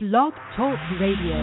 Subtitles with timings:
[0.00, 1.34] Blog Talk Radio.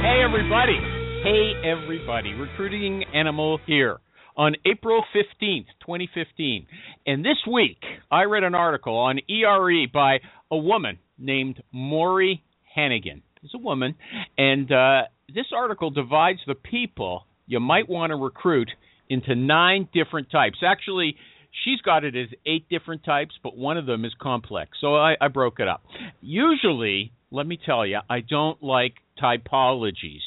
[0.00, 0.76] Hey everybody!
[1.22, 2.32] Hey everybody!
[2.32, 4.00] Recruiting Animal here
[4.36, 6.66] on April 15th, 2015.
[7.06, 7.78] And this week,
[8.10, 12.42] I read an article on ERE by a woman named Maury
[12.74, 13.22] Hannigan.
[13.42, 13.96] It's a woman,
[14.38, 15.02] and uh,
[15.34, 18.70] this article divides the people you might want to recruit
[19.08, 20.58] into nine different types.
[20.64, 21.16] Actually,
[21.64, 24.78] she's got it as eight different types, but one of them is complex.
[24.80, 25.82] So I, I broke it up.
[26.20, 30.20] Usually, let me tell you, I don't like typologies.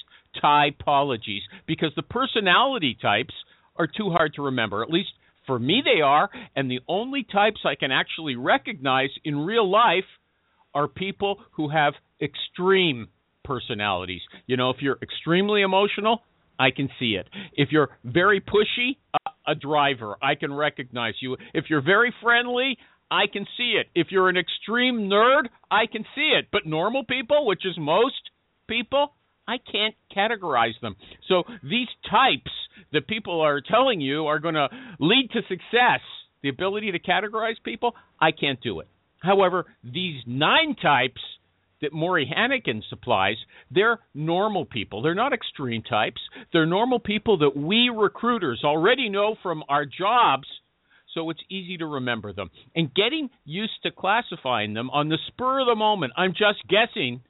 [0.43, 3.33] Typologies, because the personality types
[3.77, 4.83] are too hard to remember.
[4.83, 5.09] At least
[5.47, 6.29] for me, they are.
[6.55, 10.05] And the only types I can actually recognize in real life
[10.73, 13.07] are people who have extreme
[13.43, 14.21] personalities.
[14.47, 16.21] You know, if you're extremely emotional,
[16.59, 17.27] I can see it.
[17.53, 21.37] If you're very pushy, uh, a driver, I can recognize you.
[21.53, 22.77] If you're very friendly,
[23.11, 23.87] I can see it.
[23.93, 26.47] If you're an extreme nerd, I can see it.
[26.51, 28.31] But normal people, which is most
[28.67, 29.13] people,
[29.47, 30.95] I can't categorize them.
[31.27, 32.51] So these types
[32.93, 36.01] that people are telling you are going to lead to success,
[36.41, 38.87] the ability to categorize people, I can't do it.
[39.19, 41.21] However, these nine types
[41.81, 43.35] that Maury Hannigan supplies,
[43.69, 45.01] they're normal people.
[45.01, 46.21] They're not extreme types.
[46.53, 50.47] They're normal people that we recruiters already know from our jobs,
[51.13, 52.49] so it's easy to remember them.
[52.75, 57.21] And getting used to classifying them on the spur of the moment, I'm just guessing,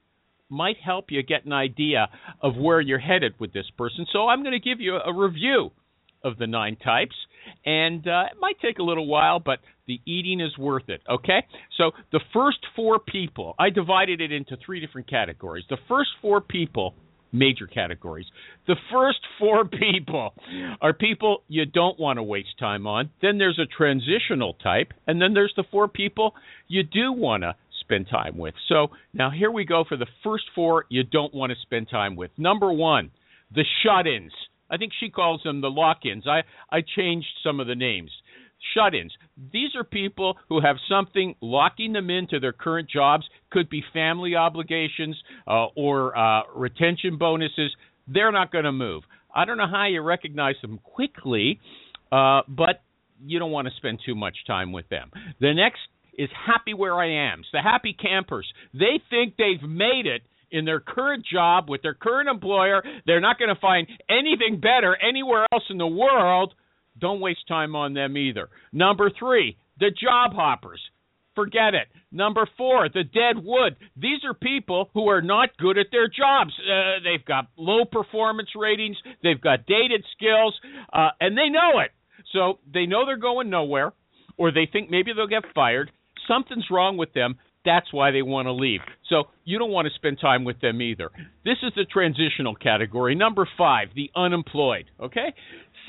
[0.50, 2.08] might help you get an idea
[2.42, 4.06] of where you're headed with this person.
[4.12, 5.72] So I'm going to give you a review
[6.24, 7.16] of the nine types,
[7.66, 11.02] and uh, it might take a little while, but the eating is worth it.
[11.10, 11.46] Okay,
[11.78, 15.66] so the first four people, I divided it into three different categories.
[15.70, 16.96] The first four people,
[17.32, 18.26] major categories.
[18.66, 20.34] The first four people
[20.82, 23.12] are people you don't want to waste time on.
[23.22, 26.34] Then there's a transitional type, and then there's the four people
[26.68, 28.56] you do want to spend time with.
[28.68, 32.16] So now here we go for the first four you don't want to spend time
[32.16, 32.32] with.
[32.38, 33.12] Number one,
[33.54, 34.34] the shut-ins.
[34.70, 36.26] I think she calls them the lock-ins.
[36.28, 38.12] I I changed some of the names.
[38.74, 39.14] Shut-ins.
[39.54, 43.26] These are people who have something locking them into their current jobs.
[43.52, 45.16] Could be family obligations
[45.48, 47.72] uh, or uh, retention bonuses.
[48.08, 49.04] They're not going to move.
[49.34, 51.60] I don't know how you recognize them quickly,
[52.12, 52.82] uh, but
[53.24, 55.12] you don't want to spend too much time with them.
[55.40, 55.82] The next
[56.18, 57.40] is happy where I am.
[57.42, 58.48] It's the happy campers.
[58.74, 62.84] They think they've made it in their current job with their current employer.
[63.06, 66.54] They're not going to find anything better anywhere else in the world.
[67.00, 68.50] Don't waste time on them either.
[68.72, 70.80] Number three, the job hoppers.
[71.36, 71.88] Forget it.
[72.12, 73.76] Number four, the dead wood.
[73.98, 76.54] These are people who are not good at their jobs.
[76.60, 80.58] Uh, they've got low performance ratings, they've got dated skills,
[80.94, 81.92] uh, and they know it.
[82.32, 83.92] So they know they're going nowhere,
[84.38, 85.92] or they think maybe they'll get fired.
[86.28, 87.38] Something's wrong with them.
[87.66, 88.82] That's why they want to leave.
[89.10, 91.10] So you don't want to spend time with them either.
[91.44, 93.16] This is the transitional category.
[93.16, 94.86] Number five, the unemployed.
[95.02, 95.34] Okay?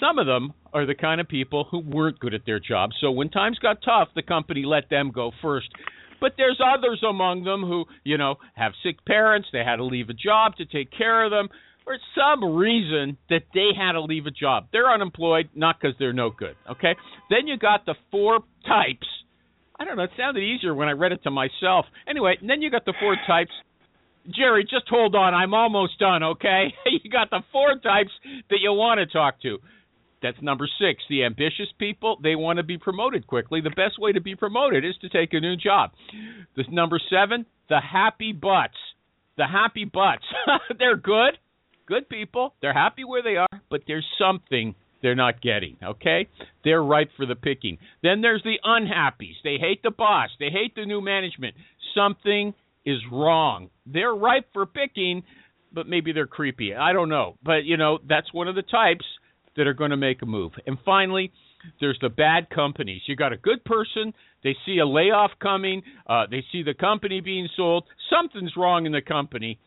[0.01, 2.97] Some of them are the kind of people who weren't good at their jobs.
[3.01, 5.69] So when times got tough, the company let them go first.
[6.19, 10.09] But there's others among them who, you know, have sick parents, they had to leave
[10.09, 11.49] a job to take care of them,
[11.87, 14.69] or some reason that they had to leave a job.
[14.73, 16.57] They're unemployed, not because they're no good.
[16.71, 16.97] Okay?
[17.29, 19.07] Then you got the four types
[19.79, 20.05] I don't know.
[20.05, 21.87] It sounded easier when I read it to myself.
[22.09, 23.51] Anyway, then you got the four types.
[24.35, 25.35] Jerry, just hold on.
[25.35, 26.73] I'm almost done, okay?
[26.87, 28.11] you got the four types
[28.51, 29.59] that you want to talk to.
[30.23, 31.03] That's number six.
[31.09, 33.61] The ambitious people, they want to be promoted quickly.
[33.61, 35.91] The best way to be promoted is to take a new job.
[36.57, 38.77] This number seven, the happy butts.
[39.37, 40.25] The happy butts.
[40.79, 41.39] They're good.
[41.87, 42.55] Good people.
[42.61, 45.77] They're happy where they are, but there's something they're not getting.
[45.83, 46.29] Okay,
[46.65, 47.79] they're ripe for the picking.
[48.03, 49.37] Then there's the unhappies.
[49.45, 50.31] They hate the boss.
[50.39, 51.55] They hate the new management.
[51.95, 52.55] Something
[52.85, 53.71] is wrong.
[53.87, 55.23] They're ripe for picking,
[55.73, 56.75] but maybe they're creepy.
[56.75, 59.05] I don't know, but you know that's one of the types
[59.57, 60.53] that are going to make a move.
[60.67, 61.33] And finally,
[61.81, 63.03] there's the bad companies.
[63.07, 64.13] You got a good person.
[64.45, 65.83] They see a layoff coming.
[66.07, 67.85] Uh, they see the company being sold.
[68.11, 69.59] Something's wrong in the company.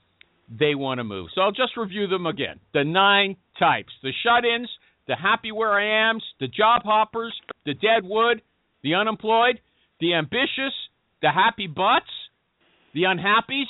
[0.49, 1.29] They want to move.
[1.35, 2.59] So I'll just review them again.
[2.73, 4.69] The nine types: the shut-ins
[5.09, 7.33] the happy where I am's, the job hoppers,
[7.65, 8.41] the dead wood,
[8.83, 9.59] the unemployed,
[9.99, 10.71] the ambitious,
[11.23, 12.13] the happy butts,
[12.93, 13.67] the unhappies,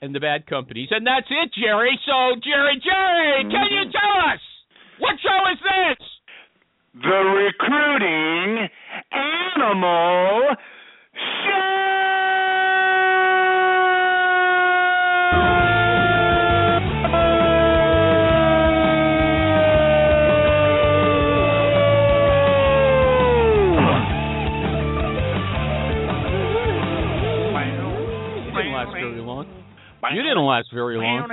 [0.00, 0.88] and the bad companies.
[0.90, 2.00] And that's it, Jerry.
[2.06, 4.40] So, Jerry, Jerry, can you tell us
[4.98, 6.08] what show is this?
[6.94, 8.68] the Recruiting
[9.10, 10.54] Animal
[30.12, 31.28] You didn't last very long.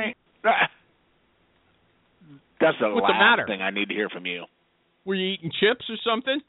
[2.60, 3.46] That's the What's the last matter?
[3.48, 4.46] thing I need to hear from you.
[5.04, 6.40] Were you eating chips or something?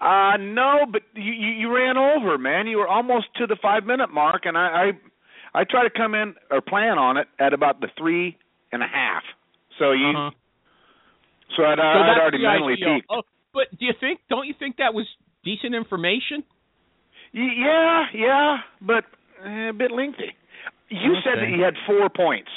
[0.00, 2.68] Uh no, but you, you you ran over, man.
[2.68, 4.92] You were almost to the five minute mark, and I
[5.54, 8.36] I, I try to come in or plan on it at about the three
[8.70, 9.22] and a half.
[9.78, 10.30] So you Uh-huh.
[11.56, 12.94] so I'd, So I'd already mentally ideal.
[12.96, 13.06] peaked.
[13.10, 14.20] Oh, but do you think?
[14.30, 15.06] Don't you think that was
[15.42, 16.44] decent information?
[17.34, 19.04] Y- Yeah, yeah, but
[19.44, 20.30] eh, a bit lengthy.
[20.88, 21.52] You said that Okay.
[21.56, 22.50] you had four points.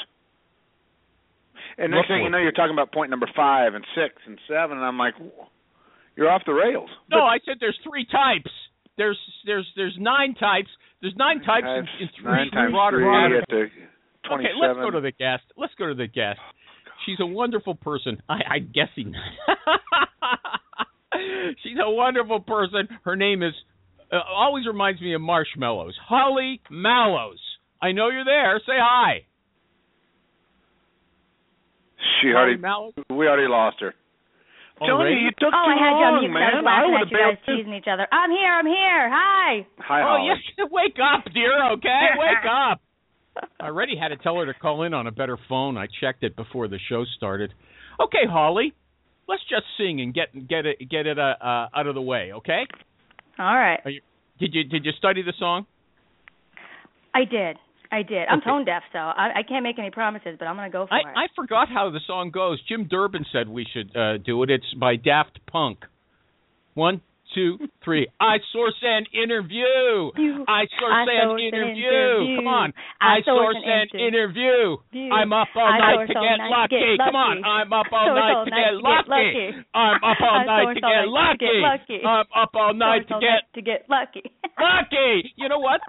[1.78, 4.40] And What next thing you know, you're talking about point number five and six and
[4.48, 5.16] seven, and I'm like,
[6.16, 6.90] you're off the rails.
[7.10, 8.52] No, I said there's three types.
[8.98, 10.70] There's there's there's nine types.
[11.02, 13.44] There's nine types in, in three nine times broader three categories.
[13.48, 13.50] at
[14.28, 15.44] the Okay, let's go to the guest.
[15.56, 16.40] Let's go to the guest.
[17.06, 18.22] She's a wonderful person.
[18.28, 19.14] I, I'm guessing.
[21.64, 22.88] She's a wonderful person.
[23.04, 23.54] Her name is
[24.12, 25.98] uh, always reminds me of marshmallows.
[26.08, 27.40] Holly Mallowes.
[27.82, 28.60] I know you're there.
[28.66, 29.26] Say hi.
[32.22, 32.94] she Holly already, Mallowes.
[33.10, 33.94] we already lost her.
[34.80, 35.16] Tony, Already?
[35.20, 36.68] you took Oh, too I had you on long, mute 'cause I was man.
[36.68, 37.58] I laughing would at have you guys bailed.
[37.60, 38.08] teasing each other.
[38.14, 39.10] I'm here, I'm here.
[39.12, 39.66] Hi.
[39.80, 40.28] Hi, Oh, Holly.
[40.28, 40.68] yes.
[40.72, 41.72] Wake up, dear.
[41.74, 42.80] Okay, wake up.
[43.60, 45.78] I already had to tell her to call in on a better phone.
[45.78, 47.54] I checked it before the show started.
[48.00, 48.74] Okay, Holly,
[49.28, 52.32] let's just sing and get get it get it uh, uh, out of the way.
[52.34, 52.66] Okay?
[53.38, 53.82] All right.
[54.40, 55.66] Did you did you study the song?
[57.14, 57.58] I did.
[57.92, 58.28] I did.
[58.30, 58.50] I'm Okay.
[58.50, 60.94] tone deaf, so I, I can't make any promises, but I'm going to go for
[60.94, 61.06] I it.
[61.16, 62.62] I forgot how the song goes.
[62.68, 64.50] Jim Durbin said we should uh, do it.
[64.50, 65.80] It's by Daft Punk.
[66.76, 67.02] One,
[67.34, 68.08] two, three.
[68.22, 69.66] I source an interview.
[70.48, 71.90] I source I an source an interview.
[71.90, 72.38] interview.
[72.38, 72.74] Come on.
[73.02, 74.78] I I source source an an interview.
[74.94, 75.12] View.
[75.12, 76.98] I'm up all night to get lucky.
[76.98, 77.44] Come on.
[77.44, 79.66] I'm up all night to get lucky.
[79.74, 82.00] I'm up all night to get night to get lucky.
[82.06, 84.24] I'm up all night to get night to get lucky.
[84.62, 85.34] lucky.
[85.38, 85.82] You know what?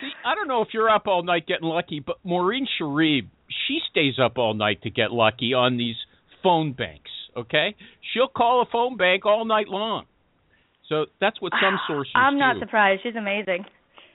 [0.00, 3.24] See, I don't know if you're up all night getting lucky, but Maureen Sharif,
[3.66, 5.96] she stays up all night to get lucky on these
[6.42, 7.10] phone banks.
[7.36, 7.74] Okay,
[8.12, 10.06] she'll call a phone bank all night long.
[10.88, 12.18] So that's what some sources say.
[12.18, 12.60] I'm not do.
[12.60, 13.02] surprised.
[13.02, 13.64] She's amazing.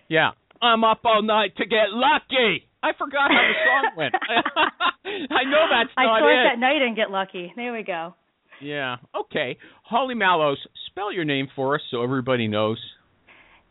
[0.08, 0.32] Yeah,
[0.62, 2.68] I'm up all night to get lucky.
[2.84, 4.16] I forgot how the song went.
[5.32, 6.54] I know that's I not source it.
[6.54, 7.54] at night and get lucky.
[7.56, 8.16] There we go.
[8.62, 8.98] Yeah.
[9.16, 9.58] Okay.
[9.84, 10.58] Holly Mallowes,
[10.88, 12.80] spell your name for us so everybody knows.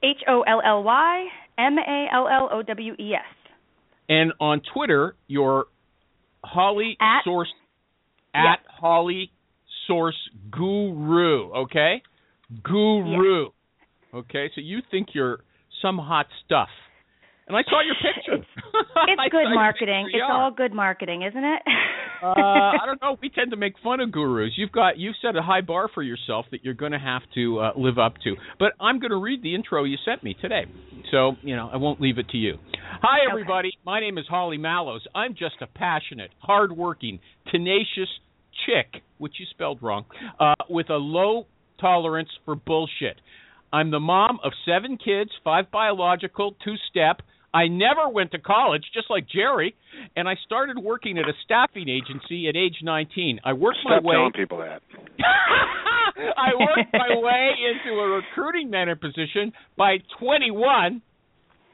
[0.03, 1.27] H O L L Y
[1.67, 3.51] M A L L O W E S.
[4.09, 5.67] And on Twitter, you're
[6.43, 7.53] Holly At- Source
[8.35, 9.31] at Holly
[9.87, 10.17] Source
[10.51, 11.53] Guru.
[11.53, 12.03] Okay,
[12.63, 13.49] Guru.
[14.15, 15.41] Okay, so you think you're
[15.83, 16.69] some hot stuff,
[17.51, 18.35] and I saw your picture.
[19.09, 20.09] It's good marketing.
[20.13, 21.63] It's all good marketing, isn't it?
[22.23, 22.27] uh,
[22.83, 23.17] I don't know.
[23.21, 24.53] We tend to make fun of gurus.
[24.57, 27.59] You've got you've set a high bar for yourself that you're going to have to
[27.59, 28.37] uh, live up to.
[28.61, 30.63] But I'm going to read the intro you sent me today,
[31.11, 32.55] so you know I won't leave it to you.
[33.03, 33.31] Hi, Okay.
[33.33, 33.73] everybody.
[33.85, 35.05] My name is Holly Mallowes.
[35.15, 37.19] I'm just a passionate, hardworking,
[37.51, 38.09] tenacious
[38.67, 40.05] chick, which you spelled wrong,
[40.39, 41.47] uh, with a low
[41.81, 43.17] tolerance for bullshit.
[43.73, 47.23] I'm the mom of seven kids, five biological, two step.
[47.53, 49.75] I never went to college, just like Jerry,
[50.15, 53.41] and I started working at a staffing agency at age 19.
[53.45, 54.15] I worked Stop my way.
[54.15, 54.83] telling people that.
[56.37, 61.03] I worked my way into a recruiting manager position by 21.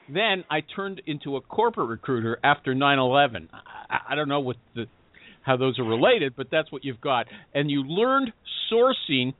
[0.09, 3.49] Then I turned into a corporate recruiter after 9/11.
[3.89, 4.85] I, I don't know what the
[5.41, 7.27] how those are related, but that's what you've got.
[7.53, 8.31] And you learned
[8.71, 9.33] sourcing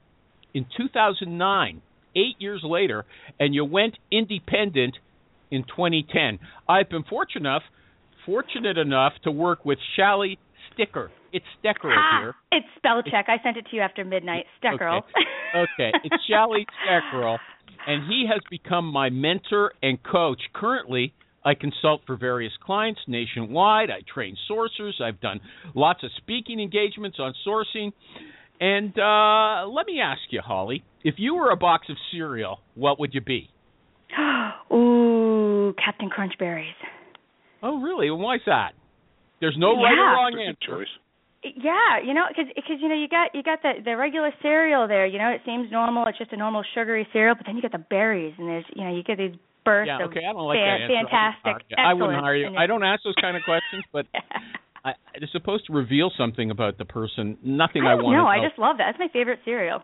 [0.53, 1.81] in 2009,
[2.15, 3.05] eight years later,
[3.39, 4.97] and you went independent
[5.51, 6.39] in 2010.
[6.67, 7.63] I've been fortunate enough,
[8.25, 10.37] fortunate enough to work with Shally
[10.73, 11.11] Sticker.
[11.33, 12.35] It's Stecker Ah, here.
[12.51, 13.25] it's spell check.
[13.27, 14.45] I sent it to you after midnight.
[14.63, 14.99] Steckerl.
[15.55, 15.91] Okay, okay.
[16.03, 17.37] it's Shally Steckerl,
[17.85, 20.41] and he has become my mentor and coach.
[20.53, 21.13] Currently,
[21.43, 23.89] I consult for various clients nationwide.
[23.89, 25.01] I train sourcers.
[25.01, 25.39] I've done
[25.75, 27.91] lots of speaking engagements on sourcing.
[28.59, 32.99] And uh, let me ask you, Holly, if you were a box of cereal, what
[32.99, 33.49] would you be?
[34.73, 36.75] Ooh, Captain Crunch Berries.
[37.61, 38.07] Oh, really?
[38.07, 38.73] And why's that?
[39.41, 40.85] There's no right or wrong Good answer.
[40.85, 40.93] choice.
[41.43, 44.87] Yeah, you know, because cause, you know you got you got the the regular cereal
[44.87, 45.05] there.
[45.05, 46.05] You know, it seems normal.
[46.07, 48.83] It's just a normal sugary cereal, but then you get the berries, and there's you
[48.83, 51.07] know you get these bursts Yeah, of okay, I don't like fan- that answer.
[51.11, 51.77] Fantastic.
[51.77, 51.85] hire.
[51.85, 52.57] I wouldn't hire you.
[52.57, 54.07] I don't ask those kind of questions, but
[54.83, 57.37] I, it's supposed to reveal something about the person.
[57.43, 58.89] Nothing I I, want No, I just love that.
[58.89, 59.83] It's my favorite cereal.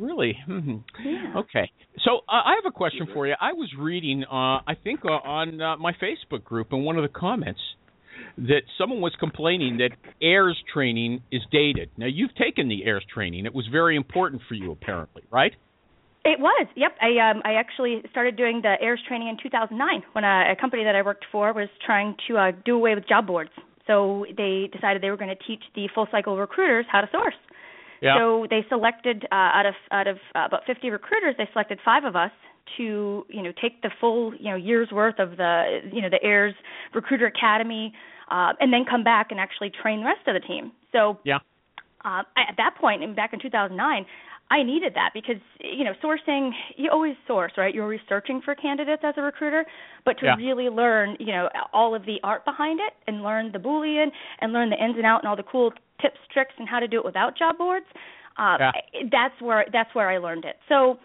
[0.00, 0.36] Really?
[0.46, 1.34] hmm Yeah.
[1.36, 1.70] Okay.
[2.04, 3.34] So uh, I have a question for you.
[3.40, 7.02] I was reading, uh, I think, uh, on uh, my Facebook group in one of
[7.02, 7.60] the comments
[8.38, 9.90] that someone was complaining that
[10.22, 11.90] AIRS training is dated.
[11.96, 13.44] Now you've taken the AIRS training.
[13.44, 15.52] It was very important for you, apparently, right?
[16.24, 16.66] It was.
[16.76, 16.92] Yep.
[17.00, 20.84] I um I actually started doing the AIRS training in 2009 when a, a company
[20.84, 23.50] that I worked for was trying to uh, do away with job boards.
[23.86, 27.34] So they decided they were going to teach the full cycle recruiters how to source.
[28.00, 28.16] Yeah.
[28.18, 32.04] So they selected uh, out of out of uh, about 50 recruiters, they selected five
[32.04, 32.30] of us
[32.76, 36.24] to you know take the full you know year's worth of the you know the
[36.24, 36.54] AIRS
[36.94, 37.92] Recruiter Academy,
[38.30, 40.72] uh, and then come back and actually train the rest of the team.
[40.92, 41.38] So Yeah.
[42.04, 44.06] uh, at that point, and back in 2009,
[44.52, 48.54] I needed that because you know sourcing you always source right you're always searching for
[48.56, 49.64] candidates as a recruiter
[50.04, 50.34] but to Yeah.
[50.36, 54.52] really learn you know all of the art behind it and learn the boolean and
[54.52, 56.98] learn the ins and out and all the cool tips tricks and how to do
[56.98, 57.86] it without job boards
[58.38, 58.70] uh Yeah.
[59.10, 60.98] that's where that's where I learned it so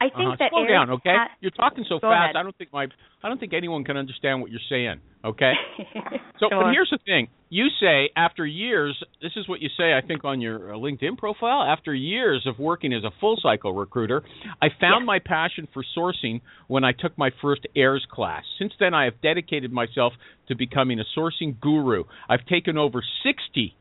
[0.00, 0.36] I think uh-huh.
[0.38, 1.14] that Slow down, okay?
[1.40, 2.12] you're talking so fast.
[2.32, 2.36] ahead.
[2.36, 2.86] I don't think my
[3.22, 5.00] I don't think anyone can understand what you're saying.
[5.24, 5.52] Okay.
[6.38, 6.64] So, Sure.
[6.64, 9.94] but here's the thing: you say after years, this is what you say.
[9.94, 11.62] I think on your uh, LinkedIn profile.
[11.62, 14.22] After years of working as a full cycle recruiter,
[14.60, 15.06] I found Yeah.
[15.06, 18.44] my passion for sourcing when I took my first AIRS class.
[18.58, 20.12] Since then, I have dedicated myself
[20.48, 22.04] to becoming a sourcing guru.
[22.28, 23.74] I've taken over 60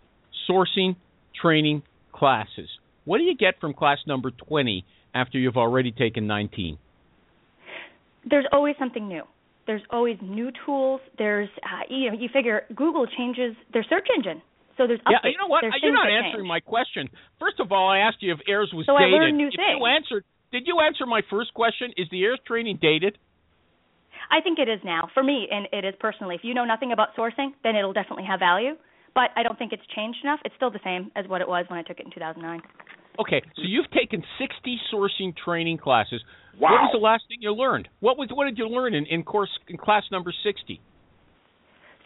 [0.50, 0.96] sourcing
[1.42, 1.84] training
[2.14, 2.70] classes.
[3.06, 4.84] What do you get from class number 20
[5.14, 6.78] after you've already taken 19?
[8.28, 9.24] there's always something new.
[9.68, 11.02] There's always new tools.
[11.18, 14.42] There's uh, you know you figure Google changes their search engine,
[14.78, 15.32] so there's Yeah, updates.
[15.32, 15.62] you know what?
[15.62, 16.48] There's You're not answering change.
[16.48, 17.10] my question.
[17.40, 19.14] First of all, I asked you if AIRS was So I dated.
[19.14, 19.78] learned new if things.
[19.80, 21.92] you answered, did you answer my first question?
[21.98, 23.18] Is the AIRS training dated?
[24.30, 26.36] I think it is now for me, and it is personally.
[26.36, 28.74] If you know nothing about sourcing, then it'll definitely have value.
[29.16, 30.40] But I don't think it's changed enough.
[30.46, 32.62] It's still the same as what it was when I took it in 2009.
[33.18, 36.22] Okay, so you've taken 60 sourcing training classes.
[36.60, 36.72] Wow.
[36.72, 37.88] What was the last thing you learned?
[38.02, 40.82] What was what did you learn in, in course in class number 60?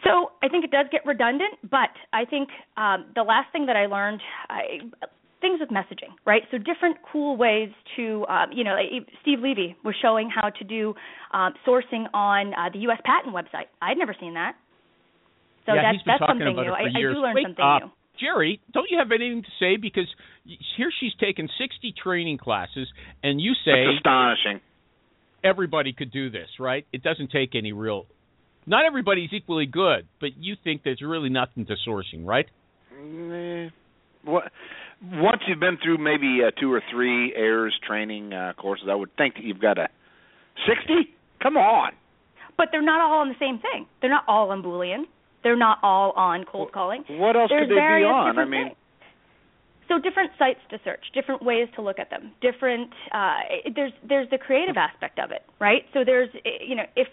[0.04, 3.76] So I think it does get redundant, but I think um, the last thing that
[3.76, 4.80] I learned, I,
[5.40, 6.42] things with messaging, right?
[6.50, 8.76] So different cool ways to, um, you know,
[9.22, 10.94] Steve Levy was showing how to do
[11.32, 12.98] um, sourcing on uh, the U.S.
[13.04, 13.68] patent website.
[13.82, 14.54] I'd never seen that.
[15.70, 16.72] So yeah, that's he's been that's talking something about new.
[16.74, 17.12] it for I, years.
[17.12, 17.90] I do learn Wait, something uh, new.
[18.18, 19.76] Jerry, don't you have anything to say?
[19.76, 20.08] Because
[20.76, 22.88] here she's taken 60 training classes,
[23.22, 24.60] and you say That's astonishing.
[25.42, 26.86] everybody could do this, right?
[26.92, 28.06] It doesn't take any real.
[28.66, 32.46] Not everybody's equally good, but you think there's really nothing to sourcing, right?
[32.92, 33.70] Eh,
[34.24, 34.52] What?
[35.02, 39.16] Once you've been through maybe uh, two or three AIRS training uh, courses, I would
[39.16, 39.88] think that you've got a
[40.68, 41.14] sixty.
[41.42, 41.92] Come on.
[42.58, 43.86] But they're not all on the same thing.
[44.02, 45.04] They're not all on Boolean.
[45.42, 47.04] They're not all on cold calling.
[47.08, 48.38] What else There's could they be on?
[48.38, 48.76] I mean, things.
[49.88, 52.90] so different sites to search, different ways to look at them, different.
[53.12, 55.82] Uh, there's there's the creative aspect of it, right?
[55.94, 57.08] So there's you know if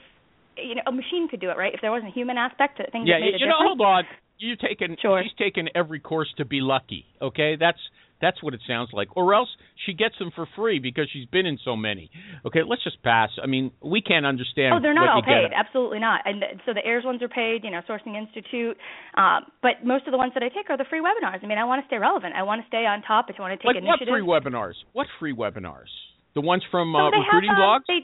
[0.57, 1.73] you know a machine could do it, right?
[1.73, 4.03] If there wasn't a human aspect to things yeah, that made you know, hold on.
[4.39, 4.97] You're taking.
[5.01, 5.23] Sure.
[5.23, 7.05] She's taken every course to be lucky.
[7.21, 7.79] Okay, that's
[8.21, 9.09] that's what it sounds like.
[9.15, 9.49] Or else
[9.85, 12.09] she gets them for free because she's been in so many.
[12.45, 13.29] Okay, let's just pass.
[13.41, 14.73] I mean, we can't understand.
[14.73, 15.53] Oh, they're not all paid.
[15.53, 16.21] Absolutely not.
[16.25, 18.77] And th- so the AIRS ones are paid, you know, Sourcing Institute.
[19.15, 21.43] Um, but most of the ones that I take are the free webinars.
[21.43, 22.33] I mean, I want to stay relevant.
[22.35, 23.27] I want to stay on top.
[23.29, 24.73] I want to take Like what free webinars?
[24.93, 25.93] What free webinars?
[26.33, 27.87] The ones from so uh, recruiting have, um, blogs?
[27.87, 28.01] They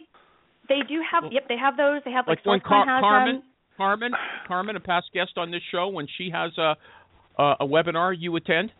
[0.70, 1.32] they do have.
[1.32, 2.02] Yep, they have those.
[2.06, 3.44] They have like, like when Car- has Carmen.
[3.78, 4.12] Carmen,
[4.48, 6.76] Carmen, a past guest on this show, when she has a
[7.38, 8.72] a, a webinar, you attend.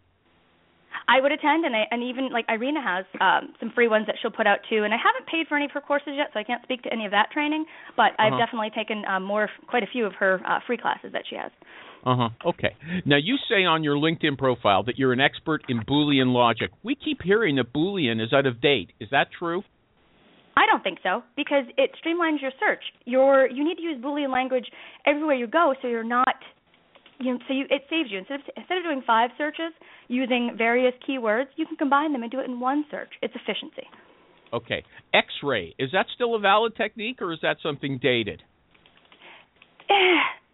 [1.08, 4.16] I would attend, and I, and even like Irina has um, some free ones that
[4.22, 4.84] she'll put out too.
[4.84, 6.94] And I haven't paid for any of her courses yet, so I can't speak to
[6.94, 7.66] any of that training.
[7.96, 8.46] But I've Uh-huh.
[8.46, 11.52] definitely taken um, more, quite a few of her uh, free classes that she has.
[12.06, 12.30] Uh huh.
[12.46, 12.76] Okay.
[13.06, 16.72] Now you say on your LinkedIn profile that you're an expert in Boolean logic.
[16.84, 18.92] We keep hearing that Boolean is out of date.
[19.00, 19.64] Is that true?
[20.56, 22.84] I don't think so because it streamlines your search.
[23.06, 24.66] Your you need to use Boolean language
[25.06, 26.36] everywhere you go, so you're not
[27.24, 29.74] you know, so you, it saves you instead of instead of doing five searches
[30.08, 33.10] using various keywords, you can combine them and do it in one search.
[33.22, 33.88] It's efficiency.
[34.54, 34.84] Okay.
[35.14, 38.42] X-ray is that still a valid technique or is that something dated?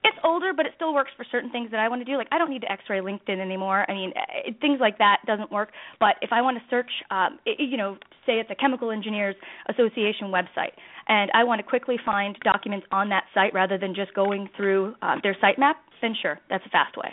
[0.02, 2.16] It's older, but it still works for certain things that I want to do.
[2.16, 3.86] Like I don't need to X-ray LinkedIn anymore.
[3.90, 5.72] I mean, eh, things like that doesn't work.
[6.00, 9.36] But if I want to search, um, i you know, say it's a Chemical Engineers
[9.68, 10.72] Association website,
[11.10, 14.96] and I want to quickly find documents on that site rather than just going through
[15.02, 17.12] uh, their sitemap, then sure, that's a fast way.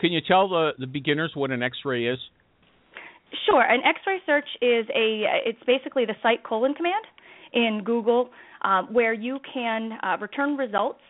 [0.00, 2.18] Can you tell the the beginners what an X-ray is?
[3.46, 3.62] Sure.
[3.62, 7.04] An X-ray search is a it's basically the site colon command
[7.52, 8.30] in Google
[8.62, 11.00] um, where you can uh, return results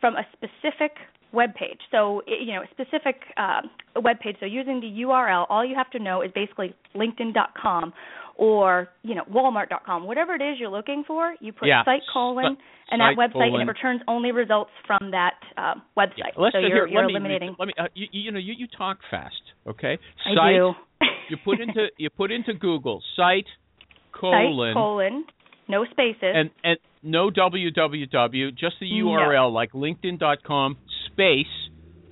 [0.00, 0.92] from a specific
[1.32, 1.78] web page.
[1.90, 3.60] So you know, a specific uh,
[3.96, 4.36] web page.
[4.40, 7.92] So using the URL, all you have to know is basically LinkedIn.com
[8.40, 11.84] or you know Walmart.com, whatever it is you're looking for, you put yeah.
[11.84, 12.56] site colon
[12.90, 13.60] and that website, colon.
[13.60, 16.32] and it returns only results from that uh, website.
[16.36, 16.48] Yeah.
[16.50, 17.54] So you're, here, you're let me, eliminating.
[17.58, 17.74] Let me.
[17.78, 19.34] Uh, you, you know, you, you talk fast,
[19.68, 19.98] okay?
[20.24, 20.54] I Site.
[20.54, 20.72] do.
[21.30, 23.46] you put into you put into Google site
[24.18, 25.24] colon site colon
[25.68, 29.06] no spaces and and no www, just the No.
[29.06, 30.76] URL like LinkedIn.com
[31.12, 31.46] space,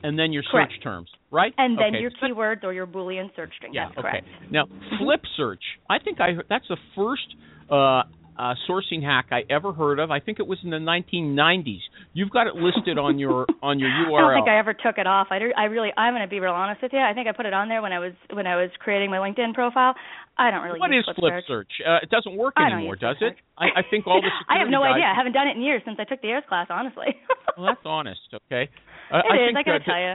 [0.02, 0.72] and then your Correct.
[0.72, 1.52] search terms, right?
[1.58, 2.00] and then okay.
[2.00, 3.72] your keywords or your boolean search string.
[3.74, 3.88] Yeah.
[3.88, 4.08] That's okay.
[4.10, 4.26] correct.
[4.50, 4.66] Now,
[4.98, 5.62] flip search.
[5.88, 7.34] I think I heard, that's the first
[7.70, 8.02] uh,
[8.38, 10.10] uh, sourcing hack I ever heard of.
[10.10, 11.82] I think it was in the 1990s.
[12.14, 14.14] You've got it listed on your on your URL.
[14.14, 15.28] I don't think I ever took it off.
[15.30, 17.00] I, do- I really, I'm going to be real honest with you.
[17.00, 19.18] I think I put it on there when I was when I was creating my
[19.18, 19.94] LinkedIn profile.
[20.38, 21.72] I don't really what use is flip flip search?
[21.82, 23.34] Uh, it doesn't work anymore, does it?
[23.58, 25.10] I, I think all the I have no security idea.
[25.10, 26.68] I haven't done it in years since I took the AIRS class.
[26.70, 27.18] Honestly,
[27.58, 28.22] Well, that's honest.
[28.46, 28.70] Okay.
[29.10, 29.46] Uh, it I is.
[29.50, 30.14] think I gotta uh, tell you.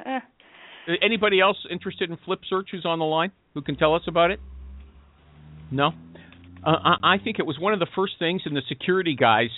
[1.02, 4.32] Anybody else interested in flip search who's on the line who can tell us about
[4.32, 4.40] it?
[5.72, 5.92] No.
[6.66, 9.50] Uh, I, I think it was one of the first things, and the security guys.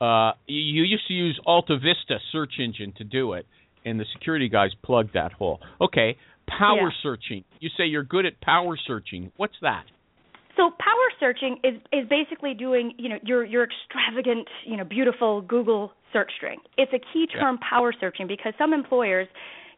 [0.00, 3.46] Uh, you used to use Alta Vista search engine to do it,
[3.84, 5.60] and the security guys plugged that hole.
[5.80, 6.16] Okay,
[6.46, 7.02] power Yeah.
[7.02, 7.44] searching.
[7.60, 9.30] You say you're good at power searching.
[9.36, 9.84] What's that?
[10.56, 15.40] So power searching is is basically doing you know your your extravagant you know beautiful
[15.40, 16.58] Google search string.
[16.76, 17.40] It's a key Yeah.
[17.40, 19.26] term power searching because some employers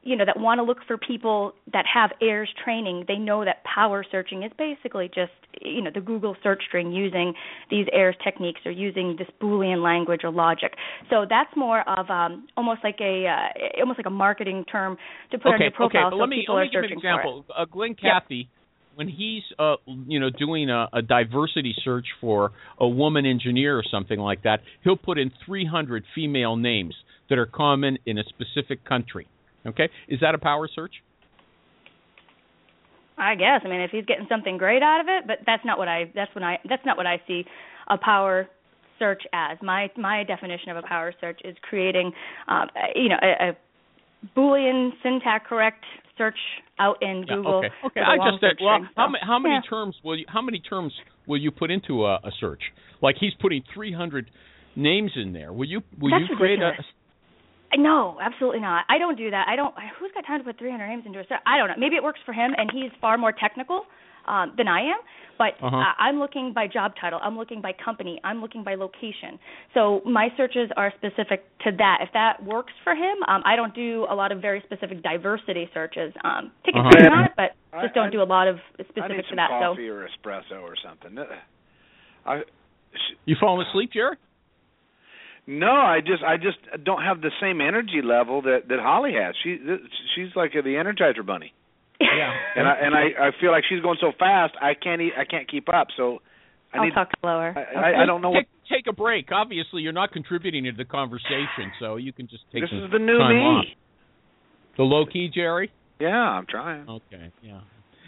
[0.07, 3.65] you know that want to look for people that have AIRS training, they know that
[3.65, 7.35] power searching is basically just you know the Google search string using
[7.71, 10.75] these AIRS techniques or using this Boolean language or logic.
[11.11, 14.97] So that's more of um, almost like a uh, almost like a marketing term
[15.33, 16.79] to put on your profile okay, but so let me people let are me give
[16.79, 17.01] an searching it.
[17.01, 17.45] example.
[17.55, 18.49] Uh, Glenn Yep.
[18.95, 19.75] When he's uh
[20.07, 24.61] you know doing a, a diversity search for a woman engineer or something like that,
[24.85, 26.95] he'll put in 300 female names
[27.29, 29.27] that are common in a specific country.
[29.67, 30.93] Okay, is that a power search?
[33.19, 33.63] I guess.
[33.65, 36.11] I mean, if he's getting something great out of it, but that's not what I.
[36.15, 36.59] That's when I.
[36.69, 37.45] That's not what I see
[37.89, 38.47] a power
[38.99, 39.59] search as.
[39.63, 42.13] My my definition of a power search is creating,
[42.49, 43.57] um, you know, a, a
[44.37, 45.85] Boolean syntax correct
[46.19, 46.39] search
[46.79, 47.59] out in Yeah, Google.
[47.59, 47.69] okay.
[47.87, 48.01] Okay.
[48.01, 48.89] a I just said, well, string.
[48.97, 49.61] how, how many yeah.
[49.69, 50.93] terms will you how many terms
[51.27, 52.61] will you put into a, a search?
[53.03, 54.31] Like he's putting 300
[54.75, 55.53] names in there.
[55.53, 56.87] Will you will That's you create a ridiculous.
[57.77, 58.85] No, absolutely not.
[58.89, 59.47] I don't do that.
[59.49, 59.75] I don't.
[59.99, 61.41] Who's got time to put 300 names into a search?
[61.47, 61.75] I don't know.
[61.79, 63.83] Maybe it works for him, and he's far more technical
[64.27, 64.99] um, than I am.
[65.39, 65.77] But Uh-huh.
[65.77, 67.21] uh, I'm looking by job title.
[67.23, 68.19] I'm looking by company.
[68.25, 69.39] I'm looking by location.
[69.75, 71.99] So my searches are specific to that.
[72.03, 75.69] If that works for him, um, I don't do a lot of very specific diversity
[75.75, 76.13] searches.
[76.25, 76.91] Um, take a Uh-huh.
[76.91, 79.17] training on it, but I- just don't I- do a lot of I need specific
[79.25, 79.51] to some that.
[79.61, 81.19] So coffee or espresso or something.
[81.19, 81.27] Uh,
[82.25, 82.41] I
[82.95, 84.17] sh- You falling asleep, Jerry?
[85.47, 89.35] No, I just I just don't have the same energy level that that Holly has.
[89.43, 89.59] She
[90.15, 91.53] she's like the Energizer Bunny,
[92.01, 92.33] Yeah.
[92.57, 95.25] and I and I I feel like she's going so fast I can't eat, I
[95.25, 95.89] can't keep up.
[95.97, 96.19] So
[96.73, 97.55] I I'll need talk slower.
[97.57, 97.97] I, Okay.
[97.97, 99.31] I, I don't know what take, take a break.
[99.33, 102.91] Obviously, you're not contributing to the conversation, so you can just take this some is
[102.91, 103.41] the new me.
[103.41, 103.65] off.
[104.77, 105.71] The low key, Jerry.
[106.01, 106.89] Yeah, I'm trying.
[106.89, 107.61] Okay, yeah.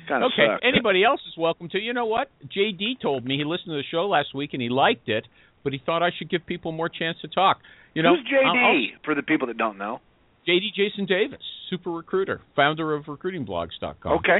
[0.08, 0.46] Kind of okay.
[0.52, 0.62] sucks.
[0.66, 1.78] Anybody else is welcome to.
[1.78, 2.30] You know what?
[2.46, 5.26] JD told me he listened to the show last week and he liked it,
[5.64, 7.58] but he thought I should give people more chance to talk.
[7.94, 10.00] You know, Who's JD I'll- for the people that don't know?
[10.46, 14.12] JD Jason Davis, super recruiter, founder of recruitingblogs.com.
[14.18, 14.38] Okay.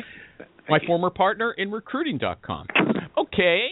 [0.69, 0.87] My you.
[0.87, 2.67] former partner in recruiting.com.
[3.17, 3.69] Okay.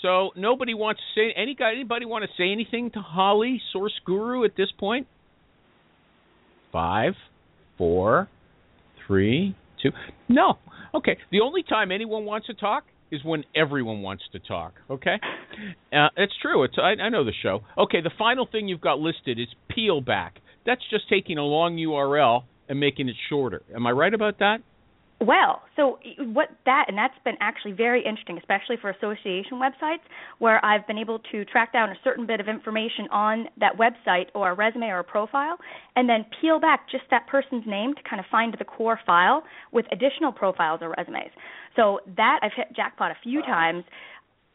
[0.00, 3.98] So nobody wants to say any guy anybody want to say anything to Holly Source
[4.04, 5.06] Guru at this point?
[6.72, 7.14] Five,
[7.78, 8.28] four,
[9.06, 9.90] three, two.
[10.28, 10.58] No.
[10.94, 11.16] Okay.
[11.30, 14.74] The only time anyone wants to talk is when everyone wants to talk.
[14.90, 15.16] Okay.
[15.92, 16.64] Uh, it's true.
[16.64, 17.60] It's I, I know the show.
[17.78, 18.00] Okay.
[18.00, 20.40] The final thing you've got listed is peel back.
[20.66, 23.62] That's just taking a long URL and making it shorter.
[23.74, 24.58] Am I right about that?
[25.20, 30.02] Well, so what that and that's been actually very interesting, especially for association websites
[30.38, 34.26] where I've been able to track down a certain bit of information on that website
[34.34, 35.56] or a resume or a profile
[35.96, 39.44] and then peel back just that person's name to kind of find the core file
[39.72, 41.30] with additional profiles or resumes.
[41.76, 43.84] So that I've hit jackpot a few times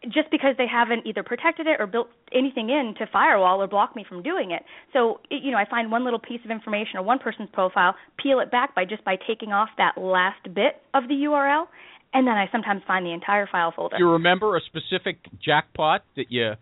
[0.04, 3.96] just because they haven't either protected it or built anything in to firewall or block
[3.96, 4.64] me from doing it.
[4.94, 8.40] So, you know, I find one little piece of information or one person's profile, peel
[8.40, 11.66] it back by just by taking off that last bit of the URL,
[12.14, 13.98] and then I sometimes find the entire file folder.
[13.98, 16.54] Do you remember a specific jackpot that you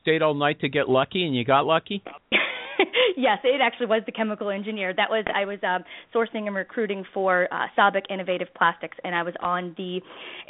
[0.00, 2.02] stayed all night to get lucky and you got lucky?
[3.16, 4.94] yes, it actually was the chemical engineer.
[4.94, 5.84] That was I was um,
[6.14, 10.00] sourcing and recruiting for uh, Sabic Innovative Plastics, and I was on the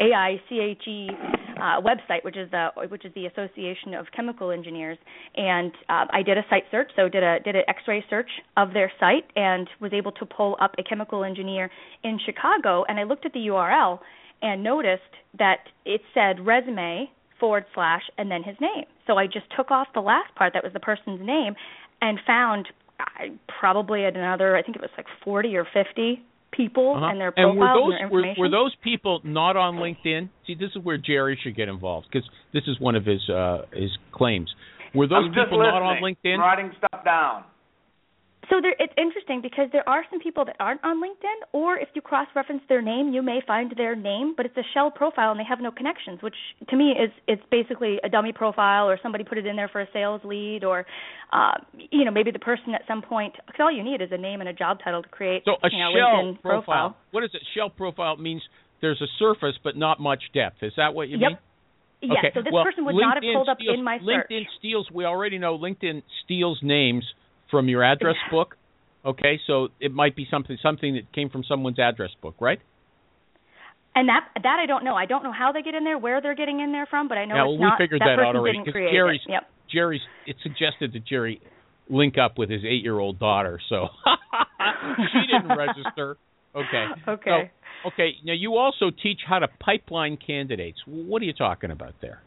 [0.01, 1.09] AICHE
[1.57, 4.99] uh, website, which is the which is the Association of Chemical Engineers.
[5.37, 8.73] And uh, I did a site search, so did a did an X-ray search of
[8.73, 11.71] their site, and was able to pull up a chemical engineer
[12.03, 12.85] in Chicago.
[12.89, 14.01] And I looked at the URL
[14.43, 15.03] and noticed
[15.39, 17.11] that it said resume
[17.41, 18.85] forward slash and then his name.
[19.07, 21.55] So I just took off the last part that was the person's name
[22.05, 22.69] and found
[23.01, 27.07] I, probably another I think it was like 40 or 50 people Uh-huh.
[27.07, 28.41] and their and were profiles those and their were, information.
[28.41, 30.29] were those people not on LinkedIn?
[30.47, 33.63] See, this is where Jerry should get involved because this is one of his uh,
[33.73, 34.55] his claims.
[34.95, 36.39] Were those I'm people not on LinkedIn?
[36.39, 37.45] Writing stuff down.
[38.51, 41.89] So there, it's interesting because there are some people that aren't on LinkedIn, or if
[41.95, 45.41] you cross-reference their name, you may find their name, but it's a shell profile and
[45.41, 46.35] they have no connections, which
[46.69, 49.81] to me is it's basically a dummy profile, or somebody put it in there for
[49.81, 50.85] a sales lead, or
[51.33, 51.53] uh,
[51.91, 53.35] you know maybe the person at some point.
[53.47, 55.69] Because all you need is a name and a job title to create So a
[55.71, 56.97] you know, shell LinkedIn profile.
[57.13, 57.43] What is it?
[57.57, 58.43] Shell profile means
[58.81, 60.63] there's a surface but not much depth.
[60.63, 61.31] Is that what you Yep.
[61.31, 61.39] mean?
[62.03, 62.13] Yes.
[62.19, 62.31] Okay.
[62.35, 64.27] So this well, person would not have LinkedIn pulled up steals, in my search.
[64.31, 64.91] LinkedIn steals.
[64.93, 67.05] We already know LinkedIn steals names
[67.51, 68.57] from your address book.
[69.05, 72.61] Okay, so it might be something something that came from someone's address book, right?
[73.95, 74.95] And that that I don't know.
[74.97, 77.19] I don't know how they get in there, where they're getting in there from, but
[77.19, 78.93] I know Yeah, it's well, we not figured that, that out already, didn't 'cause create
[78.93, 79.31] Jerry's- it.
[79.33, 79.51] Yep.
[79.71, 80.01] Jerry's.
[80.27, 81.41] It suggested that Jerry
[81.89, 83.89] link up with his eight-year-old daughter, so
[85.13, 86.17] she didn't register.
[86.55, 86.87] Okay.
[87.09, 87.51] Okay.
[87.83, 88.13] So, okay.
[88.25, 90.79] Now you also teach how to pipeline candidates.
[90.87, 92.23] What are you talking about there?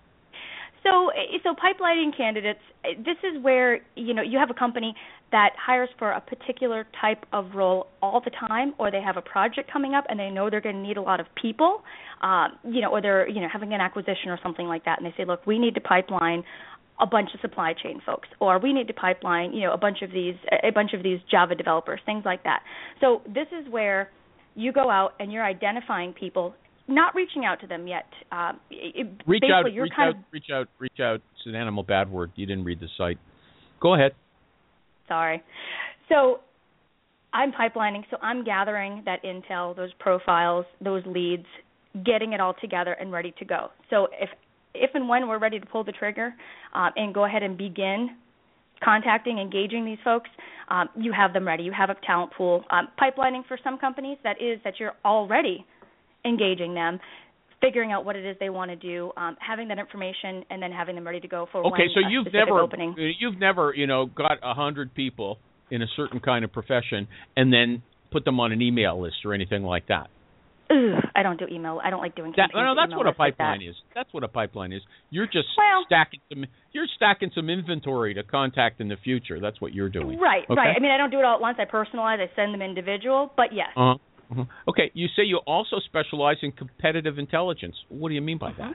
[0.87, 1.11] So,
[1.43, 2.59] so pipelining candidates.
[2.99, 4.95] This is where you know you have a company
[5.31, 9.21] that hires for a particular type of role all the time, or they have a
[9.21, 11.83] project coming up and they know they're going to need a lot of people,
[12.21, 15.05] um, you know, or they're you know having an acquisition or something like that, and
[15.05, 16.43] they say, look, we need to pipeline
[16.99, 20.01] a bunch of supply chain folks, or we need to pipeline you know a bunch
[20.01, 22.61] of these a bunch of these Java developers, things like that.
[23.01, 24.09] So this is where
[24.55, 26.55] you go out and you're identifying people
[26.87, 28.05] not reaching out to them yet.
[28.31, 31.15] Um, it, Reach out, reach kind out, of reach out, reach out.
[31.35, 32.31] It's an animal bad word.
[32.35, 33.17] You didn't read the site.
[33.81, 34.13] Go ahead.
[35.07, 35.43] Sorry.
[36.09, 36.39] So
[37.33, 41.45] I'm pipelining, so I'm gathering that intel, those profiles, those leads,
[42.05, 43.69] getting it all together and ready to go.
[43.89, 44.29] So if
[44.73, 46.33] if and when we're ready to pull the trigger
[46.73, 48.15] um, and go ahead and begin
[48.83, 50.29] contacting, engaging these folks,
[50.69, 51.63] um, you have them ready.
[51.63, 52.63] You have a talent pool.
[52.69, 55.65] Um, pipelining for some companies that is that you're already
[56.25, 56.99] engaging them,
[57.61, 60.71] figuring out what it is they want to do, um, having that information, and then
[60.71, 62.95] having them ready to go for Okay, when so a you've never, opening.
[63.19, 65.39] you've never, you know, got a hundred people
[65.71, 69.33] in a certain kind of profession and then put them on an email list or
[69.33, 70.07] anything like that.
[70.69, 71.79] Ugh, I don't do email.
[71.81, 73.69] I don't like doing That, no, that's what a lists like pipeline that.
[73.69, 73.75] is.
[73.95, 74.81] That's what a pipeline is.
[75.09, 76.45] You're just Well- stacking some.
[76.73, 79.39] You're stacking some inventory to contact in the future.
[79.39, 80.19] That's what you're doing.
[80.19, 80.55] Right, Okay.
[80.59, 80.75] right.
[80.75, 81.57] I mean, I don't do it all at once.
[81.59, 82.19] I personalize.
[82.19, 83.69] I send them individual, but yes.
[83.77, 83.97] Uh-huh.
[84.31, 84.45] Uh-huh.
[84.67, 84.91] Okay.
[84.93, 87.75] You say you also specialize in competitive intelligence.
[87.89, 88.73] What do you mean by that?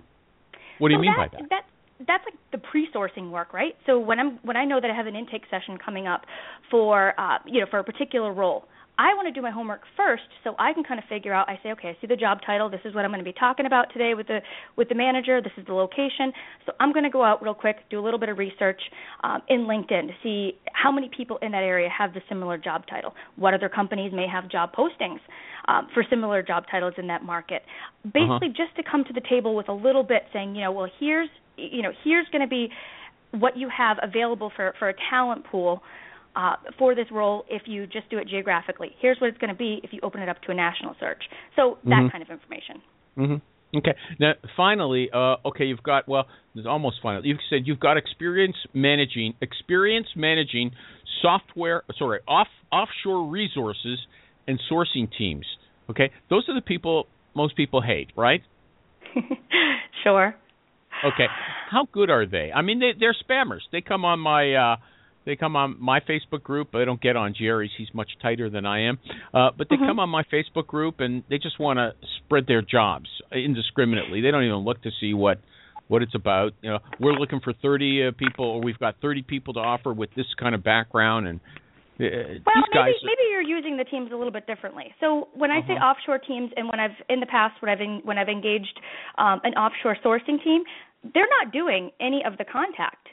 [0.79, 1.47] What do you mean that, by that?
[1.51, 1.67] That's
[2.07, 3.75] that's like the pre-sourcing work, right?
[3.87, 6.23] So when I'm when I know that I have an intake session coming up
[6.71, 8.65] for uh, you know for a particular role,
[8.99, 11.49] I want to do my homework first, so I can kind of figure out.
[11.49, 12.69] I say, okay, I see the job title.
[12.69, 14.41] This is what I'm going to be talking about today with the
[14.77, 15.41] with the manager.
[15.41, 16.31] This is the location.
[16.67, 18.81] So I'm going to go out real quick, do a little bit of research
[19.25, 22.87] um, in LinkedIn to see how many people in that area have the similar job
[22.87, 23.15] title.
[23.37, 25.21] What other companies may have job postings
[25.69, 27.63] um, for similar job titles in that market.
[28.05, 30.89] Basically, just to come to the table with a little bit, saying, you know, well,
[31.01, 32.69] here's you know, here's going to be
[33.33, 35.83] what you have available for for a talent pool
[36.37, 38.91] uh, for this role if you just do it geographically.
[39.01, 41.23] Here's what it's going to be if you open it up to a national search.
[41.57, 42.11] So that Mhm.
[42.13, 42.83] kind of information.
[43.19, 43.37] Mm-hmm.
[43.79, 43.95] Okay.
[44.21, 47.25] Now, finally, uh, okay, you've got well, it's almost final.
[47.25, 50.73] You've said you've got experience managing experience managing
[51.23, 51.83] software.
[51.99, 53.99] Sorry, off offshore resources
[54.47, 55.47] and sourcing teams.
[55.89, 58.43] Okay, those are the people most people hate, right?
[60.05, 60.35] sure.
[61.05, 61.27] Okay.
[61.71, 62.53] How good are they?
[62.55, 63.61] I mean, they, they're spammers.
[63.73, 64.77] They come on my uh,
[65.25, 66.69] they come on my Facebook group.
[66.73, 67.71] They don't get on Jerry's.
[67.77, 68.99] He's much tighter than I am.
[69.33, 69.87] Uh, but they Mhm.
[69.87, 74.21] come on my Facebook group and they just want to spread their jobs indiscriminately.
[74.21, 75.39] They don't even look to see what
[75.89, 76.53] what it's about.
[76.63, 79.93] You know, we're looking for 30 uh, people, or we've got 30 people to offer
[79.93, 81.41] with this kind of background, and
[82.01, 82.95] uh, Well, maybe guys.
[83.03, 84.95] maybe you're using the teams a little bit differently.
[85.01, 85.85] So when I say Uh-huh.
[85.91, 88.81] offshore teams, and when I've in the past when I've in, when I've engaged
[89.19, 90.63] um, an offshore sourcing team,
[91.13, 93.09] they're not doing any of the contact.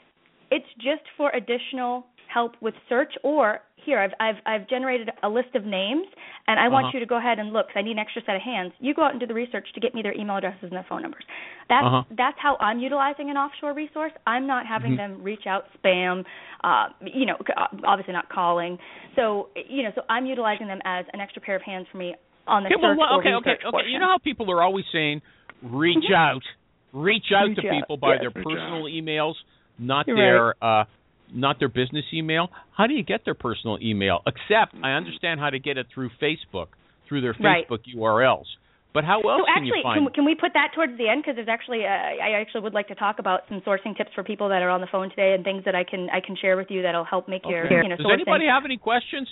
[0.50, 5.54] It's just for additional help with search or here I've I've I've generated a list
[5.56, 6.06] of names
[6.46, 6.92] and I want Uh-huh.
[6.94, 8.72] you to go ahead and look 'cause I need an extra set of hands.
[8.78, 10.84] You go out and do the research to get me their email addresses and their
[10.84, 11.24] phone numbers.
[11.68, 12.04] That's Uh-huh.
[12.12, 14.12] that's how I'm utilizing an offshore resource.
[14.28, 14.96] I'm not having Mhm.
[14.96, 16.24] them reach out spam,
[16.62, 17.36] uh, you know,
[17.84, 18.78] obviously not calling.
[19.16, 22.14] So you know, so I'm utilizing them as an extra pair of hands for me
[22.46, 23.70] on the Okay, search well, or okay, okay, okay.
[23.70, 23.90] portion.
[23.90, 25.20] You know how people are always saying,
[25.62, 26.14] reach Mhm.
[26.14, 26.44] out,
[26.92, 29.34] reach out Reach to out, people by yes, their reach personal emails,
[29.80, 30.84] not You're their uh,
[31.32, 32.48] not their business email.
[32.76, 34.20] How do you get their personal email?
[34.26, 36.68] Except I understand how to get it through Facebook,
[37.08, 37.66] through their Right.
[37.68, 38.46] Facebook URLs.
[38.92, 40.06] But how else so actually, can you find?
[40.06, 41.22] Can, can we put that towards the end?
[41.22, 44.24] Because there's actually, uh, I actually would like to talk about some sourcing tips for
[44.24, 46.56] people that are on the phone today, and things that I can I can share
[46.56, 47.76] with you that'll help make your Okay.
[47.84, 48.14] you know Does sourcing.
[48.14, 49.28] anybody have any questions?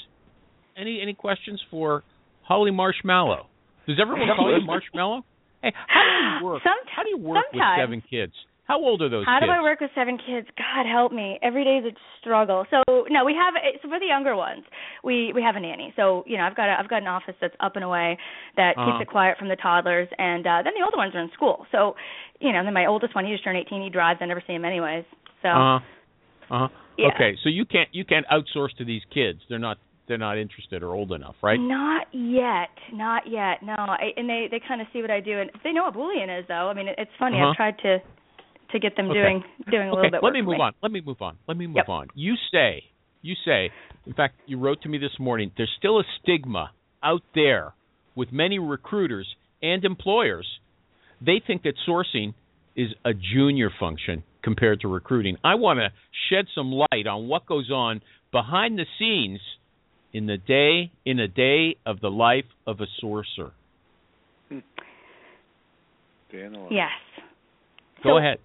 [0.77, 2.05] Any any questions for
[2.43, 3.47] Holly Marshmallow?
[3.89, 5.25] Does everyone call you Marshmallow?
[5.61, 6.63] Hey, how do you work?
[6.67, 8.35] Somet- how do you work with seven kids?
[8.69, 9.49] How old are those How kids?
[9.49, 10.47] do I work with seven kids?
[10.57, 11.39] God help me.
[11.43, 12.67] Every day is a struggle.
[12.71, 14.65] So no, we have so for the younger ones,
[15.03, 15.93] we we have a nanny.
[15.97, 18.19] So you know, I've got a, I've got an office that's up and away
[18.57, 18.93] that Uh-huh.
[18.93, 21.67] keeps it quiet from the toddlers, and uh then the older ones are in school.
[21.73, 21.97] So
[22.41, 23.83] you know, then my oldest one, he just turned 18.
[23.83, 24.21] He drives.
[24.23, 25.05] I never see him anyways.
[25.43, 26.55] So Uh huh.
[26.55, 26.69] Uh huh.
[26.99, 27.09] Yeah.
[27.15, 29.41] Okay, so you can't you can't outsource to these kids.
[29.49, 29.79] They're not
[30.09, 31.59] they're not interested or old enough, right?
[31.61, 33.63] Not yet, not yet.
[33.63, 35.95] No, I, and they they kind of see what I do, and they know what
[35.95, 36.69] Boolean is, though.
[36.69, 37.37] I mean, it, it's funny.
[37.37, 37.51] Uh-huh.
[37.51, 37.99] I've tried to
[38.73, 39.21] to get them Okay.
[39.21, 40.13] doing doing a okay, little bit.
[40.15, 40.73] let work me for move on.
[40.83, 41.37] Let me move on.
[41.47, 41.89] Let me move Yep.
[41.89, 42.09] on.
[42.15, 42.85] You say,
[43.23, 43.71] you say,
[44.07, 46.71] in fact, you wrote to me this morning, there's still a stigma
[47.03, 47.75] out there
[48.15, 50.47] with many recruiters and employers.
[51.21, 52.35] They think that sourcing
[52.77, 55.37] is a junior function compared to recruiting.
[55.43, 55.91] I want to
[56.29, 59.41] shed some light on what goes on behind the scenes
[60.13, 63.51] in the day in a day of the life of a sourcer.
[66.31, 66.91] Dan, I like- Yes.
[68.03, 68.39] Go So- ahead.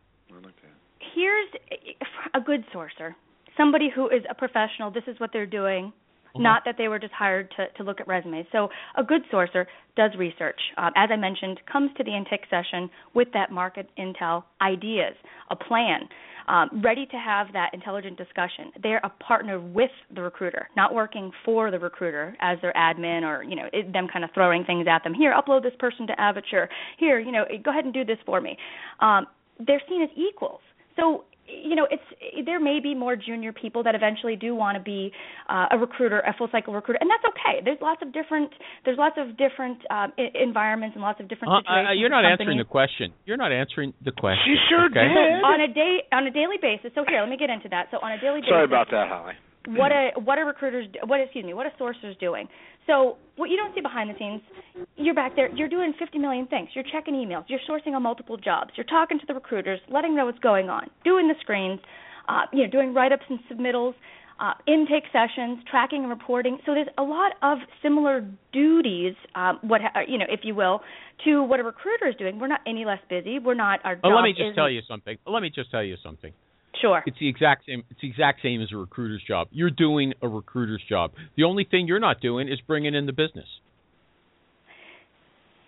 [1.15, 1.59] I like that.
[1.79, 1.99] here's
[2.35, 3.15] a good sourcer
[3.57, 5.93] somebody who is a professional this is what they're doing
[6.35, 6.43] Uh-huh.
[6.43, 9.65] not that they were just hired to, to look at resumes so a good sourcer
[9.95, 14.43] does research um, as i mentioned comes to the intake session with that market intel
[14.61, 15.15] ideas
[15.51, 16.09] a plan
[16.47, 21.31] um, ready to have that intelligent discussion they're a partner with the recruiter not working
[21.45, 24.87] for the recruiter as their admin or you know it, them kind of throwing things
[24.89, 26.67] at them here upload this person to avature
[26.99, 28.57] here you know go ahead and do this for me
[29.01, 29.27] um,
[29.67, 30.61] they're seen as equals.
[30.95, 34.81] So you know, it's there may be more junior people that eventually do want to
[34.83, 35.11] be
[35.49, 37.59] uh, a recruiter, a full cycle recruiter, and that's okay.
[37.63, 38.49] There's lots of different
[38.85, 41.87] there's lots of different um, I- environments and lots of different Uh, situations.
[41.89, 43.11] uh, you're not answering the question.
[43.25, 44.43] You're not answering the question.
[44.45, 45.03] She sure okay?
[45.07, 45.43] did.
[45.43, 46.91] on a day on a daily basis.
[46.95, 47.87] So here, let me get into that.
[47.91, 49.33] So on a daily basis, Sorry about that, Holly.
[49.67, 52.47] what a what are recruiters what excuse me what a sourcer's doing
[52.87, 54.41] so what you don't see behind the scenes
[54.95, 58.37] you're back there you're doing 50 million things you're checking emails you're sourcing on multiple
[58.37, 61.79] jobs you're talking to the recruiters letting them know what's going on doing the screens
[62.29, 63.93] uh, you know doing write-ups and submittals
[64.39, 69.81] uh, intake sessions tracking and reporting so there's a lot of similar duties um, what
[69.81, 70.81] ha- you know if you will
[71.23, 74.11] to what a recruiter is doing we're not any less busy we're not our job
[74.15, 75.17] let me just tell you something.
[75.25, 76.33] Let me just tell you something.
[76.81, 77.83] Sure It's the exact same.
[77.89, 79.47] It's the exact same as a recruiter's job.
[79.51, 81.11] You're doing a recruiter's job.
[81.37, 83.47] The only thing you're not doing is bringing in the business.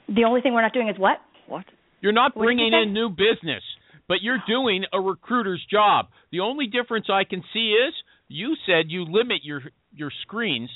[0.07, 1.65] the only thing we're not doing is what What?
[2.01, 3.63] You're not What did you bringing in new business,
[4.07, 6.07] but you're doing a recruiter's job.
[6.31, 7.93] The only difference I can see is
[8.27, 9.61] you said you limit your
[9.93, 10.69] your screens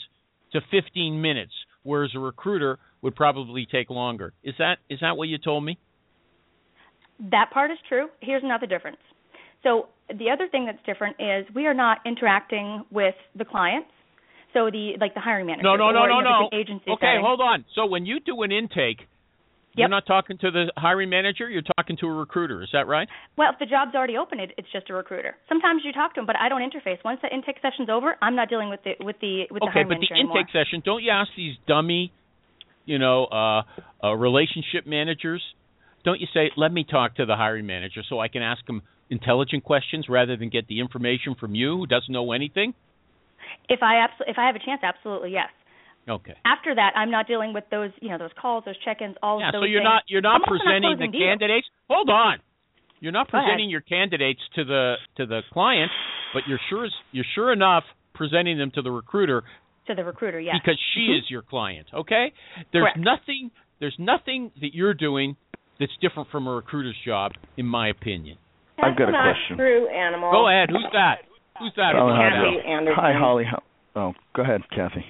[0.53, 1.51] to 15 minutes,
[1.83, 4.33] whereas a recruiter would probably take longer.
[4.43, 5.77] Is that is that what you told me?
[7.31, 8.07] That part is true.
[8.21, 8.97] Here's another difference.
[9.63, 13.89] So the other thing that's different is we are not interacting with the clients.
[14.53, 15.63] So the like the hiring manager.
[15.63, 16.49] No, no, no, no, no.
[16.51, 17.21] agency Okay, setting.
[17.23, 17.65] hold on.
[17.75, 19.05] So when you do an intake,
[19.75, 21.49] you're not talking to the hiring manager.
[21.49, 22.63] You're talking to a recruiter.
[22.63, 23.07] Is that right?
[23.37, 25.35] Well, if the job's already open, it, it's just a recruiter.
[25.47, 26.97] Sometimes you talk to them, but I don't interface.
[27.05, 29.89] Once the intake session's over, I'm not dealing with the with the with the hiring
[29.89, 30.39] manager okay, but the anymore.
[30.39, 32.11] intake session, don't you ask these dummy,
[32.85, 33.61] you know, uh,
[34.03, 35.41] uh, relationship managers?
[36.03, 38.81] Don't you say, "Let me talk to the hiring manager so I can ask him
[39.09, 42.73] intelligent questions rather than get the information from you who doesn't know anything"?
[43.67, 45.49] If I abso- if I have a chance, absolutely yes.
[46.07, 46.33] Okay.
[46.45, 49.47] After that, I'm not dealing with those you know those calls, those check-ins, all Yeah.
[49.49, 49.89] of those So you're things.
[49.93, 51.23] not you're not I'm also not presenting the deals.
[51.23, 51.67] candidates.
[51.89, 52.39] Hold on.
[52.99, 55.91] You're not presenting your candidates to the to the client,
[56.33, 59.43] but you're sure you're sure enough presenting them to the recruiter
[59.87, 60.39] to the recruiter.
[60.39, 60.55] Yes.
[60.61, 61.19] because she Mhm.
[61.19, 61.87] is your client.
[61.93, 62.33] Okay,
[62.71, 62.97] there's Correct.
[62.97, 65.37] nothing there's nothing that you're doing
[65.79, 68.37] that's different from a recruiter's job, in my opinion.
[68.83, 69.57] I've got a not question.
[69.57, 70.31] true, animal.
[70.31, 70.69] Go ahead.
[70.69, 71.15] Who's that?
[71.59, 71.93] Who's that?
[71.95, 72.43] Oh, hi, that?
[72.43, 72.95] Kathy Anderson.
[72.95, 73.45] Hi, Holly.
[73.95, 75.05] Oh, go ahead, Kathy.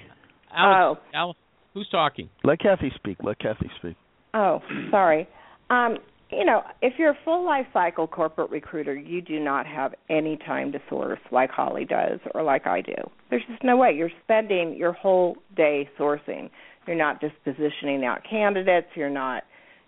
[0.54, 1.36] Alice, Alice,
[1.74, 2.28] who's talking?
[2.42, 3.18] Let Kathy speak.
[3.22, 3.96] Let Kathy speak.
[4.34, 5.28] Oh, sorry.
[5.70, 5.98] Um,
[6.30, 10.36] you know, if you're a full life cycle corporate recruiter, you do not have any
[10.36, 12.94] time to source like Holly does or like I do.
[13.30, 13.92] There's just no way.
[13.96, 16.50] You're spending your whole day sourcing.
[16.86, 18.86] You're not just positioning out candidates.
[18.94, 19.42] You're not,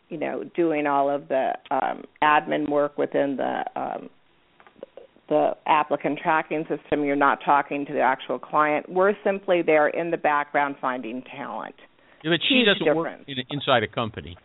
[0.09, 4.11] you know, doing all of the um, admin work within the um,
[5.29, 7.05] the applicant tracking system.
[7.05, 8.89] You're not talking to the actual client.
[8.89, 11.75] We're simply there in the background finding talent.
[12.23, 14.37] Yeah, but she Huge doesn't work in, inside a company.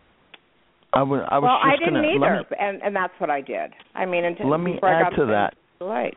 [0.92, 1.20] I was.
[1.30, 2.08] I was well, I just didn't gonna.
[2.08, 3.72] either, Let me, and and that's what I did.
[3.94, 5.54] I mean, until Let me before I add got to that.
[5.84, 6.16] Right.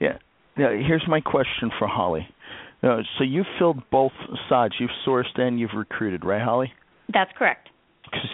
[0.00, 0.18] yeah.
[0.56, 0.70] Yeah.
[0.70, 2.28] Here's my question for Holly.
[2.82, 4.12] Uh, so you've filled both
[4.48, 4.74] sides.
[4.78, 6.72] You've sourced and you've recruited, right, Holly?
[7.12, 7.68] That's correct.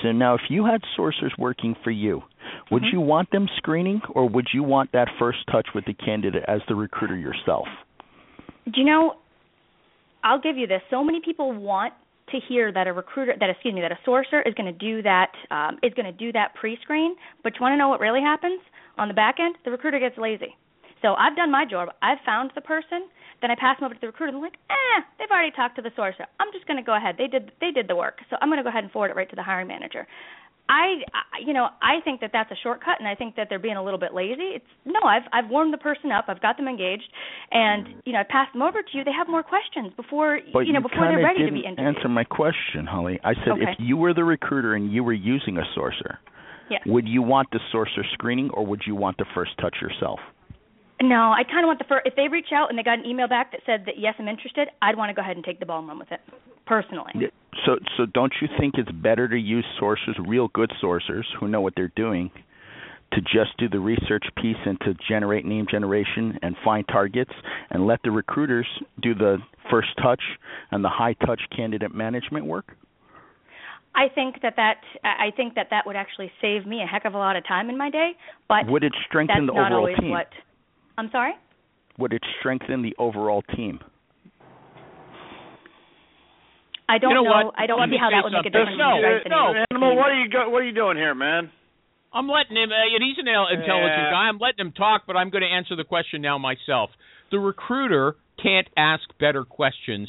[0.03, 2.23] So now, if you had sourcers working for you,
[2.71, 2.93] would Mhm.
[2.93, 6.65] you want them screening, or would you want that first touch with the candidate as
[6.67, 7.69] the recruiter yourself?
[8.69, 9.17] Do you know?
[10.25, 10.83] I'll give you this.
[10.91, 11.95] So many people want
[12.29, 15.03] to hear that a recruiter, that excuse me, that a sourcer is going to do
[15.03, 17.15] that um, is going to do that pre-screen.
[17.43, 18.61] But you want to know what really happens
[18.99, 19.57] on the back end?
[19.65, 20.57] The recruiter gets lazy.
[21.03, 21.89] So I've done my job.
[22.03, 23.09] I've found the person.
[23.43, 24.33] Then I pass them over to the recruiter.
[24.33, 26.25] And they're like, eh, they've already talked to the sourcer.
[26.41, 27.17] I'm just going to go ahead.
[27.19, 28.19] They did they did the work.
[28.31, 30.07] So I'm going to go ahead and forward it right to the hiring manager.
[30.69, 33.61] I, I you know I think that that's a shortcut, and I think that they're
[33.61, 34.59] being a little bit lazy.
[34.59, 37.07] It's no, I've I've warmed the person up, I've got them engaged,
[37.53, 39.05] and you know I passed them over to you.
[39.05, 41.67] They have more questions before But you know before kinda they're ready to didn't be
[41.67, 41.97] interviewed.
[41.97, 43.21] answer my question, Holly.
[43.23, 43.71] I said Okay.
[43.71, 46.19] if you were the recruiter and you were using a sourcer,
[46.69, 46.83] Yes.
[46.87, 50.19] would you want the sourcer screening, or would you want the first touch yourself?
[51.03, 52.07] No, I kind of want the first.
[52.07, 54.29] If they reach out and they got an email back that said that yes, I'm
[54.29, 56.21] interested, I'd want to go ahead and take the ball and run with it,
[56.67, 57.13] personally.
[57.67, 61.61] So, so don't you think it's better to use sources, real good sourcers who know
[61.61, 62.31] what they're doing,
[63.13, 67.33] to just do the research piece and to generate name generation and find targets,
[67.71, 68.67] and let the recruiters
[69.03, 69.37] do the
[69.71, 70.23] first touch
[70.71, 72.73] and the high touch candidate management work?
[73.95, 77.15] I think that that I think that that would actually save me a heck of
[77.15, 78.13] a lot of time in my day,
[78.49, 80.11] but Would it that's strengthen the overall always team?
[80.11, 80.29] what.
[80.99, 81.33] I'm sorry.
[81.99, 83.81] Would it strengthen the overall team?
[86.89, 87.53] I don't You know know.
[87.57, 88.53] I don't Let see how that would make a something.
[88.53, 88.79] difference.
[88.79, 91.15] No, in strengthening no, the Animal, what are you go- what are you doing here,
[91.15, 91.51] man?
[92.13, 92.71] I'm letting him.
[92.71, 94.11] Uh, he's an intelligent Yeah.
[94.11, 94.29] guy.
[94.29, 96.91] I'm letting him talk, but I'm going to answer the question now myself.
[97.31, 100.09] The recruiter can't ask better questions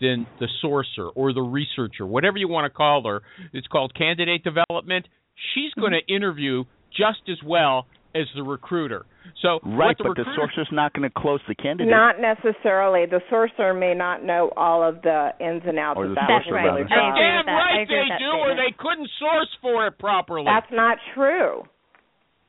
[0.00, 3.22] than the sourcer or the researcher, whatever you want to call her.
[3.52, 5.08] It's called candidate development.
[5.54, 9.06] She's going to interview just as well as the recruiter.
[9.40, 11.90] So Right, the but the recruiter- sourcer's not going to close the candidate.
[11.90, 13.06] Not necessarily.
[13.06, 16.28] The sourcer may not know all of the ins and outs Or of the that
[16.28, 16.64] That's right.
[16.66, 16.84] rather.
[16.84, 17.14] I job.
[17.16, 20.44] Damn with right they that do, or they couldn't source for it properly.
[20.44, 21.64] That's not true.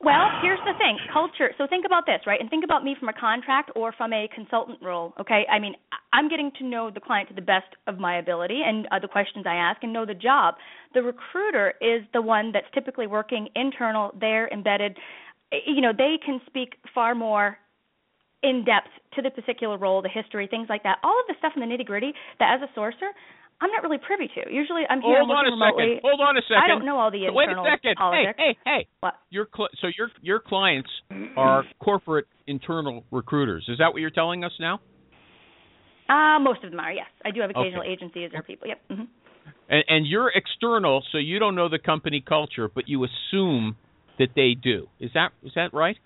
[0.01, 1.51] Well, here's the thing, culture.
[1.57, 2.37] So think about this, right?
[2.41, 5.13] And think about me from a contract or from a consultant role.
[5.17, 8.17] Okay, I mean, I- I'm getting to know the client to the best of my
[8.17, 10.55] ability and uh, the questions I ask and know the job.
[10.93, 14.11] The recruiter is the one that's typically working internal.
[14.19, 14.97] They're embedded.
[15.67, 17.57] You know, they can speak far more
[18.41, 20.97] in depth to the particular role, the history, things like that.
[21.03, 23.09] All of the stuff in the nitty gritty that, as a sourcer,
[23.61, 24.51] I'm not really privy to.
[24.51, 25.95] Usually, I'm here Hold on a remotely.
[25.95, 26.09] second.
[26.09, 26.63] Hold on a second.
[26.63, 27.95] I don't know all the So wait a internal second.
[27.95, 28.33] politics.
[28.37, 28.87] Hey, hey, hey.
[28.99, 29.13] What?
[29.29, 30.89] Your cl- so your your clients
[31.37, 33.65] are corporate internal recruiters.
[33.69, 34.81] Is that what you're telling us now?
[36.09, 37.07] Uh, most of them are, yes.
[37.23, 37.91] I do have occasional Okay.
[37.91, 38.67] agencies or people.
[38.67, 38.81] Yep.
[38.89, 39.01] hmm
[39.69, 43.77] And, and you're external, so you don't know the company culture, but you assume
[44.19, 44.87] that they do.
[44.99, 45.97] Is that is that right?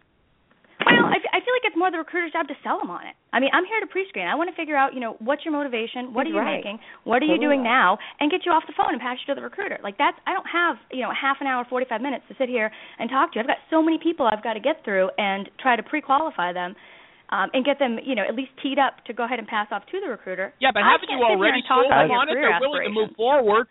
[0.79, 3.01] Well, I, f- I feel like it's more the recruiter's job to sell them on
[3.09, 3.17] it.
[3.33, 4.29] I mean, I'm here to pre-screen.
[4.29, 6.61] I want to figure out, you know, what's your motivation, what are you Right.
[6.61, 9.33] making, what are you doing now, and get you off the phone and pass you
[9.33, 9.81] to the recruiter.
[9.81, 12.69] Like that's, I don't have, you know, half an hour, 45 minutes to sit here
[12.99, 13.41] and talk to you.
[13.41, 16.75] I've got so many people I've got to get through and try to pre-qualify them.
[17.27, 19.67] Um, and get them, you know, at least teed up to go ahead and pass
[19.75, 20.53] off to the recruiter.
[20.63, 22.39] Yeah, but I haven't you already and sold about them on it?
[22.39, 23.67] They're willing to move forward.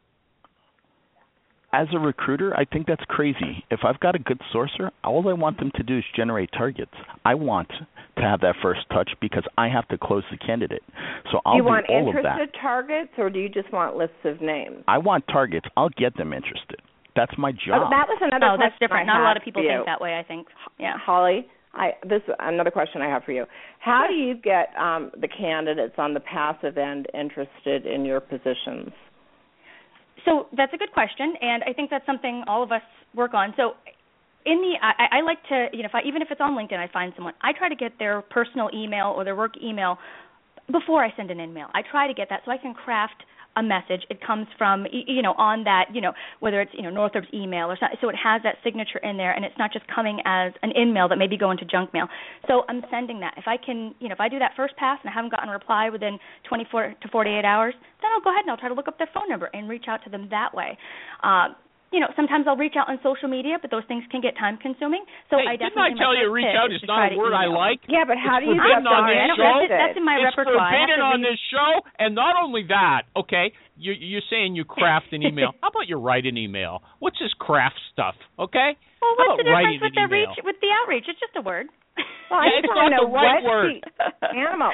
[1.73, 3.65] As a recruiter, I think that's crazy.
[3.71, 6.93] If I've got a good sourcer, all I want them to do is generate targets.
[7.25, 7.69] I want
[8.17, 10.83] to have that first touch because I have to close the candidate.
[11.33, 12.21] So I'll do you do want all of that.
[12.21, 14.85] You want interested targets, or do you just want lists of names?
[14.89, 15.67] I want targets.
[15.77, 16.81] I'll get them interested.
[17.15, 17.91] That's my Oh, job.
[17.91, 18.55] that was another.
[18.55, 19.09] Oh, that's different.
[19.09, 20.19] I Not a lot of people think that way.
[20.19, 20.47] I think.
[20.79, 20.97] Yeah.
[20.99, 23.45] Holly, I this another question I have for you.
[23.81, 28.93] How do you get um, the candidates on the passive end interested in your positions?
[30.25, 32.83] So that's a good question, and I think that's something all of us
[33.15, 33.53] work on.
[33.57, 33.75] So
[34.45, 36.79] in the I, I like to you know if I, even if it's on LinkedIn,
[36.79, 37.35] I find someone.
[37.43, 39.99] I try to get their personal email or their work email
[40.73, 41.69] before I send an email.
[41.75, 43.23] I try to get that so I can craft
[43.57, 44.03] a message.
[44.11, 47.67] It comes from you know on that you know whether it's you know Northrop's email
[47.67, 47.99] or something.
[48.01, 51.09] So it has that signature in there, and it's not just coming as an email
[51.09, 52.07] that maybe go into junk mail.
[52.47, 53.35] So I'm sending that.
[53.37, 55.49] If I can you know if I do that first pass and I haven't gotten
[55.49, 58.75] a reply within 24 to 48 hours, then I'll go ahead and I'll try to
[58.75, 60.79] look up their phone number and reach out to them that way.
[61.23, 61.57] Um,
[61.95, 64.59] you know, sometimes I'll reach out on social media, but those things can get time
[64.59, 65.07] consuming.
[65.31, 66.89] So hey, I didn't definitely I tell you to my first reach out is is
[66.91, 67.81] not a to word I like?
[67.87, 69.55] Yeah, but how It's do you get on this I don't- show.
[69.63, 70.67] that's, that's in my it's repertoire.
[70.67, 71.71] Forbidden on read- this show,
[72.03, 75.55] and not only that, okay, you, you're saying you craft an email.
[75.63, 76.83] How about you write an email?
[76.99, 78.75] What's this craft stuff, okay?
[79.01, 81.07] Well, what's the about writing difference with the reach with the outreach?
[81.07, 81.69] It's just a word.
[82.31, 83.73] Well, I Yeah, just it's want to not know the right what word.
[84.21, 84.73] the animal.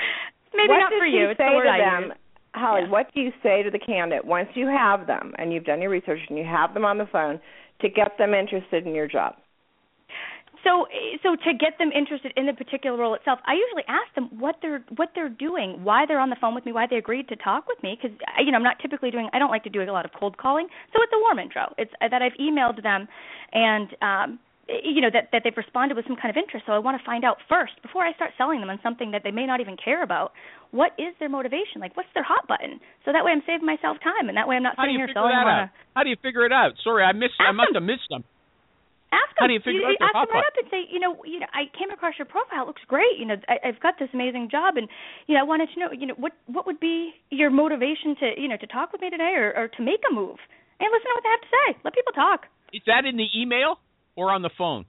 [0.55, 1.29] Maybe what not for you.
[1.33, 2.22] It's say the word to I them, use.
[2.55, 2.91] Holly, Yeah.
[2.91, 5.91] what do you say to the candidate once you have them and you've done your
[5.91, 7.41] research and you have them on the phone
[7.81, 9.37] to get them interested in your job?
[10.65, 10.87] so
[11.23, 14.57] so to get them interested in the particular role itself i usually ask them what
[14.63, 17.37] they're what they're doing why they're on the phone with me why they agreed to
[17.37, 19.83] talk with me because you know i'm not typically doing i don't like to do
[19.83, 22.81] a lot of cold calling so it's a warm intro it's uh, that i've emailed
[22.83, 23.09] them
[23.53, 24.39] and um
[24.69, 27.05] you know that that they've responded with some kind of interest so i want to
[27.05, 29.77] find out first before i start selling them on something that they may not even
[29.77, 30.33] care about
[30.71, 33.99] what is their motivation like what's their hot button so that way i'm saving myself
[34.03, 35.71] time and that way i'm not How sitting you here selling them on?
[35.97, 36.73] How do you figure it out?
[36.83, 37.37] Sorry, I missed.
[37.37, 37.85] I must them.
[37.85, 38.25] have missed them
[39.13, 40.99] ask them, How do you figure it out ask them right up and say, you
[40.99, 42.65] know, you know, I came across your profile.
[42.65, 43.21] It looks great.
[43.21, 44.89] You know, I, I've got this amazing job, and
[45.29, 48.27] you know, I wanted to know, you know, what what would be your motivation to,
[48.41, 50.41] you know, to talk with me today or, or to make a move?
[50.81, 51.67] And listen to what they have to say.
[51.85, 52.49] Let people talk.
[52.73, 53.79] Is that in the email
[54.17, 54.85] or on the phone?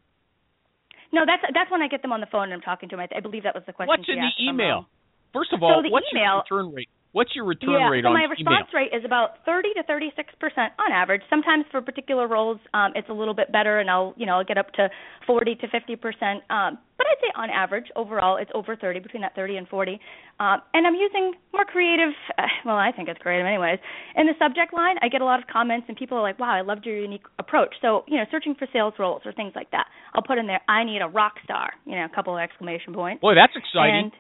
[1.12, 3.06] No, that's that's when I get them on the phone and I'm talking to them.
[3.12, 3.88] I, I believe that was the question.
[3.90, 4.88] What's in the email?
[5.34, 6.90] First of all, the what's email- your return rate?
[7.14, 8.34] What's your return yeah, rate so on my email?
[8.34, 11.22] response rate is about 30 to 36 percent on average.
[11.30, 14.44] Sometimes for particular roles, um, it's a little bit better, and I'll you know I'll
[14.44, 14.90] get up to
[15.28, 16.42] 40 to 50 percent.
[16.50, 20.00] Um, but I'd say on average, overall, it's over 30, between that 30 and 40.
[20.40, 22.14] Um, and I'm using more creative.
[22.38, 23.78] Uh, well, I think it's creative, anyways.
[24.18, 26.50] In the subject line, I get a lot of comments, and people are like, "Wow,
[26.50, 29.70] I loved your unique approach." So you know, searching for sales roles or things like
[29.70, 29.86] that,
[30.16, 32.94] I'll put in there, "I need a rock star," you know, a couple of exclamation
[32.96, 33.22] points.
[33.22, 34.10] Boy, that's exciting.
[34.10, 34.12] And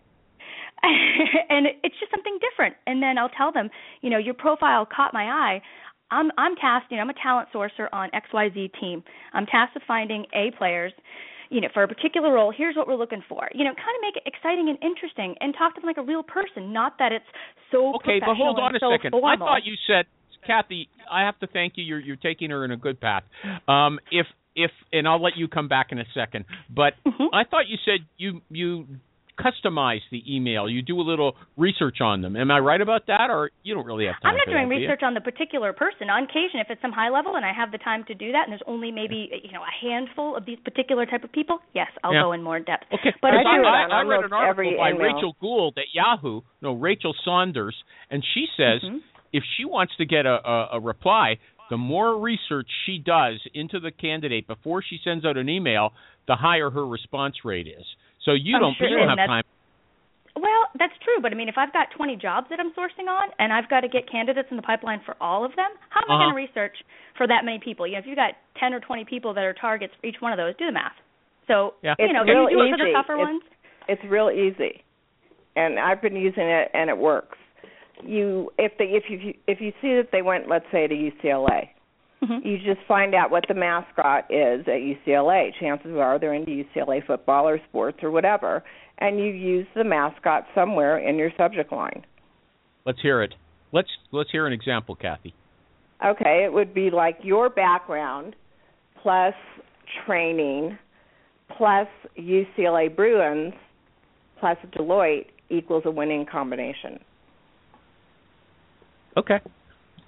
[1.49, 2.75] and it's just something different.
[2.87, 3.69] And then I'll tell them,
[4.01, 5.61] you know, your profile caught my eye.
[6.11, 9.03] I'm I'm tasked, you know, I'm a talent sourcer on XYZ team.
[9.33, 10.93] I'm tasked with finding A players,
[11.49, 12.53] you know, for a particular role.
[12.55, 13.47] Here's what we're looking for.
[13.53, 16.03] You know, kind of make it exciting and interesting and talk to them like a
[16.03, 17.25] real person, not that it's
[17.71, 19.15] so okay, but hold on a so second.
[19.15, 20.05] I thought you said,
[20.45, 20.89] Kathy.
[21.09, 21.83] I have to thank you.
[21.83, 23.23] You're you're taking her in a good path.
[23.67, 26.45] Um, if if and I'll let you come back in a second.
[26.69, 27.29] But Mhm.
[27.33, 28.87] I thought you said you you
[29.39, 30.69] customize the email.
[30.69, 32.35] You do a little research on them.
[32.35, 34.31] Am I right about that, or you don't really have time?
[34.31, 36.09] I'm not doing that, do research on the particular person.
[36.09, 38.43] On occasion, if it's some high level and I have the time to do that,
[38.45, 41.87] and there's only maybe you know a handful of these particular type of people, yes,
[42.03, 42.21] I'll Yeah.
[42.23, 42.85] go in more depth.
[42.93, 45.01] Okay, But I, I, I on read an article by email.
[45.01, 46.41] Rachel Gould at Yahoo.
[46.61, 47.75] No, Rachel Saunders,
[48.09, 48.99] and she says Mhm.
[49.31, 51.37] if she wants to get a, a, a reply,
[51.69, 55.93] the more research she does into the candidate before she sends out an email,
[56.27, 57.85] the higher her response rate is.
[58.25, 59.43] So you I'm don't sure, you don't have time.
[60.35, 63.29] Well, that's true, but I mean, if I've got 20 jobs that I'm sourcing on,
[63.37, 66.09] and I've got to get candidates in the pipeline for all of them, how am
[66.09, 66.23] I Uh-huh.
[66.25, 66.75] going to research
[67.17, 67.85] for that many people?
[67.85, 70.31] You know, if you've got 10 or 20 people that are targets for each one
[70.33, 70.95] of those, do the math.
[71.47, 71.93] So, Yeah.
[71.99, 72.93] you It's know, real can you do it for the easy.
[72.93, 73.43] tougher It's- ones?
[73.89, 74.81] it's real easy
[75.57, 77.37] and i've been using it and it works
[78.01, 81.67] you if they if you if you see that they went let's say to ucla
[82.23, 82.45] Mhm.
[82.45, 87.05] you just find out what the mascot is at ucla chances are they're into ucla
[87.05, 88.63] football or sports or whatever
[88.99, 92.05] and you use the mascot somewhere in your subject line
[92.85, 93.33] Let's hear it.
[93.71, 95.33] Let's let's hear an example, Kathy.
[96.05, 98.35] okay it would be like your background
[99.01, 99.33] plus
[100.05, 100.77] training
[101.57, 103.53] plus ucla bruins
[104.39, 106.99] plus deloitte equals a winning combination
[109.15, 109.39] Okay.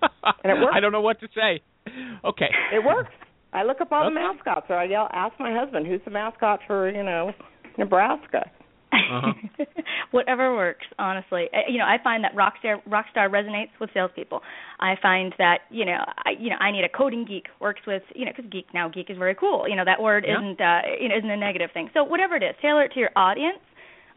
[0.43, 0.73] And it works.
[0.75, 1.61] I don't know what to say.
[2.25, 2.49] Okay.
[2.73, 3.11] It works.
[3.53, 6.59] I look up all the mascots, or I yell, ask my husband, "Who's the mascot
[6.67, 7.31] for you know
[7.77, 8.49] Nebraska?"
[8.91, 9.33] Uh-huh.
[10.11, 11.47] Whatever works, honestly.
[11.53, 14.41] Uh, You know, I find that Rockstar Rockstar resonates with salespeople.
[14.79, 18.01] I find that you know, I you know, I need a coding geek works with
[18.15, 19.67] you know, because geek now geek is very cool.
[19.69, 20.37] You know, that word Yeah.
[20.39, 21.89] isn't uh, you know isn't a negative thing.
[21.93, 23.59] So whatever it is, tailor it to your audience.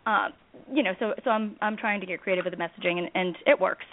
[0.06, 0.32] Um,
[0.72, 3.36] you know, so so I'm I'm trying to get creative with the messaging, and and
[3.46, 3.84] it works.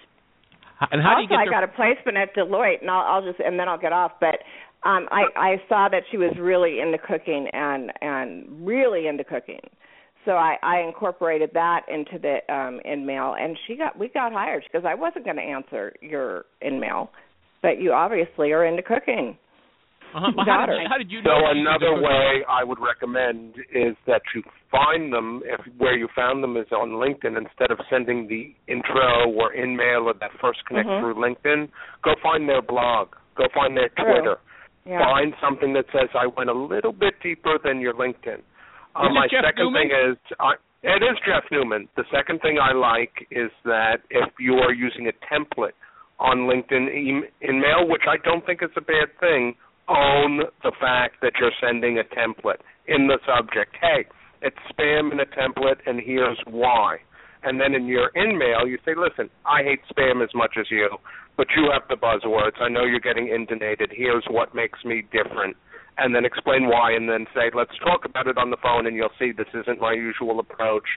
[0.92, 3.16] And how do also, you get I their got a placement at Deloitte, and I'll,
[3.16, 4.14] I'll just and then I'll get off.
[4.20, 4.40] But
[4.84, 9.62] um, I I saw that she was really into cooking and and really into cooking,
[10.26, 14.34] so I I incorporated that into the um, in mail, and she got we got
[14.34, 17.12] hired because I wasn't going to answer your in mail,
[17.62, 19.38] but you obviously are into cooking.
[20.16, 20.32] Uh-huh.
[20.36, 21.40] Well, how, did how did you So know?
[21.40, 24.42] she was a another way I would recommend is that you
[24.72, 29.30] find them if where you found them is on LinkedIn instead of sending the intro
[29.36, 31.00] or in mail or that first connect Mhm.
[31.02, 31.70] through LinkedIn,
[32.04, 34.38] go find their blog, go find their Twitter.
[34.86, 35.00] Yeah.
[35.00, 38.40] Find something that says I went a little bit deeper than your LinkedIn.
[38.96, 39.90] Uh, my Jeff second Newman?
[39.90, 40.54] thing is I,
[40.84, 41.90] it is Jeff Newman.
[41.98, 45.74] The second thing I like is that if you are using a template
[46.20, 49.56] on LinkedIn e- in mail, which I don't think is a bad thing,
[49.88, 53.76] own the fact that you're sending a template in the subject.
[53.82, 54.06] Hey,
[54.42, 56.98] it's spam in a template, and here's why.
[57.44, 60.98] And then in your in-mail, you say, listen, I hate spam as much as you,
[61.38, 62.60] but you have the buzzwords.
[62.60, 63.92] I know you're getting intonated.
[63.96, 65.56] Here's what makes me different.
[65.98, 68.96] And then explain why, and then say, let's talk about it on the phone, and
[68.96, 70.88] you'll see this isn't my usual approach,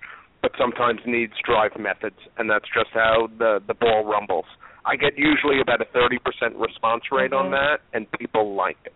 [0.42, 4.46] but sometimes needs drive methods, and that's just how the, the ball rumbles.
[4.84, 7.50] I get usually about a 30% response rate on Mhm.
[7.52, 8.94] that, and people like it.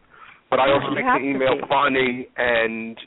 [0.50, 2.98] But I also You make the email funny and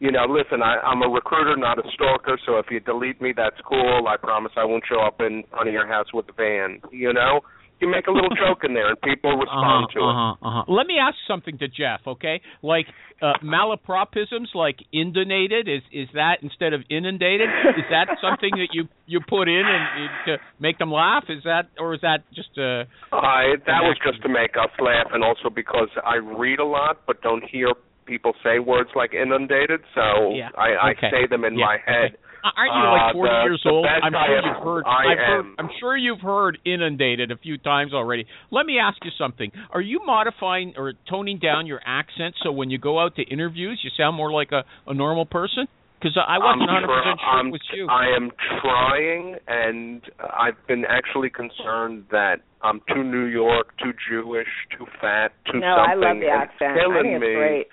[0.00, 2.38] you know, listen, I, I'm a recruiter, not a stalker.
[2.46, 4.08] So if you delete me, that's cool.
[4.08, 6.80] I promise I won't show up in front of your house with a van.
[6.90, 7.42] You know,
[7.80, 10.46] you make a little joke in there, and people respond uh-huh, to uh-huh, it.
[10.46, 10.72] Uh-huh.
[10.72, 12.40] Let me ask something to Jeff, okay?
[12.62, 12.86] Like
[13.22, 15.68] uh, malapropisms, like inundated.
[15.68, 17.48] Is is that instead of inundated?
[17.76, 21.24] is that something that you you put in and to make them laugh?
[21.28, 22.82] Is that or is that just a?
[23.12, 26.98] Uh, that was just to make us laugh, and also because I read a lot
[27.06, 27.72] but don't hear
[28.06, 30.50] people say words like inundated, so Yeah.
[30.58, 31.06] I, Okay.
[31.06, 31.66] I say them in Yeah.
[31.66, 32.16] my head.
[32.44, 33.86] Aren't you like Uh, 40 the- years the old?
[33.86, 34.84] I'm sure am- you've heard.
[34.86, 35.38] I I've heard.
[35.40, 35.54] am.
[35.58, 38.26] I'm sure you've heard inundated a few times already.
[38.50, 39.50] Let me ask you something.
[39.70, 43.80] Are you modifying or toning down your accent so when you go out to interviews,
[43.82, 45.66] you sound more like a, a normal person?
[46.00, 47.86] Because I wasn't I'm 100 try- percent sure I'm, it was you.
[47.88, 48.30] I am
[48.62, 50.00] trying, and
[50.32, 55.66] I've been actually concerned that I'm too New York, too Jewish, too fat, too no,
[55.76, 56.00] I something.
[56.00, 56.72] love the and accent.
[56.76, 57.34] It's killing I think it's me.
[57.34, 57.66] great.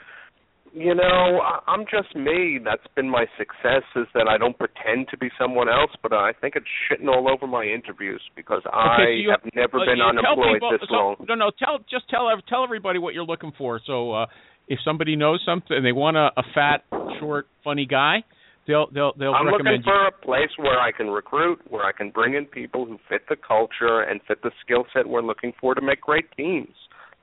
[0.77, 2.59] You know, I'm just me.
[2.63, 6.33] That's been my success is that I don't pretend to be someone else, but I
[6.39, 9.85] think it's shitting all over my interviews because Okay, I so you- have never Uh,
[9.85, 11.15] been unemployed people, this so, long.
[11.27, 11.49] No, no.
[11.57, 13.79] Tell just tell tell everybody what you're looking for.
[13.85, 14.25] So uh,
[14.67, 16.83] if somebody knows something and they want a, a fat,
[17.19, 18.23] short, funny guy,
[18.67, 19.91] they'll they'll they'll I'm looking recommend you.
[19.91, 23.21] for a place where I can recruit, where I can bring in people who fit
[23.29, 26.75] the culture and fit the skill set we're looking for to make great teams.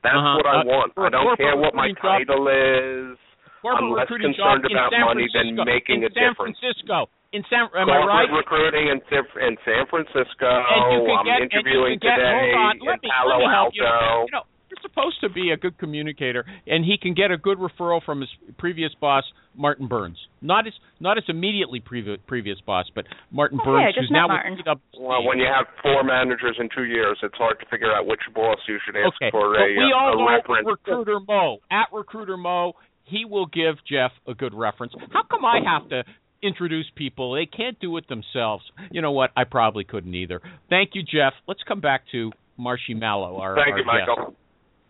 [0.03, 0.35] That's Uh-huh.
[0.37, 0.93] what I Uh, want.
[0.97, 3.17] I don't care what my title is.
[3.65, 6.57] Corporate I'm less recruiting concerned about San money than Francisco, making in a San difference.
[6.61, 6.97] Francisco.
[7.33, 8.29] In San, am I Corporate right?
[8.31, 10.47] recruiting in, San- in San Francisco.
[10.47, 12.97] and you can I'm get, interviewing and you can get, today hold on, in let
[13.03, 13.83] me, Palo let me help you.
[13.83, 14.29] Alto.
[14.29, 17.59] You know, you're supposed to be a good communicator, and he can get a good
[17.59, 20.17] referral from his previous boss, Martin Burns.
[20.41, 23.03] Not his, not his immediately previous previous boss, but
[23.35, 24.55] Martin Oh, Burns, yeah, I just who's met now Martin.
[24.57, 25.03] with PwC.
[25.03, 28.21] Well, when you have four managers in two years, it's hard to figure out which
[28.33, 30.67] boss you should ask okay, for but a, we uh, all a know reference.
[30.71, 32.73] Recruiter Mo at Recruiter Mo.
[33.05, 34.93] He will give Jeff a good reference.
[35.11, 36.03] How come I have to
[36.41, 37.33] introduce people?
[37.33, 38.63] They can't do it themselves.
[38.91, 39.31] You know what?
[39.37, 40.41] I probably couldn't either.
[40.69, 41.33] Thank you, Jeff.
[41.47, 44.09] Let's come back to Marshy Mallow, our, Thank our you, guest.
[44.17, 44.35] Michael.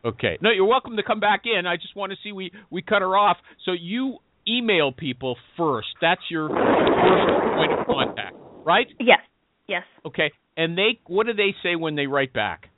[0.06, 0.38] Okay.
[0.42, 1.66] No, you're welcome to come back in.
[1.66, 3.38] I just want to see we we cut her off.
[3.66, 5.88] So you email people first.
[6.00, 8.88] That's your first point of contact, right?
[9.00, 9.20] Yes.
[9.68, 9.84] Yes.
[10.06, 10.32] Okay.
[10.56, 12.70] And they what do they say when they write back?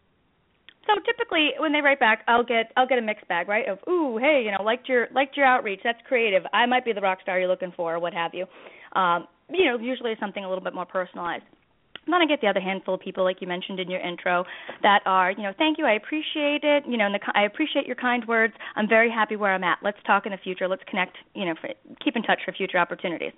[0.88, 3.67] So typically, when they write back, I'll get I'll get a mixed bag, right?
[3.67, 5.81] Of ooh, hey, you know, liked your liked your outreach.
[5.83, 6.43] That's creative.
[6.53, 8.45] I might be the rock star you're looking for, or what have you.
[8.99, 11.43] Um, you know, usually something a little bit more personalized.
[12.05, 14.45] And then I get the other handful of people, like you mentioned in your intro,
[14.81, 16.83] that are, you know, thank you, I appreciate it.
[16.88, 18.53] You know, and the, I appreciate your kind words.
[18.77, 19.79] I'm very happy where I'm at.
[19.83, 20.69] Let's talk in the future.
[20.69, 21.17] Let's connect.
[21.35, 21.67] You know, for,
[22.03, 23.33] keep in touch for future opportunities.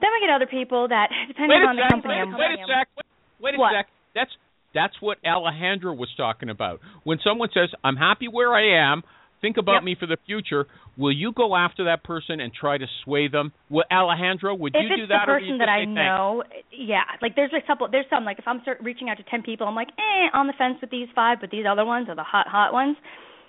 [0.00, 1.90] Then we get other people that, depending Wait on the sec.
[1.90, 2.88] company, Wait, I'm wait a sec.
[2.96, 3.06] Wait,
[3.42, 3.72] wait a What?
[3.76, 3.86] sec.
[4.14, 4.32] That's
[4.74, 6.80] that's what Alejandra was talking about.
[7.04, 9.02] When someone says, "I'm happy where I am,"
[9.40, 9.82] think about Yep.
[9.84, 10.66] me for the future.
[10.96, 13.52] Will you go after that person and try to sway them?
[13.70, 15.84] Well, Alejandra, would if you do that, the or do you person that I say
[15.86, 15.96] thanks?
[15.96, 16.42] know,
[16.72, 19.42] yeah, like there's a couple, there's some like if I'm start reaching out to ten
[19.42, 22.16] people, I'm like, eh, on the fence with these five, but these other ones are
[22.16, 22.96] the hot, hot ones.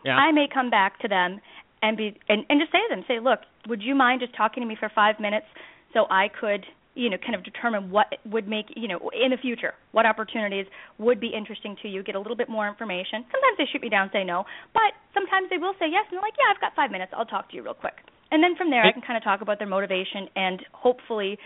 [0.05, 0.15] Yeah.
[0.15, 1.41] I may come back to them
[1.81, 4.61] and be and and just say to them, say, look, would you mind just talking
[4.61, 5.47] to me for five minutes
[5.93, 6.65] so I could,
[6.99, 10.67] you know, kind of determine what would make, you know, in the future, what opportunities
[10.99, 13.23] would be interesting to you, get a little bit more information.
[13.31, 14.43] Sometimes they shoot me down, say no,
[14.75, 17.25] but sometimes they will say yes, and they're like, yeah, I've got five minutes, I'll
[17.25, 17.95] talk to you real quick.
[18.31, 21.39] And then from there, I can kind of talk about their motivation and hopefully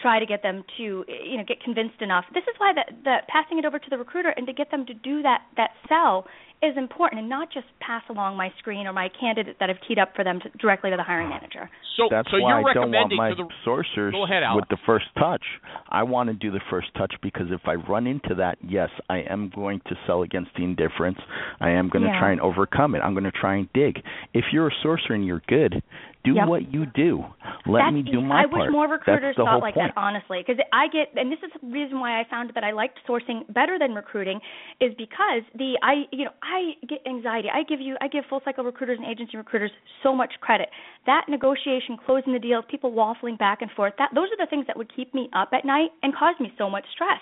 [0.00, 2.24] try to get them to you know get convinced enough.
[2.34, 4.86] This is why that that passing it over to the recruiter and to get them
[4.86, 6.26] to do that that sell
[6.62, 9.98] is important and not just pass along my screen or my candidate that I've teed
[9.98, 11.70] up for them to, directly to the hiring manager.
[11.96, 14.68] So, That's so why you're I don't want recommending my to the sourcers ahead, with
[14.68, 15.42] the first touch.
[15.88, 19.18] I want to do the first touch because if I run into that, yes, I
[19.28, 21.18] am going to sell against the indifference.
[21.60, 22.98] I am going to try and overcome it.
[22.98, 23.96] I'm going to try and dig.
[24.34, 25.82] If you're a sorcerer and you're good,
[26.24, 26.48] do Yep.
[26.48, 27.24] what you do.
[27.66, 28.52] Let That's, me do my I part.
[28.52, 29.94] wish more recruiters thought like point.
[29.94, 32.72] that, honestly, because I get, and this is the reason why I found that I
[32.72, 34.40] liked sourcing better than recruiting,
[34.80, 37.48] is because the I, you know, I get anxiety.
[37.52, 39.70] I give you, I give full cycle recruiters and agency recruiters
[40.02, 40.68] so much credit.
[41.06, 44.66] That negotiation, closing the deals, people waffling back and forth, that those are the things
[44.66, 47.20] that would keep me up at night and cause me so much stress.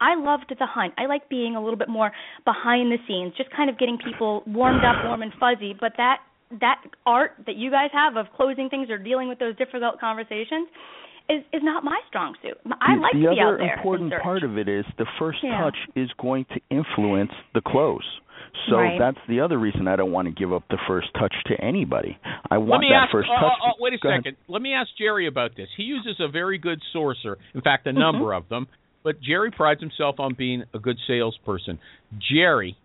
[0.00, 0.94] I loved the hunt.
[0.98, 2.10] I like being a little bit more
[2.44, 5.76] behind the scenes, just kind of getting people warmed up, warm and fuzzy.
[5.78, 6.18] But that
[6.60, 10.68] that art that you guys have of closing things or dealing with those difficult conversations
[11.28, 12.58] is is not my strong suit.
[12.80, 13.68] I the, like the to be other out there.
[13.70, 14.22] and important search.
[14.22, 15.60] part of it is the first Yeah.
[15.60, 18.04] touch is going to influence the close.
[18.68, 18.98] So Right.
[18.98, 22.18] that's the other reason I don't want to give up the first touch to anybody.
[22.50, 23.12] I Let want me that ask.
[23.12, 23.52] first uh, touch.
[23.64, 24.20] uh, uh, wait a Go ahead.
[24.24, 24.36] second.
[24.48, 25.68] Let me ask Jerry about this.
[25.76, 27.36] He uses a very good sourcer.
[27.54, 27.98] In fact, a Mm-hmm.
[28.00, 28.66] number of them.
[29.04, 31.78] But Jerry prides himself on being a good salesperson.
[32.30, 32.76] Jerry,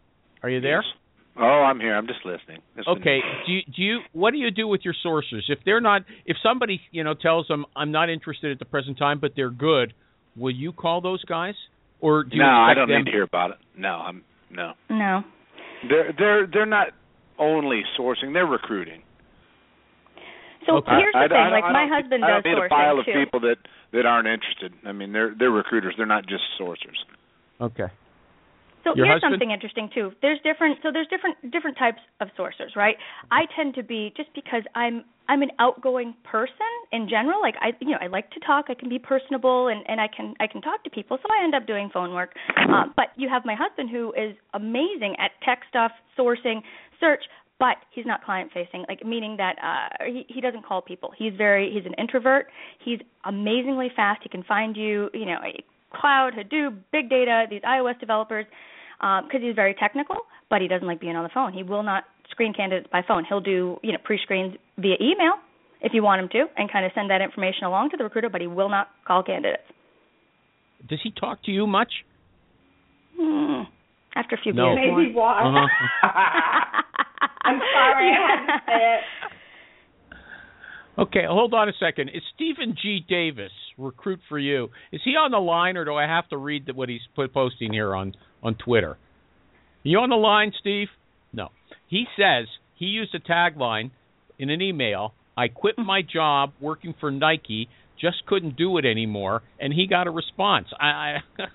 [0.41, 0.83] are you there?
[1.39, 1.95] Oh, I'm here.
[1.95, 2.61] I'm just listening.
[2.75, 3.19] It's been- Okay.
[3.45, 6.37] Do you, do you what do you do with your sources if they're not if
[6.41, 9.93] somebody you know tells them I'm not interested at the present time but they're good,
[10.35, 11.53] will you call those guys
[12.01, 13.57] or do you no, I don't them need to hear about it.
[13.77, 14.73] No, I'm no.
[14.89, 15.23] No.
[15.87, 16.87] They're they're they're not
[17.37, 19.03] only sourcing; they're recruiting.
[20.65, 20.91] So Okay.
[20.97, 21.37] here's the I, I thing.
[21.37, 23.13] don't- like I my don't- husband I does don't need sourcing a pile of too.
[23.13, 23.57] people that
[23.93, 24.73] that aren't interested.
[24.85, 25.93] I mean, they're they're recruiters.
[25.97, 26.97] They're not just sourcers.
[27.61, 27.87] Okay.
[28.83, 29.33] So Your here's husband?
[29.33, 30.11] something interesting too.
[30.21, 32.95] There's different so there's different different types of sourcers, right?
[33.31, 37.41] I tend to be just because I'm I'm an outgoing person in general.
[37.41, 40.07] Like I you know, I like to talk, I can be personable and and I
[40.07, 41.17] can I can talk to people.
[41.21, 42.33] So I end up doing phone work.
[42.69, 46.61] Um but you have my husband who is amazing at tech stuff, sourcing,
[46.99, 47.23] search,
[47.59, 51.33] but he's not client facing like meaning that uh he he doesn't call people he's
[51.37, 52.47] very he's an introvert
[52.83, 55.37] he's amazingly fast he can find you you know
[55.93, 58.45] cloud hadoop big data these ios developers
[58.99, 60.17] because he's very technical
[60.49, 63.23] but he doesn't like being on the phone he will not screen candidates by phone
[63.27, 65.33] he'll do you know pre-screens via email
[65.81, 68.29] if you want him to and kind of send that information along to the recruiter
[68.29, 69.63] but he will not call candidates
[70.89, 71.91] Does he talk to you much?
[73.17, 73.61] hmm.
[74.15, 74.75] after a few No.
[74.75, 75.41] beers Maybe why.
[75.43, 75.67] Uh-huh.
[77.47, 78.09] I'm sorry.
[78.11, 79.01] I had to say it.
[80.99, 82.09] Okay, hold on a second.
[82.09, 83.05] Is Stephen G.
[83.07, 84.69] Davis recruit for you?
[84.91, 87.33] Is he on the line, or do I have to read the, what he's put,
[87.33, 88.97] posting here on on Twitter?
[89.83, 90.87] You on the line, Steve?
[91.31, 91.49] No.
[91.87, 93.91] He says he used a tagline
[94.39, 95.13] in an email.
[95.37, 95.85] I quit hmm.
[95.85, 97.69] my job working for Nike.
[98.01, 100.67] Just couldn't do it anymore, and he got a response.
[100.79, 101.17] I, I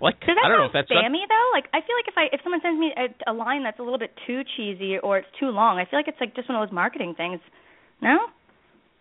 [0.00, 0.18] like.
[0.20, 1.50] Does that I don't know if that's not- spammy though?
[1.54, 3.82] Like I feel like if I if someone sends me a, a line that's a
[3.82, 6.60] little bit too cheesy or it's too long, I feel like it's like just one
[6.60, 7.40] of those marketing things.
[8.00, 8.18] No?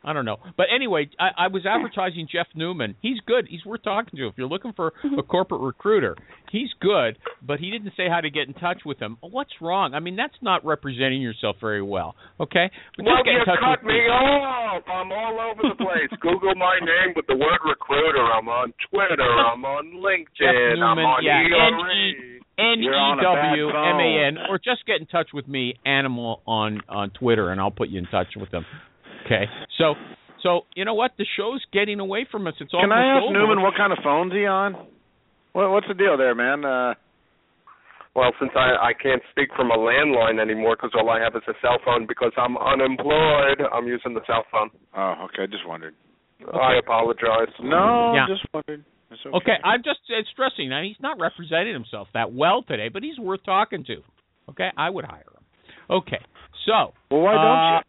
[0.08, 0.38] I don't know.
[0.56, 2.96] But anyway, I, I was advertising Jeff Newman.
[3.02, 3.46] He's good.
[3.50, 4.28] He's worth talking to.
[4.28, 5.20] If you're looking for a mm-hmm.
[5.28, 6.16] corporate recruiter,
[6.50, 9.18] he's good, but he didn't say how to get in touch with him.
[9.20, 9.94] What's wrong?
[9.94, 12.72] I mean, that's not representing yourself very well, okay?
[12.96, 14.84] But Well, get you in touch cut with me off.
[14.88, 16.08] I'm all over the place.
[16.22, 18.24] Google my name with the word recruiter.
[18.24, 19.28] I'm on Twitter.
[19.28, 19.92] I'm on
[20.40, 20.80] Jeff LinkedIn.
[20.80, 22.38] I'm Newman, on yeah, ERE.
[22.60, 25.30] N E You're on a bad W M A N, or just get in touch
[25.34, 28.66] with me, Animal, on on Twitter, and I'll put you in touch with them.
[29.28, 29.46] Okay.
[29.78, 29.94] So,
[30.42, 31.12] so you know what?
[31.18, 32.54] The show's getting away from us.
[32.60, 32.82] It's all.
[32.82, 33.34] Can I ask over.
[33.34, 34.74] Newman what kind of phone's he on?
[35.54, 36.64] What, what's the deal there, man?
[36.66, 36.94] Uh,
[38.16, 41.44] Well, since I I can't speak from a landline anymore because all I have is
[41.48, 44.70] a cell phone because I'm unemployed, I'm using the cell phone.
[44.96, 45.44] oh, okay.
[45.44, 45.94] I just wondered.
[46.54, 47.50] I apologize.
[47.62, 48.26] No, Yeah.
[48.28, 48.84] just wondered.
[49.12, 49.38] Okay.
[49.38, 53.18] Okay, I'm just uh, stressing that he's not representing himself that well today, but he's
[53.18, 54.04] worth talking to.
[54.50, 55.44] Okay, I would hire him.
[55.90, 56.20] Okay,
[56.66, 57.80] so Well, why don't you?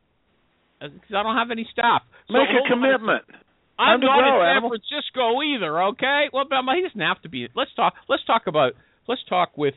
[0.80, 2.02] Because I don't have any staff.
[2.28, 3.24] So Make hold a commitment.
[3.78, 4.70] I'm Time not go, in San Animal.
[4.70, 5.82] Francisco either.
[5.94, 7.48] Okay, well, but he doesn't have to be.
[7.54, 7.94] Let's talk.
[8.08, 8.72] Let's talk about.
[9.06, 9.74] Let's talk with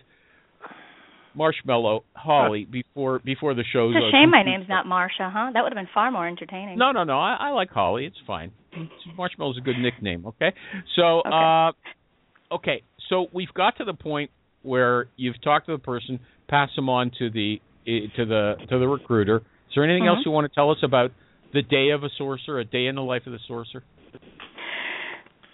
[1.35, 3.95] Marshmallow Holly before before the show's.
[3.95, 5.51] It's a shame my name's not Marsha, huh?
[5.53, 6.77] That would have been far more entertaining.
[6.77, 7.19] No, no, no.
[7.19, 8.05] I, I like Holly.
[8.05, 8.51] It's fine.
[9.17, 10.25] Marshmallow's a good nickname.
[10.25, 10.51] Okay.
[10.95, 11.29] So, Okay.
[11.31, 12.83] uh, okay.
[13.09, 14.31] So we've got to the point
[14.63, 18.79] where you've talked to the person, pass them on to the eh, to the to
[18.79, 19.41] the recruiter.
[19.71, 20.25] Is there anything else Mhm.
[20.25, 21.11] you want to tell us about
[21.53, 23.83] the day of a sorcerer, a day in the life of the sorcerer?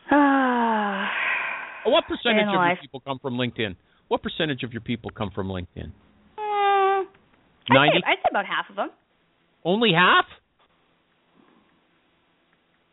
[0.10, 1.14] Ah.
[1.84, 3.76] What percentage of your people come from LinkedIn?
[4.08, 5.92] What percentage of your people come from LinkedIn?
[6.40, 7.08] Mm, I'd,
[7.70, 8.00] Ninety.
[8.00, 8.90] say, I'd say about half of them.
[9.64, 10.26] Only half?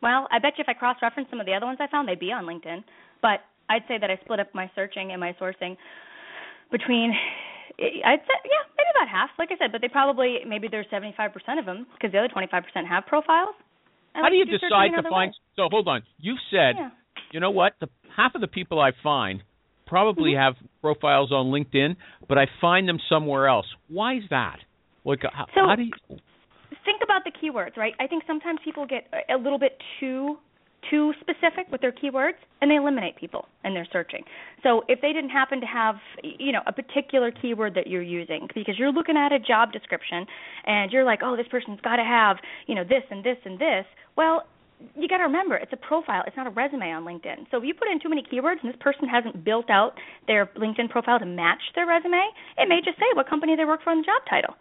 [0.01, 2.19] Well, I bet you if I cross-reference some of the other ones I found, they'd
[2.19, 2.83] be on LinkedIn.
[3.23, 5.75] But I'd say that I split up my searching and my sourcing
[6.71, 7.17] between.
[7.79, 9.29] I'd say yeah, maybe about half.
[9.37, 12.63] Like I said, but they probably maybe there's 75% of them because the other 25%
[12.87, 13.55] have profiles.
[14.13, 15.31] How like do you searching decide to find?
[15.31, 15.35] way.
[15.55, 16.03] So hold on.
[16.19, 16.89] You've said, Yeah.
[17.31, 17.73] you know what?
[17.81, 19.43] The half of the people I find
[19.85, 20.37] probably Mhm.
[20.43, 21.95] have profiles on LinkedIn,
[22.27, 23.67] but I find them somewhere else.
[23.89, 24.59] Why is that?
[25.03, 25.91] Like, how, So- how do you?
[26.85, 27.93] think about the keywords, right?
[27.99, 30.39] I think sometimes people get a little bit too
[30.89, 34.23] too specific with their keywords and they eliminate people in their searching.
[34.63, 38.47] So if they didn't happen to have you know a particular keyword that you're using
[38.53, 40.25] because you're looking at a job description
[40.65, 43.59] and you're like, "Oh, this person's got to have, you know, this and this and
[43.59, 44.45] this." Well,
[44.95, 46.23] you got to remember, it's a profile.
[46.27, 47.47] It's not a resume on LinkedIn.
[47.49, 49.93] So if you put in too many keywords and this person hasn't built out
[50.27, 52.19] their LinkedIn profile to match their resume,
[52.57, 54.55] it may just say what company they work for in the job title.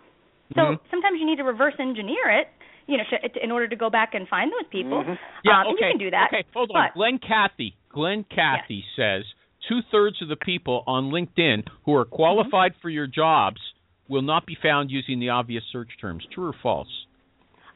[0.55, 0.79] So Mhm.
[0.91, 2.49] sometimes you need to reverse engineer it,
[2.87, 3.05] you know,
[3.43, 5.03] in order to go back and find those people.
[5.03, 5.18] Mhm.
[5.45, 5.87] Yeah, um, okay.
[5.87, 6.28] you can do that.
[6.32, 6.89] Okay, hold on.
[6.89, 7.74] But, Glen Cathey.
[7.91, 9.24] Glen Cathey says
[9.68, 12.80] two thirds of the people on LinkedIn who are qualified Mm-hmm.
[12.80, 13.61] for your jobs
[14.09, 16.24] will not be found using the obvious search terms.
[16.32, 17.07] True or false?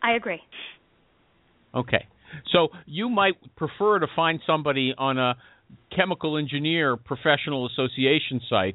[0.02, 0.42] I agree.
[1.74, 2.06] Okay.
[2.52, 5.36] So you might prefer to find somebody on a
[5.94, 8.74] chemical engineer professional association site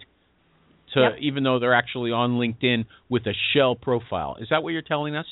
[0.93, 1.17] to Yep.
[1.19, 4.37] even though they're actually on LinkedIn with a shell profile.
[4.39, 5.25] Is that what you're telling us?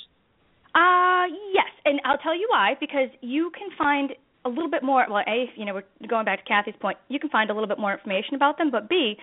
[0.73, 2.75] Uh, yes, and I'll tell you why.
[2.79, 4.11] Because you can find
[4.45, 5.05] a little bit more.
[5.09, 6.97] Well, a, you know, we're going back to Kathy's point.
[7.09, 9.17] You can find a little bit more information about them, but b,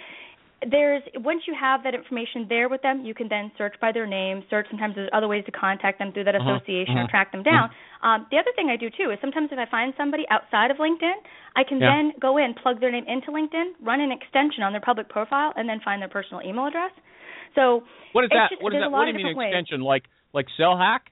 [0.70, 4.06] there's once you have that information there with them, you can then search by their
[4.06, 4.42] name.
[4.50, 4.66] Search.
[4.70, 7.42] Sometimes there's other ways to contact them through that Uh-huh, association uh-huh, or track them
[7.44, 7.70] down.
[8.02, 10.76] Um, the other thing I do too is sometimes if I find somebody outside of
[10.78, 11.14] LinkedIn,
[11.56, 11.94] I can Yeah.
[11.94, 15.52] then go in, plug their name into LinkedIn, run an extension on their public profile,
[15.56, 16.90] and then find their personal email address.
[17.54, 18.50] So What is that?
[18.50, 18.90] just- what is that?
[18.90, 19.54] What do you mean different ways.
[19.54, 19.80] extension?
[19.80, 21.10] Like like Sell Hack?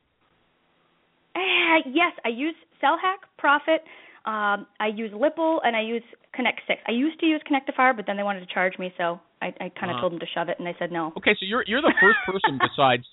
[1.37, 3.84] Uh, yes, I use SellHack, Prophet.
[4.24, 6.80] Um, I use Lippl, and I use Connect Six.
[6.89, 9.68] I used to use Connectifier, but then they wanted to charge me, so I, I
[9.78, 10.01] kind of Uh-huh.
[10.01, 11.12] told them to shove it, and they said no.
[11.16, 13.05] Okay, so you're you're the first person besides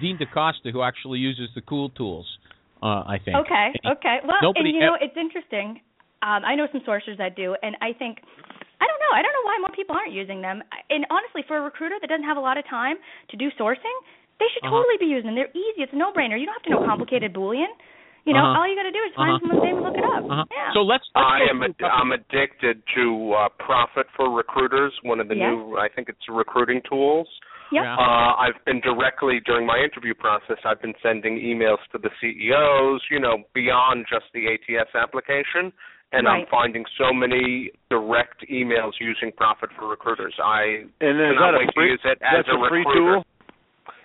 [0.00, 2.26] Dean DaCosta who actually uses the cool tools.
[2.82, 3.36] Uh, I think.
[3.36, 4.18] Okay, okay.
[4.26, 5.80] Well, nobody and you know, it's interesting.
[6.22, 8.18] Um, I know some sources that do, and I think
[8.80, 9.12] I don't know.
[9.14, 10.62] I don't know why more people aren't using them.
[10.90, 12.96] And honestly, for a recruiter that doesn't have a lot of time
[13.30, 13.96] to do sourcing,
[14.40, 14.76] they should Uh-huh.
[14.78, 15.36] totally be using them.
[15.36, 15.82] They're easy.
[15.82, 16.38] It's a no-brainer.
[16.38, 17.68] You don't have to know complicated Boolean.
[18.24, 18.60] You know, Uh-huh.
[18.60, 19.38] all you got to do is find Uh-huh.
[19.40, 20.22] someone's name and look it up.
[20.30, 20.44] Uh-huh.
[20.52, 20.72] Yeah.
[20.74, 21.04] So let's.
[21.14, 25.48] let's I am Ad- I'm addicted to uh, Prophet for Recruiters, one of the Yes.
[25.50, 27.28] new I think it's recruiting tools.
[27.72, 27.84] yep.
[27.84, 27.96] Yeah.
[27.96, 30.58] Uh, I've been directly during my interview process.
[30.64, 35.72] I've been sending emails to the CEOs, you know, beyond just the ATS application,
[36.12, 40.34] and I'm finding so many direct emails using Prophet for Recruiters.
[40.42, 41.86] I And is cannot that a free?
[41.86, 43.14] to use it as that's a free recruiter.
[43.16, 43.24] tool.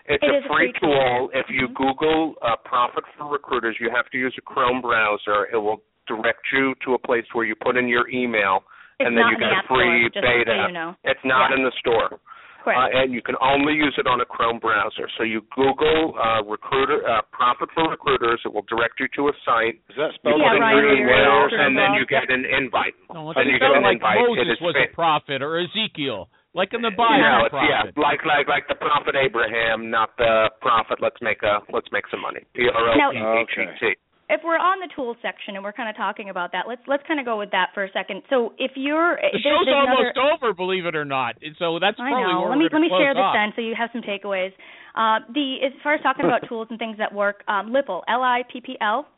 [0.05, 0.91] It's It a is a free free tool.
[0.91, 1.31] tool.
[1.33, 1.75] If you Mhm.
[1.75, 5.47] Google uh, Prophet for Recruiters, you have to use a Chrome browser.
[5.51, 8.63] It will direct you to a place where you put in your email,
[8.99, 10.51] It's and then you in the get a App Store, free just beta.
[10.51, 10.95] So you know.
[11.05, 11.57] It's not Yeah.
[11.57, 12.19] in the store.
[12.63, 12.79] Correct.
[12.95, 15.07] Uh, and you can only use it on a Chrome browser.
[15.17, 18.39] So you Google uh, recruiter uh, Prophet for recruiters.
[18.45, 19.75] It will direct you to a site.
[19.89, 21.53] Is that You spelled Yeah, put in Ryan, your email, right.
[21.53, 22.93] and then you get an invite.
[23.13, 24.17] No, And it you sounded get an like invite.
[24.17, 27.19] It Moses is was fit- a prophet or Ezekiel, like in the Bible.
[27.21, 30.99] No, it's, yeah, like like like the prophet Abraham, not the prophet.
[31.01, 32.41] Let's make a let's make some money.
[32.53, 33.93] P R O P H E T.
[34.29, 37.03] if we're on the tools section and we're kind of talking about that, let's let's
[37.07, 38.21] kind of go with that for a second.
[38.29, 41.35] So if you're The there's, show's there's almost another, over, believe it or not.
[41.41, 42.41] And so that's I probably know.
[42.45, 43.35] where Let we're me let me gonna share close this off.
[43.35, 44.53] then, so you have some takeaways.
[44.93, 48.21] Uh, the as far as talking about tools and things that work, um, Lippl, L
[48.21, 49.09] I P P L,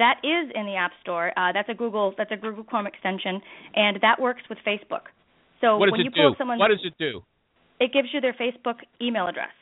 [0.00, 1.36] that is in the App Store.
[1.36, 3.40] Uh, that's a Google that's a Google Chrome extension,
[3.76, 5.12] and that works with Facebook.
[5.62, 6.32] So What does when it you pull do?
[6.34, 7.22] up someone's, What does it do?
[7.80, 9.54] it gives you their Facebook email address,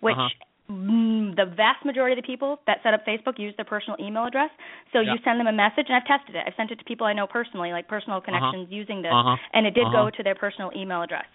[0.00, 0.72] which Uh-huh.
[0.72, 4.24] mm, the vast majority of the people that set up Facebook use their personal email
[4.24, 4.50] address.
[4.92, 5.12] So Yeah.
[5.12, 6.44] you send them a message, and I've tested it.
[6.46, 9.36] I've sent it to people I know personally, like personal connections using this, Uh-huh.
[9.52, 10.04] and it did Uh-huh.
[10.06, 11.26] go to their personal email address.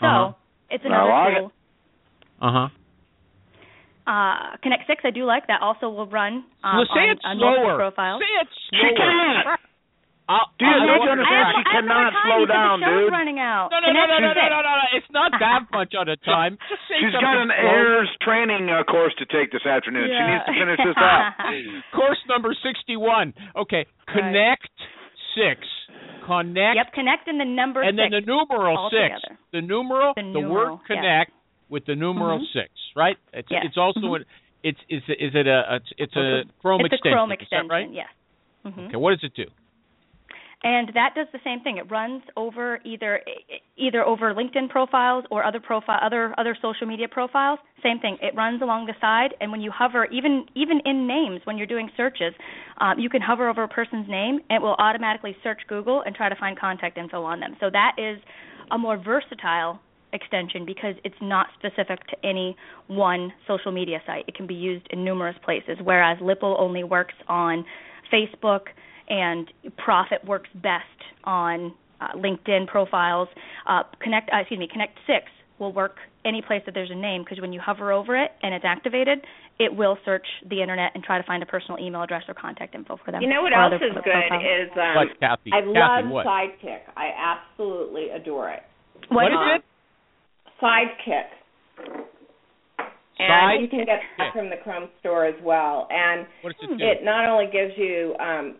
[0.00, 0.32] So Uh-huh.
[0.70, 1.52] it's another like tool.
[2.40, 2.68] Uh huh.
[4.06, 5.60] Uh, Connect Six, I do like that.
[5.60, 7.76] Also will run um, well, say on, it on multiple slower.
[7.76, 8.22] profiles.
[8.22, 9.58] Say it She slower.
[10.30, 10.38] Can't.
[10.38, 11.26] I'll, Dude, I'll, don't I'll you understand.
[11.26, 11.26] understand?
[11.26, 13.10] I have, She I have no cannot time slow down, the dude.
[13.10, 13.66] running out.
[13.74, 14.50] No, no, no, Connect no, no, Six.
[14.54, 14.86] no, no, no.
[14.94, 16.52] It's not that much at a time.
[16.70, 17.66] Just say She's something got an slow.
[17.66, 20.06] AIRS training uh, course to take this afternoon.
[20.06, 21.22] She needs to finish this up.
[21.98, 23.34] Course number 61.
[23.58, 24.70] Okay, connect
[25.34, 25.66] six.
[26.26, 26.76] Connect.
[26.78, 29.18] Yep, connect in the number and then the numeral all six.
[29.18, 29.38] together.
[29.52, 30.94] The numeral, The the, word numeral, yeah.
[30.94, 31.32] connect
[31.68, 32.52] with the numeral Mhm.
[32.52, 33.16] six, right?
[33.32, 33.64] It's Yes.
[33.66, 34.16] it's also Mhm.
[34.16, 34.24] an
[34.62, 36.94] it's is is it a it's, it's a Chrome it's extension?
[36.94, 37.90] It's a Chrome is that extension, right?
[37.90, 38.08] yes.
[38.62, 39.46] hmm Okay, what does it do?
[40.62, 41.78] And that does the same thing.
[41.78, 43.22] It runs over either
[43.78, 47.58] either over LinkedIn profiles or other profile other other social media profiles.
[47.82, 48.18] Same thing.
[48.20, 51.66] It runs along the side, and when you hover, even even in names, when you're
[51.66, 52.34] doing searches,
[52.78, 56.14] um, you can hover over a person's name, and it will automatically search Google and
[56.14, 57.56] try to find contact info on them.
[57.58, 58.18] So that is
[58.70, 59.80] a more versatile
[60.12, 62.54] extension because it's not specific to any
[62.88, 64.24] one social media site.
[64.28, 67.64] It can be used in numerous places, whereas Lippl only works on
[68.12, 68.66] Facebook
[69.10, 70.84] and Prophet works best
[71.24, 73.28] on uh, LinkedIn profiles.
[73.68, 75.26] Uh, Connect, uh, excuse me, Connect Six
[75.58, 78.54] will work any place that there's a name because when you hover over it and
[78.54, 79.18] it's activated,
[79.58, 82.74] it will search the internet and try to find a personal email address or contact
[82.74, 83.20] info for them.
[83.20, 84.42] You know what else is pro- good profiles.
[84.44, 85.50] is um, what, Kathy?
[85.52, 86.26] I Kathy, love what?
[86.26, 86.80] Sidekick.
[86.96, 88.62] I absolutely adore it.
[89.10, 89.62] what, what is Um, it?
[90.62, 91.28] Sidekick.
[93.18, 95.86] And Side you can get that from the Chrome store as well.
[95.90, 96.84] And What does it do?
[96.84, 98.56] it not only gives you um,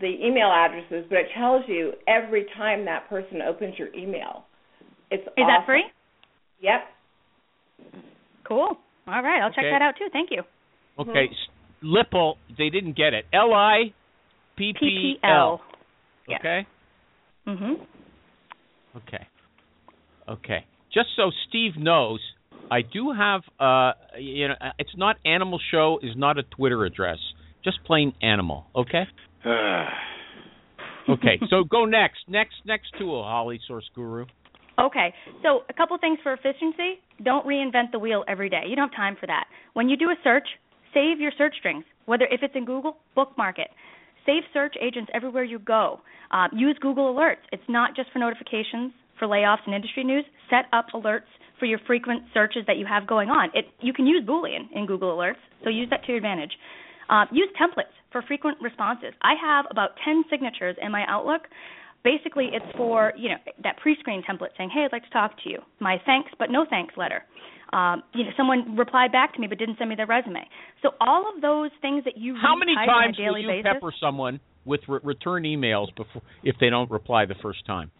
[0.00, 4.44] the email addresses, but it tells you every time that person opens your email.
[5.10, 5.84] It's Is that free?
[6.60, 6.80] Yep.
[8.48, 8.76] Cool.
[9.06, 10.06] All right, I'll check that out too.
[10.12, 10.42] Thank you.
[10.98, 11.36] Okay, s
[11.84, 13.24] Lippl, they didn't get it.
[13.32, 13.92] L I
[14.56, 15.58] P P PPL.
[16.28, 16.40] Yes.
[16.40, 16.66] Okay.
[17.46, 17.86] Mhm.
[18.96, 19.26] Okay.
[20.28, 20.64] Okay.
[20.92, 22.20] Just so Steve knows,
[22.70, 27.18] I do have uh you know it's not Animal Show is not a Twitter address.
[27.64, 29.04] Just plain animal, okay?
[31.08, 31.40] Okay.
[31.50, 32.20] so go next.
[32.28, 34.24] Next next tool, Holly Source Guru.
[34.78, 35.12] Okay,
[35.42, 37.00] so a couple things for efficiency.
[37.22, 38.62] Don't reinvent the wheel every day.
[38.68, 39.44] You don't have time for that.
[39.74, 40.46] When you do a search,
[40.94, 41.84] save your search strings.
[42.06, 43.68] Whether if it's in Google, bookmark it.
[44.24, 46.00] Save search agents everywhere you go.
[46.30, 47.42] Uh, use Google Alerts.
[47.50, 50.24] It's not just for notifications for layoffs and industry news.
[50.48, 53.50] Set up alerts for your frequent searches that you have going on.
[53.54, 56.52] It, you can use Boolean in Google Alerts, so use that to your advantage.
[57.10, 59.12] Uh, use templates for frequent responses.
[59.22, 61.42] I have about 10 signatures in my Outlook.
[62.04, 65.48] Basically, it's for you know that pre-screen template saying, "Hey, I'd like to talk to
[65.48, 67.22] you." My thanks but no thanks letter.
[67.72, 70.46] Um, you know, someone replied back to me but didn't send me their resume.
[70.82, 73.62] So all of those things that you how many times on a daily will you
[73.62, 77.90] basis, pepper someone with re- return emails before if they don't reply the first time?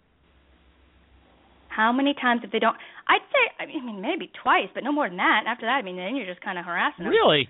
[1.69, 2.77] How many times if they don't?
[3.09, 5.45] I'd say, I mean, maybe twice, but no more than that.
[5.47, 7.13] After that, I mean, then you're just kind of harassing them.
[7.13, 7.49] Really,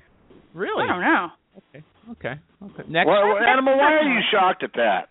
[0.54, 0.84] really.
[0.84, 1.28] I don't know.
[1.58, 2.82] Okay, okay, okay.
[2.88, 5.08] Next, Well, That's- Animal, why are you shocked at that?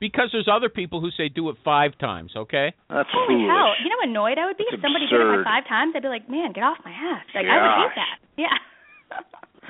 [0.00, 2.32] because there's other people who say do it five times.
[2.36, 2.74] Okay.
[2.90, 3.48] That's Holy foolish.
[3.48, 3.72] hell!
[3.82, 5.94] You know how annoyed I would be That's if somebody did it five times.
[5.96, 7.24] I'd be like, man, get off my ass.
[7.34, 8.18] Like I would hate that.
[8.36, 8.58] Yeah.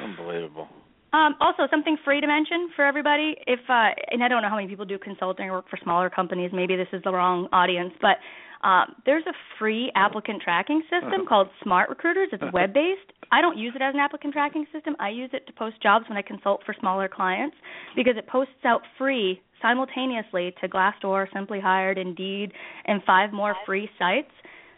[0.02, 0.68] Unbelievable.
[1.12, 3.36] Um, also, something free to mention for everybody.
[3.46, 6.10] If uh, and I don't know how many people do consulting or work for smaller
[6.10, 6.50] companies.
[6.52, 8.18] Maybe this is the wrong audience, but
[8.66, 12.30] um, there's a free applicant tracking system called Smart Recruiters.
[12.32, 13.12] It's web based.
[13.30, 14.96] I don't use it as an applicant tracking system.
[14.98, 17.56] I use it to post jobs when I consult for smaller clients
[17.96, 22.52] because it posts out free simultaneously to Glassdoor, Simply Hired, Indeed,
[22.86, 24.30] and five more free sites.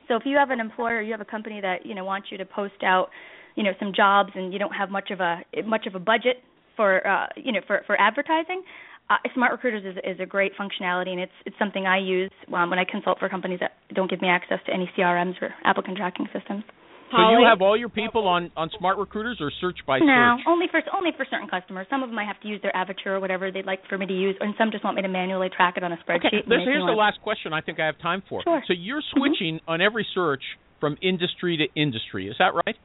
[0.09, 2.39] So if you have an employer, you have a company that you know wants you
[2.39, 3.09] to post out,
[3.57, 6.37] you know, some jobs, and you don't have much of a much of a budget
[6.77, 8.63] for uh, you know for for advertising.
[9.09, 12.71] Uh, Smart Recruiters is is a great functionality, and it's it's something I use um,
[12.71, 15.97] when I consult for companies that don't give me access to any CRMs or applicant
[15.97, 16.63] tracking systems.
[17.11, 20.07] So you have all your people on on smart recruiters or search by search?
[20.07, 21.87] No, only for only for certain customers.
[21.89, 24.07] Some of them I have to use their Avature or whatever they'd like for me
[24.07, 26.27] to use, and some just want me to manually track it on a spreadsheet.
[26.27, 28.43] Okay, this, here's the last question I think I have time for.
[28.43, 28.63] Sure.
[28.67, 30.43] So you're switching on every search
[30.81, 32.77] from industry to industry, is that right?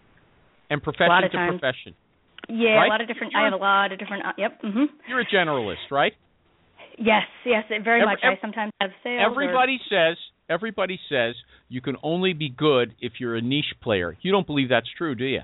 [0.70, 1.60] And profession lot of to times.
[1.60, 1.96] profession.
[2.48, 2.86] Yeah, right?
[2.88, 3.34] a lot of different.
[3.36, 4.26] I have a lot of different.
[4.26, 4.62] Uh, yep.
[4.62, 4.86] Mhm.
[5.10, 6.14] You're a generalist, right?
[6.98, 8.20] Yes, yes, very Every- much.
[8.24, 9.22] ev- I sometimes have sales.
[9.22, 10.18] or- Everybody says
[10.52, 11.36] everybody says
[11.70, 14.18] you can only be good if you're a niche player.
[14.22, 15.42] You don't believe that's true, do you?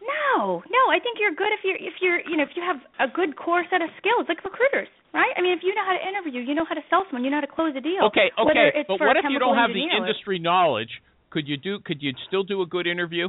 [0.00, 0.82] No, no.
[0.90, 3.36] I think you're good if you're if you're you know if you have a good
[3.36, 5.30] core set of skills like recruiters, right?
[5.36, 7.30] I mean, if you know how to interview, you know how to sell someone, you
[7.30, 8.08] know how to close a deal.
[8.08, 8.84] Okay, okay.
[8.88, 10.90] But what if you don't have the engineer or- industry knowledge?
[11.30, 13.28] Could you do could you still do a good interview?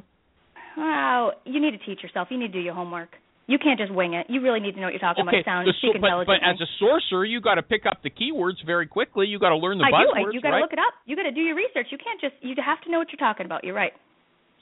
[0.75, 2.29] Wow, you need to teach yourself.
[2.31, 3.09] You need to do your homework.
[3.45, 4.27] You can't just wing it.
[4.29, 5.67] You really need to know what you're talking okay, about.
[5.67, 8.09] Sound the speak so- but, but as a sorcerer, you got to pick up the
[8.09, 9.27] keywords very quickly.
[9.27, 9.95] You got to learn the I do.
[10.15, 10.61] buzzwords, I, you got to right?
[10.63, 10.95] look it up.
[11.05, 11.87] You got to do your research.
[11.91, 12.35] You can't just.
[12.39, 13.63] You have to know what you're talking about.
[13.67, 13.91] You're right.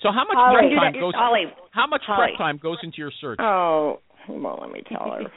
[0.02, 0.74] So how much Holly.
[0.74, 1.14] prep time goes?
[1.14, 2.34] Holly, How much Holly.
[2.34, 3.38] prep time goes into your search?
[3.40, 5.30] oh, he won't let me tell her.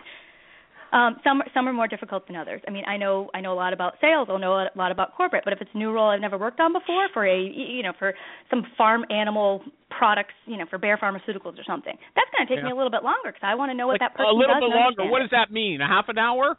[0.95, 2.63] Um, some some are more difficult than others.
[2.69, 4.29] I mean, I know I know a lot about sales.
[4.31, 5.43] I know a lot about corporate.
[5.43, 7.93] But if it's a new role I've never worked on before, for a you know
[7.99, 8.15] for
[8.49, 9.63] some farm animal
[9.99, 12.71] products, you know for Bayer Pharmaceuticals or something, that's going to take Yeah.
[12.71, 14.35] me a little bit longer because I want to know what Like, that person does.
[14.35, 15.05] a little does bit longer.
[15.11, 15.81] What does that mean?
[15.81, 16.57] A half an hour?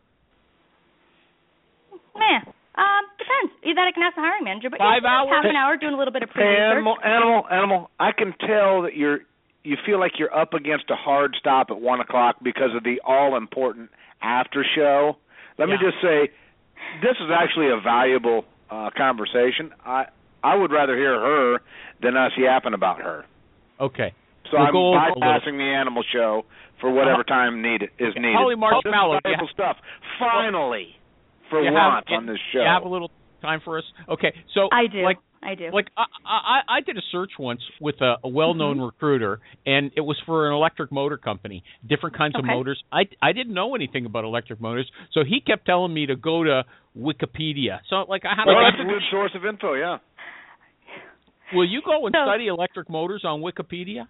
[2.15, 2.41] Man,
[2.75, 3.51] um, depends.
[3.63, 5.29] Either that I can ask the hiring manager, but Five yeah, hours?
[5.35, 6.71] half an hour doing a little bit of Hey, pre-research.
[6.79, 7.89] animal, animal, animal.
[7.99, 9.19] I can tell that you're
[9.63, 13.01] you feel like you're up against a hard stop at one o'clock because of the
[13.03, 13.89] all important
[14.21, 15.17] after show.
[15.57, 16.29] Let me just say,
[17.01, 19.71] this is actually a valuable uh, conversation.
[19.83, 20.05] I
[20.45, 21.57] I would rather hear her
[22.03, 23.25] than us yapping about her.
[23.79, 24.13] Okay.
[24.51, 25.21] So We'll I'm go over a little.
[25.23, 26.45] bypassing the animal show
[26.81, 27.35] for whatever Uh-huh.
[27.37, 28.35] time needed is needed.
[28.37, 29.77] Holly Marshmallow, This is you stuff.
[30.19, 30.87] Finally,
[31.49, 32.59] for You once have, on this show.
[32.61, 33.09] You have a little
[33.41, 33.83] time for us?
[34.09, 34.31] Okay.
[34.53, 35.01] So I do.
[35.01, 35.69] like I do.
[35.71, 38.85] like I, I I did a search once with a, a well-known Mm-hmm.
[38.85, 39.33] recruiter,
[39.65, 42.79] and it was for an electric motor company, different kinds of motors.
[42.91, 46.43] I I didn't know anything about electric motors, so he kept telling me to go
[46.43, 46.63] to
[46.97, 47.79] Wikipedia.
[47.89, 49.73] So like I had well, like, that's a good source of info.
[49.75, 49.97] Yeah.
[51.53, 54.07] Will you go and So- study electric motors on Wikipedia?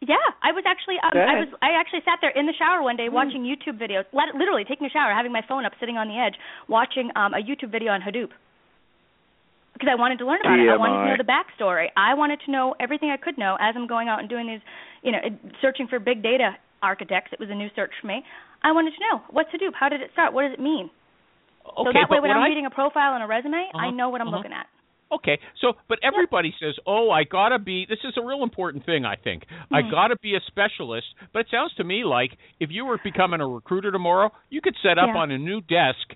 [0.00, 2.94] Yeah, I was actually um, I was I actually sat there in the shower one
[2.94, 3.02] Hmm.
[3.02, 6.06] day watching YouTube videos, let, literally taking a shower, having my phone up, sitting on
[6.06, 6.34] the edge,
[6.68, 8.30] watching um, a YouTube video on Hadoop
[9.74, 10.68] because I wanted to learn about it.
[10.68, 11.86] I wanted to know the backstory.
[11.96, 14.60] I wanted to know everything I could know as I'm going out and doing these,
[15.02, 15.18] you know,
[15.62, 17.32] searching for big data architects.
[17.32, 18.22] It was a new search for me.
[18.62, 20.90] I wanted to know what's Hadoop, how did it start, what does it mean.
[21.66, 23.86] Okay, so that way, but when I'm I, reading a profile and a resume, I
[23.86, 24.36] Uh-huh, know what I'm uh-huh.
[24.38, 24.66] looking at.
[25.10, 29.04] Okay, so but everybody says, "Oh, I gotta be." This is a real important thing,
[29.06, 29.44] I think.
[29.72, 29.90] I Mhm.
[29.90, 31.06] gotta be a specialist.
[31.32, 34.76] But it sounds to me like if you were becoming a recruiter tomorrow, you could
[34.82, 35.16] set up Yeah.
[35.18, 36.14] on a new desk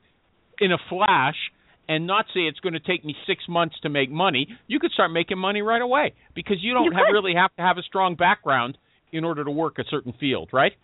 [0.61, 1.51] in a flash
[1.89, 4.47] and not say it's going to take me six months to make money.
[4.67, 7.63] You could start making money right away because you don't You have, really have to
[7.63, 8.79] have a strong background
[9.11, 10.75] in order to work a certain field, right?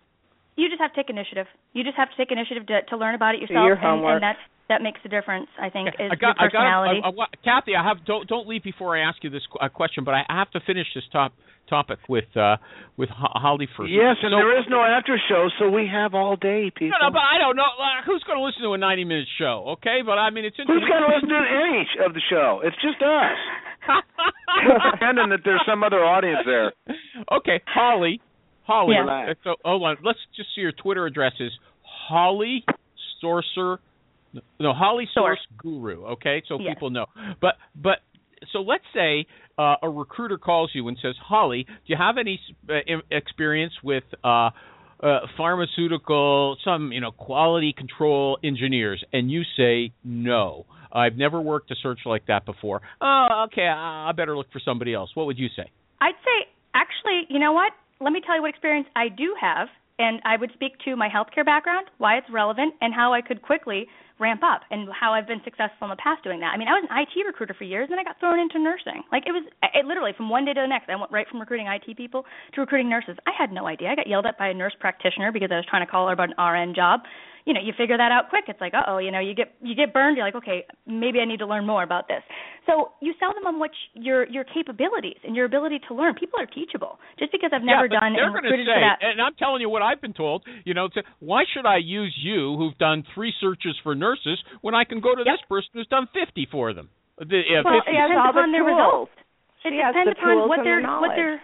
[0.59, 1.47] You just have to take initiative.
[1.73, 4.15] You just have to take initiative to to learn about it yourself, your and, homework.
[4.19, 5.49] and that's that makes a difference.
[5.57, 7.01] I think Okay, is I got, your I got, personality.
[7.01, 9.63] I, I, I- Kathy, I have don't don't leave before I ask you this qu-
[9.63, 11.33] uh, question, but I have to finish this top
[11.71, 12.57] topic with uh
[12.97, 13.93] with Ho- Holly first.
[13.93, 16.99] Yes, and So- there is no after show, so we have all day, people.
[17.01, 19.77] No, no, but I don't know uh, who's going to listen to a ninety-minute show.
[19.79, 20.85] Okay, but I mean it's interesting.
[20.85, 22.61] Who's going to listen to any of the show?
[22.65, 23.39] It's just us.
[24.91, 26.73] Pretending that there's some other audience there.
[27.33, 28.21] okay, Holly.
[28.69, 28.95] Holly.
[28.95, 29.33] Yeah.
[29.43, 29.97] So hold on.
[30.05, 31.51] Let's just see your Twitter address is
[31.83, 32.65] Holly
[33.23, 33.79] Sorcer.
[34.61, 35.59] No, Holly Source Source.
[35.59, 36.05] Guru.
[36.13, 36.75] Okay, so Yes.
[36.75, 37.07] people know.
[37.41, 37.99] But but
[38.53, 39.27] so let's say
[39.59, 42.39] uh, a recruiter calls you and says, Holly, do you have any
[42.69, 44.51] uh, im- experience with uh,
[45.03, 49.03] uh, pharmaceutical, some you know quality control engineers?
[49.13, 50.67] And you say no.
[50.93, 52.81] I've never worked a search like that before.
[53.01, 53.67] Oh, okay.
[53.67, 55.11] I I better look for somebody else.
[55.15, 55.71] What would you say?
[56.01, 57.73] I'd say actually, you know what?
[58.01, 59.69] Let me tell you what experience I do have,
[59.99, 63.43] and I would speak to my healthcare background, why it's relevant, and how I could
[63.43, 63.89] quickly
[64.21, 66.51] ramp up, and how I've been successful in the past doing that.
[66.55, 69.03] I mean, I was an IT recruiter for years, and I got thrown into nursing.
[69.11, 69.45] Like it was,
[69.75, 70.89] it literally from one day to the next.
[70.89, 72.25] I went right from recruiting IT people
[72.55, 73.17] to recruiting nurses.
[73.27, 73.91] I had no idea.
[73.91, 76.13] I got yelled at by a nurse practitioner because I was trying to call her
[76.13, 77.01] about an RN job.
[77.49, 78.45] You know, you figure that out quick.
[78.53, 80.19] It's like, uh oh, you know, you get you get burned.
[80.21, 82.21] You're like, okay, maybe I need to learn more about this.
[82.69, 86.13] So you sell them on what your your capabilities and your ability to learn.
[86.13, 87.01] People are teachable.
[87.19, 89.01] Just because I've never yeah, done they're and gonna say, that.
[89.01, 90.45] and I'm telling you what I've been told.
[90.69, 94.75] You know, to, why should I use you, who've done three searches for nurses, when
[94.77, 95.33] I can go to Yep.
[95.41, 96.91] this person who's done 50 for them?
[97.17, 98.77] The, uh, well, 50 it depends all the upon their tools.
[98.77, 99.13] results.
[99.65, 101.41] It She depends the upon tools what their the what their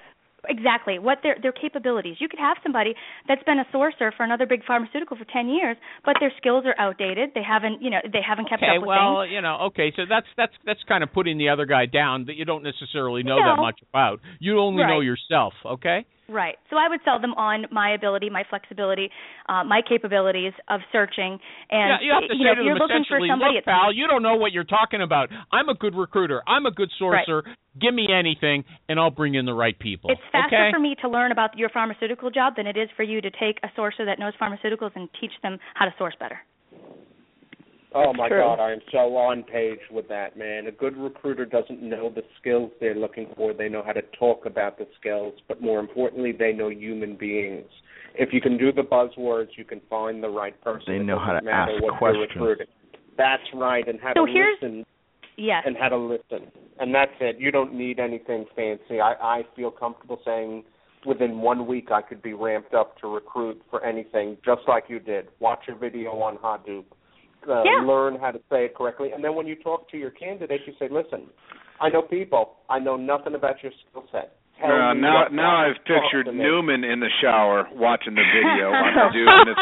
[0.49, 2.17] exactly what their their capabilities.
[2.19, 2.95] You could have somebody
[3.29, 6.75] that's been a sourcer for another big pharmaceutical for 10 years, but their skills are
[6.79, 7.31] outdated.
[7.35, 9.33] They haven't, you know, they haven't kept okay, up with well, things.
[9.33, 12.37] you know, okay, so that's that's that's kind of putting the other guy down that
[12.37, 14.21] you don't necessarily know that much about.
[14.39, 16.07] You only know yourself, okay?
[16.29, 16.57] Right.
[16.71, 19.11] So I would sell them on my ability, my flexibility,
[19.49, 21.39] uh, my capabilities of searching,
[21.71, 23.29] and yeah, you have to you say know, to if you're them looking for essentially,
[23.29, 25.29] somebody, look, pal, you don't know what you're talking about.
[25.53, 26.43] I'm a good recruiter.
[26.49, 27.43] I'm a good sourcer.
[27.81, 30.11] Give me anything, and I'll bring in the right people.
[30.11, 30.71] It's faster okay?
[30.73, 33.61] for me to learn about your pharmaceutical job than it is for you to take
[33.63, 36.39] a sourcer that knows pharmaceuticals and teach them how to source better.
[37.95, 38.41] Oh my True.
[38.41, 40.67] God, I'm so on page with that, man.
[40.67, 43.55] A good recruiter doesn't know the skills they're looking for.
[43.55, 47.67] They know how to talk about the skills, but more importantly, they know human beings.
[48.17, 50.85] If you can do the buzzwords, you can find the right person.
[50.99, 52.59] They know how to ask what questions.
[53.17, 54.85] That's right, and how So to here's- listen
[55.37, 55.63] Yes.
[55.67, 56.51] and how to listen.
[56.81, 57.39] And that's it.
[57.39, 59.01] You don't need anything fancy.
[59.01, 60.65] I, I feel comfortable saying
[61.07, 64.99] within one week I could be ramped up to recruit for anything, just like you
[65.01, 65.29] did.
[65.39, 66.85] Watch a video on Hadoop.
[67.49, 67.85] Uh, Yeah.
[67.87, 69.11] Learn how to say it correctly.
[69.13, 71.27] And then when you talk to your candidate, you say, listen,
[71.81, 72.57] I know people.
[72.71, 74.37] I know nothing about your skill set.
[74.61, 76.27] Tell Uh, now, now I've pictured.
[76.33, 79.61] Newman in the shower watching the video on the dude, and it's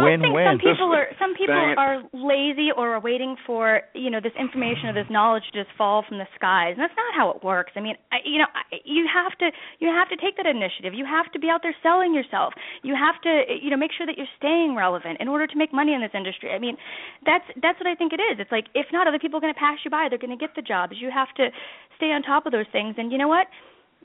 [0.00, 0.46] I Win, think win.
[0.50, 4.90] some people are some people are lazy or are waiting for you know this information
[4.90, 7.72] or this knowledge to just fall from the skies, and that's not how it works.
[7.76, 10.94] I mean, I, you know, I, you have to you have to take that initiative.
[10.94, 12.54] You have to be out there selling yourself.
[12.82, 15.72] You have to you know make sure that you're staying relevant in order to make
[15.72, 16.50] money in this industry.
[16.52, 16.76] I mean,
[17.24, 18.38] that's that's what I think it is.
[18.38, 20.06] It's like if not, other people are going to pass you by.
[20.08, 20.94] They're going to get the jobs.
[21.00, 21.48] You have to
[21.96, 22.94] stay on top of those things.
[22.98, 23.46] And you know what?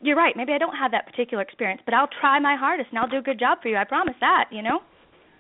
[0.01, 0.35] You're right.
[0.37, 3.17] Maybe I don't have that particular experience, but I'll try my hardest and I'll do
[3.17, 3.75] a good job for you.
[3.75, 4.45] I promise that.
[4.51, 4.79] You know.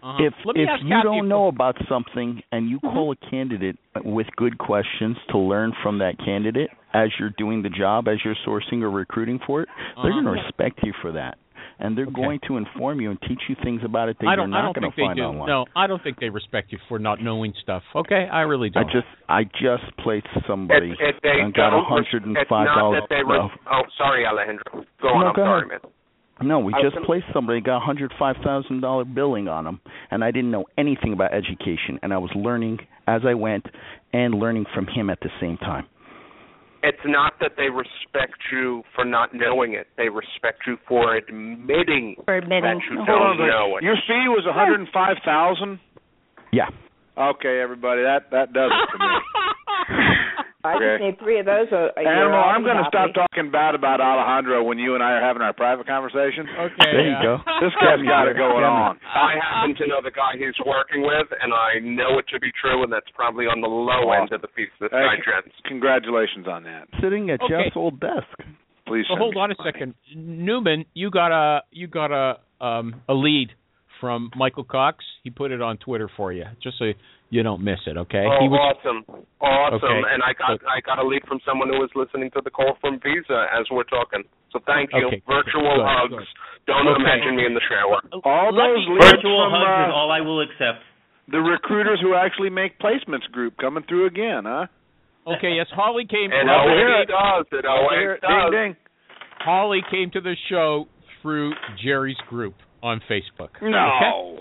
[0.01, 0.23] Uh-huh.
[0.23, 4.57] if if you Kathy don't know about something and you call a candidate with good
[4.57, 8.89] questions to learn from that candidate as you're doing the job as you're sourcing or
[8.91, 9.69] recruiting for it
[10.01, 10.21] they're Uh-huh.
[10.21, 11.37] going to respect you for that
[11.79, 12.13] and they're Okay.
[12.23, 14.53] going to inform you and teach you things about it that I you're don't.
[14.53, 15.23] I not don't going think to they find do.
[15.23, 17.83] online No, I don't think they respect you for not knowing stuff.
[17.95, 18.87] Okay, I really don't.
[18.89, 22.35] I just I just placed somebody It, it, they and got a don't hundred and
[22.35, 24.83] res- five It's not dollars that they res- Oh, sorry, Alejandro.
[25.01, 25.21] Go on.
[25.21, 25.81] No, I'm go sorry, ahead.
[25.83, 25.91] man.
[26.41, 29.79] No, we just gonna- placed somebody got a hundred five thousand dollar billing on them,
[30.11, 33.65] and I didn't know anything about education, and I was learning as I went
[34.13, 35.85] and learning from him at the same time.
[36.81, 39.87] It's not that they respect you for not knowing it.
[39.97, 42.63] They respect you for admitting For admitting.
[42.63, 43.83] that you Hold don't on, know it.
[43.83, 45.79] your fee was a hundred and five thousand.
[46.51, 46.69] Yeah,
[47.17, 49.95] Okay, everybody, that that does it for me.
[50.63, 50.85] I Okay.
[50.91, 52.03] just need three of those a, a.
[52.03, 55.23] Animal, I'll I'm going to stop talking bad about Alejandro when you and I are
[55.23, 56.43] having our private conversation.
[56.51, 56.91] okay.
[56.91, 57.37] There you go.
[57.63, 58.99] This guy's got it going on.
[59.07, 62.51] I happen to know the guy he's working with, and I know it to be
[62.59, 65.55] true, and that's probably on the low end of the piece this Hey, guy gets.
[65.67, 66.87] Congratulations on that.
[67.01, 67.53] sitting at Okay.
[67.55, 68.27] Jeff's old desk.
[68.87, 69.05] Please.
[69.07, 69.71] So send hold on a money.
[69.71, 70.85] second, Newman.
[70.93, 73.49] You got a you got a um a lead
[74.01, 75.05] from Michael Cox.
[75.23, 76.91] He put it on Twitter for you, just so
[77.29, 77.97] you don't miss it.
[77.97, 78.25] Okay.
[78.25, 79.05] Oh, he was, awesome,
[79.41, 79.77] awesome!
[79.85, 80.01] Okay.
[80.13, 82.77] And I got I got a lead from someone who was listening to the call
[82.81, 84.23] from Visa as we're talking.
[84.51, 85.07] So thank you.
[85.07, 86.13] Okay, Virtual good, hugs.
[86.17, 86.27] good.
[86.65, 87.01] Don't Okay.
[87.01, 88.01] imagine me in the shower.
[88.25, 90.81] All Let those me- leads Virtual from hugs is uh, all I will accept.
[91.29, 94.65] the recruiters who actually make placements group coming through again, huh?
[95.37, 95.53] okay.
[95.53, 96.31] Yes, Holly came.
[96.33, 97.09] It Love to hear always it.
[97.13, 97.45] does.
[97.61, 98.51] It always Ding does.
[98.51, 98.75] ding.
[99.39, 100.87] Holly came to the show
[101.21, 101.53] through
[101.83, 103.49] Jerry's group on Facebook.
[103.61, 103.77] No.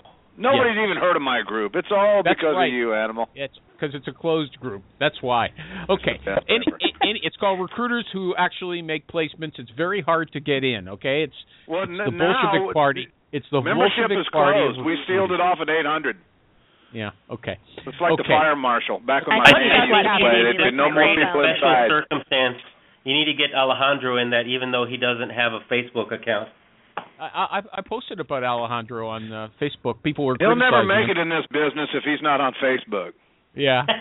[0.00, 0.08] Okay?
[0.38, 1.74] Nobody's even heard of my group.
[1.74, 2.68] It's all That's because right.
[2.68, 3.26] of you, Animal.
[3.34, 4.82] It's because it's a closed group.
[5.00, 5.48] That's why.
[5.90, 6.18] Okay.
[6.24, 9.58] Yeah, And, and- and it's called recruiters who actually make placements.
[9.58, 10.88] It's very hard to get in.
[10.98, 11.22] Okay.
[11.24, 11.34] It's,
[11.66, 13.08] Well, it's n- the now, Bolshevik Party.
[13.32, 14.58] It's the Membership Bolshevik is Party.
[14.60, 14.86] closed.
[14.86, 16.16] We sealed it off at 800.
[16.92, 17.10] Yeah.
[17.30, 17.58] Okay.
[17.86, 20.36] It's like the fire marshal back when I my think name was played.
[20.36, 21.88] You There'd need be no more people special inside.
[21.92, 22.58] circumstance.
[23.04, 26.48] You need to get Alejandro in that, even though he doesn't have a Facebook account.
[27.18, 30.02] I, I, I posted about Alejandro on uh, Facebook.
[30.02, 31.16] People were He'll never make him.
[31.16, 33.12] it in this business if he's not on Facebook.
[33.54, 33.82] Yeah.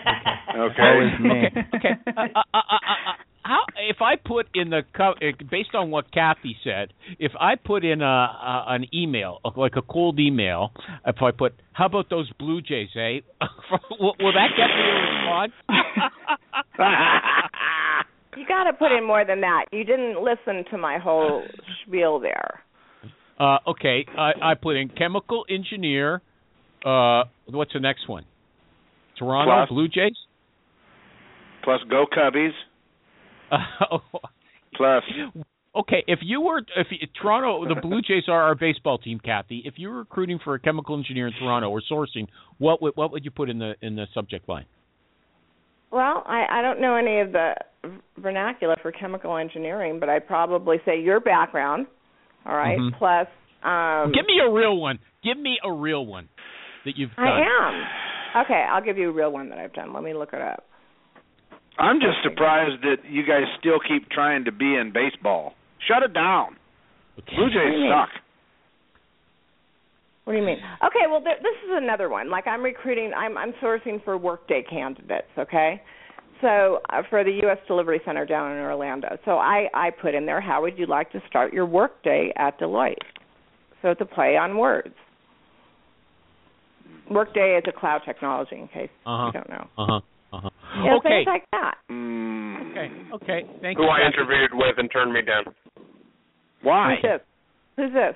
[0.48, 0.82] Okay.
[0.82, 1.12] Always.
[1.20, 1.60] Okay.
[1.76, 1.94] Okay.
[2.06, 5.90] Uh, uh, uh, uh, uh, how if I put in the co- uh, based on
[5.90, 10.18] what Kathy said, if I put in a, a an email uh, like a cold
[10.18, 10.72] email,
[11.06, 13.20] if I put how about those Blue Jays, eh?
[14.00, 15.52] will, will that get me a response?
[18.36, 19.64] You got to put in more than that.
[19.72, 21.44] You didn't listen to my whole
[21.84, 22.62] spiel there.
[23.38, 26.22] Uh, okay, I, I put in chemical engineer.
[26.84, 28.24] Uh, what's the next one?
[29.18, 29.68] Toronto Plus.
[29.68, 30.16] Blue Jays.
[31.64, 32.50] Plus, go Cubbies.
[33.50, 33.98] Uh,
[34.74, 35.02] Plus,
[35.78, 39.62] Okay, if you were if you, Toronto, the Blue Jays are our baseball team, Kathy.
[39.64, 42.26] If you were recruiting for a chemical engineer in Toronto or sourcing,
[42.58, 44.64] what would what would you put in the in the subject line?
[45.90, 47.54] Well, I, I don't know any of the
[48.18, 51.86] vernacular for chemical engineering, but I'd probably say your background,
[52.46, 52.92] all right, Mhm.
[52.98, 53.26] plus
[53.62, 54.98] um Give me a real one.
[55.22, 56.28] Give me a real one
[56.84, 57.26] that you've done.
[57.26, 58.44] I am.
[58.44, 59.92] Okay, I'll give you a real one that I've done.
[59.92, 60.64] Let me look it up.
[61.78, 65.54] I'm just surprised that you guys still keep trying to be in baseball.
[65.86, 66.56] Shut it down.
[67.18, 67.36] Okay.
[67.36, 67.90] Blue What do you Jays mean?
[67.90, 68.10] suck.
[70.24, 70.58] What do you mean?
[70.84, 72.28] Okay, well th- this is another one.
[72.28, 75.80] Like I'm recruiting I'm I'm sourcing for workday candidates, okay?
[76.40, 79.18] So uh, for the US Delivery Center down in Orlando.
[79.24, 82.58] So I I put in there how would you like to start your workday at
[82.60, 82.96] Deloitte?
[83.82, 84.94] So it's a play on words.
[87.10, 89.26] Workday is a cloud technology in case Uh-huh.
[89.26, 89.66] you don't know.
[89.78, 90.00] Uh huh.
[90.32, 90.50] Uh huh.
[90.84, 91.08] You okay.
[91.08, 91.74] things like that.
[91.90, 92.70] Mm.
[92.70, 92.88] Okay.
[93.14, 93.40] Okay.
[93.62, 93.88] Thank Who you.
[93.88, 94.14] Who I Kathy.
[94.14, 95.44] interviewed with and turned me down.
[96.62, 96.96] Why?
[96.96, 97.20] Who's this?
[97.76, 98.14] Who's this?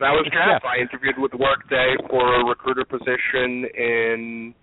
[0.00, 0.60] That was It's Jeff.
[0.60, 0.62] Jeff.
[0.68, 4.54] I interviewed with Workday for a recruiter position in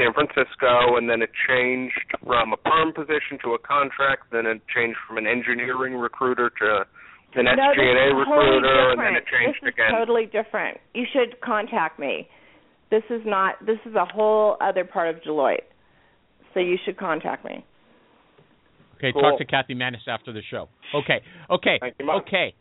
[0.00, 4.32] San Francisco, and then it changed from a perm position to a contract.
[4.32, 6.86] Then it changed from an engineering recruiter to
[7.38, 9.44] an no, this SG&A recruiter, totally and then it different.
[9.44, 9.92] changed this is again.
[9.92, 10.78] totally different.
[10.94, 12.26] You should contact me.
[12.90, 13.60] This is not.
[13.64, 15.68] This is a whole other part of Deloitte.
[16.54, 17.64] So you should contact me.
[18.96, 19.22] Okay, Cool.
[19.22, 20.68] talk to Kathy Manis after the show.
[20.94, 22.54] Okay, okay, Thank you, okay,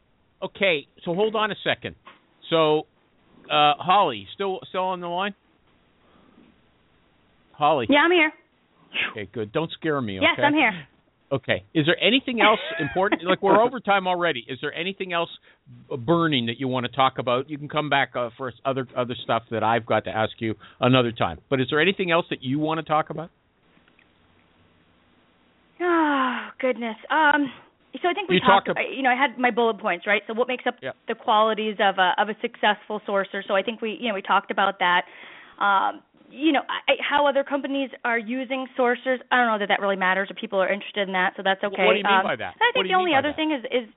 [0.43, 0.87] okay.
[1.03, 1.95] So hold on a second.
[2.49, 2.81] So,
[3.51, 5.33] uh, Holly, still still on the line?
[7.59, 7.85] Holly.
[7.89, 8.31] Yeah, I'm here.
[9.11, 9.51] Okay, good.
[9.51, 10.17] Don't scare me.
[10.17, 10.25] Okay.
[10.35, 10.71] Yes, I'm here.
[11.31, 11.63] Okay.
[11.75, 13.21] Is there anything else important?
[13.23, 14.43] like we're over time already.
[14.47, 15.29] Is there anything else
[16.07, 17.47] burning that you want to talk about?
[17.51, 20.55] You can come back uh, for other other stuff that I've got to ask you
[20.81, 21.37] another time.
[21.49, 23.29] But is there anything else that you want to talk about?
[25.81, 26.95] Oh goodness.
[27.11, 27.51] Um.
[28.01, 28.69] So I think we You talked.
[28.69, 30.21] ab- you know, I had my bullet points, right?
[30.27, 30.95] So what makes up Yep.
[31.07, 33.41] the qualities of a of a successful sourcer?
[33.47, 35.05] So I think we, you know, we talked about that.
[35.59, 36.01] Um,
[36.31, 39.17] you know, I, how other companies are using sourcers.
[39.31, 41.33] I don't know that that really matters, or people are interested in that.
[41.37, 41.85] So that's okay.
[41.85, 42.55] What do you mean um, by that?
[42.59, 43.35] I think the only other that?
[43.35, 43.89] thing is is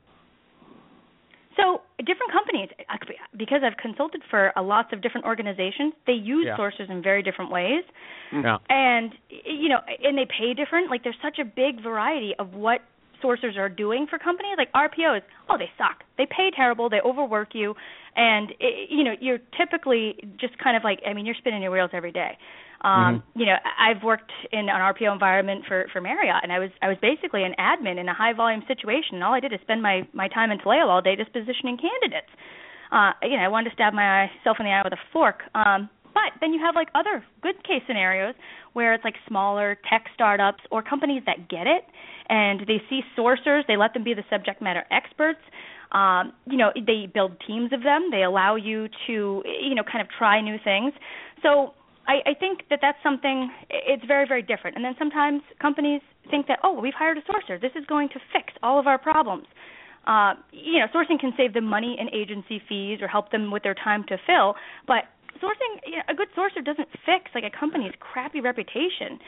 [1.57, 2.71] so different companies,
[3.37, 6.57] because I've consulted for uh, lots of different organizations, they use Yeah.
[6.57, 7.85] sourcers in very different ways
[8.33, 8.57] Yeah.
[8.71, 12.81] and you know and they pay different like there's such a big variety of what
[13.23, 16.05] sourcers are doing for companies like rpos oh they suck.
[16.19, 16.89] They pay terrible.
[16.89, 17.75] They overwork you.
[18.17, 21.71] And it, you know you're typically just kind of like i mean you're spinning your
[21.71, 22.37] wheels every day.
[22.83, 26.71] Um you know i've worked in an rpo environment for for marriott and i was
[26.83, 29.15] i was basically an admin in a high volume situation.
[29.15, 31.79] And all i did is spend my my time in Taleo all day just positioning
[31.79, 32.33] candidates.
[32.91, 35.43] Uh you know i wanted to stab myself in the eye with a fork.
[35.55, 38.35] Um but then you have like other good case scenarios
[38.73, 41.85] where it's like smaller tech startups or companies that get it
[42.29, 45.41] and they see sourcers, they let them be the subject matter experts.
[45.93, 48.09] Um, you know, they build teams of them.
[48.11, 50.95] They allow you to, you know, kind of try new things.
[51.43, 51.75] So
[52.07, 53.51] I, I think that that's something.
[53.69, 54.77] It's very, very different.
[54.77, 57.61] And then sometimes companies think that, oh, we've hired a sourcer.
[57.61, 59.47] This is going to fix all of our problems.
[60.07, 63.63] uh, you know, sourcing can save them money in agency fees or help them with
[63.63, 64.55] their time to fill,
[64.87, 65.05] but
[65.41, 69.19] sourcing you know, a good sourcer doesn't fix like a company's crappy reputation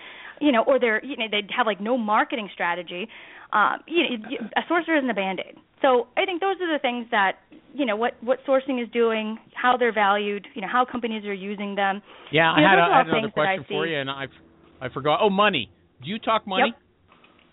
[0.40, 3.09] you know or they're you know they have like no marketing strategy
[3.52, 7.06] um you know a sourcer isn't a band-aid so i think those are the things
[7.10, 7.39] that
[7.72, 11.35] you know what what sourcing is doing how they're valued you know how companies are
[11.35, 12.02] using them
[12.32, 14.26] yeah you know, i had, a, I had another question for you and i
[14.81, 15.70] i forgot oh money
[16.02, 16.81] do you talk money yep.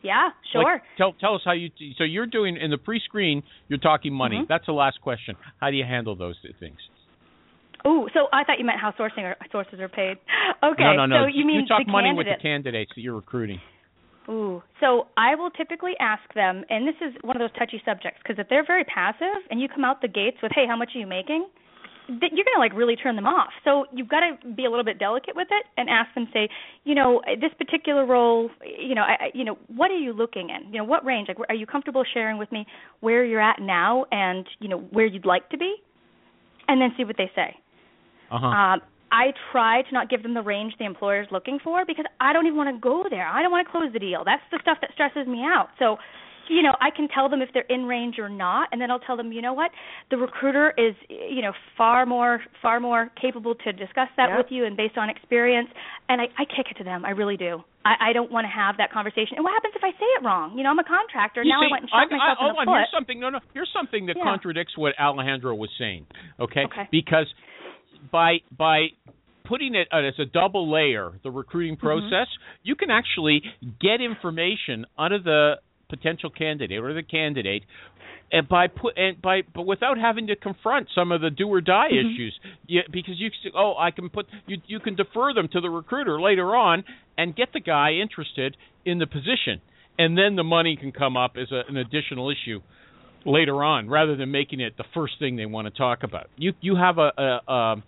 [0.03, 0.63] Yeah, sure.
[0.63, 3.43] Like, tell tell us how you so you're doing in the pre-screen.
[3.67, 4.37] You're talking money.
[4.37, 4.45] Mm-hmm.
[4.49, 5.35] That's the last question.
[5.59, 6.77] How do you handle those things?
[7.85, 10.17] Oh, so I thought you meant how sourcing or sources are paid.
[10.63, 11.23] Okay, no, no, no.
[11.23, 13.59] so you, mean you talk money with the candidates that you're recruiting.
[14.29, 18.19] Ooh, so I will typically ask them, and this is one of those touchy subjects
[18.21, 20.89] because if they're very passive and you come out the gates with, "Hey, how much
[20.95, 21.47] are you making?"
[22.07, 23.49] You're gonna like really turn them off.
[23.63, 26.49] So you've got to be a little bit delicate with it and ask them, say,
[26.83, 30.49] you know, uh, this particular role, you know, I, you know, what are you looking
[30.49, 30.71] in?
[30.73, 31.27] You know, what range?
[31.27, 32.67] Like, are you comfortable sharing with me
[32.99, 35.75] where you're at now and you know where you'd like to be,
[36.67, 37.57] and then see what they say.
[38.31, 38.47] Uh-huh.
[38.47, 38.81] Um,
[39.11, 42.45] I try to not give them the range the employer's looking for because I don't
[42.47, 43.27] even want to go there.
[43.27, 44.23] I don't want to close the deal.
[44.23, 45.67] That's the stuff that stresses me out.
[45.79, 45.97] So,
[46.47, 48.99] you know, I can tell them if they're in range or not, and then I'll
[49.03, 49.71] tell them, you know what,
[50.09, 54.37] the recruiter is, you know, far more far more capable to discuss that Yeah.
[54.37, 55.67] with you and based on experience.
[56.07, 57.03] And I, I kick it to them.
[57.03, 57.63] I really do.
[57.83, 59.35] I, I don't want to have that conversation.
[59.35, 60.57] And what happens if I say it wrong?
[60.57, 61.43] You know, I'm a contractor.
[61.43, 62.65] You now see, I went and shot I, myself I, in hold the on.
[62.67, 62.79] foot.
[62.79, 63.19] Here's something.
[63.19, 63.39] No, no.
[63.53, 64.23] Here's something that Yeah.
[64.23, 66.05] contradicts what Alejandro was saying.
[66.39, 66.63] Okay.
[66.65, 66.87] Okay.
[66.91, 67.27] Because
[68.11, 68.87] by by
[69.45, 71.85] putting it as a double layer, the recruiting Mm-hmm.
[72.09, 72.27] process,
[72.63, 73.41] you can actually
[73.81, 75.55] get information out of the
[75.89, 77.63] potential candidate or the candidate
[78.31, 81.59] and by put and by but without having to confront some of the do or
[81.59, 81.99] die Mhm.
[82.15, 85.69] issues yeah, because you oh I can put you you can defer them to the
[85.69, 86.85] recruiter later on
[87.17, 88.55] and get the guy interested
[88.85, 89.59] in the position
[89.99, 92.61] and then the money can come up as a, an additional issue
[93.25, 96.53] later on rather than making it the first thing they want to talk about you
[96.61, 97.83] you have a, a, a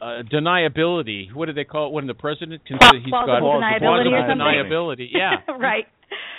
[0.00, 1.32] uh, deniability.
[1.34, 4.22] What do they call it when the president can say he's got Plausible deniability or
[4.30, 5.08] deniability?
[5.10, 5.86] Yeah, right.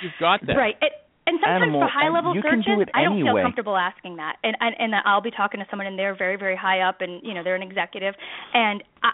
[0.02, 0.54] you've got that.
[0.54, 0.76] Right.
[0.82, 0.94] It,
[1.28, 3.78] and sometimes Animal- for high level and you can searches, do I don't feel comfortable
[3.78, 4.38] asking that.
[4.44, 7.22] And, and and I'll be talking to someone and they're very very high up and
[7.22, 8.16] you know they're an executive
[8.54, 9.12] and I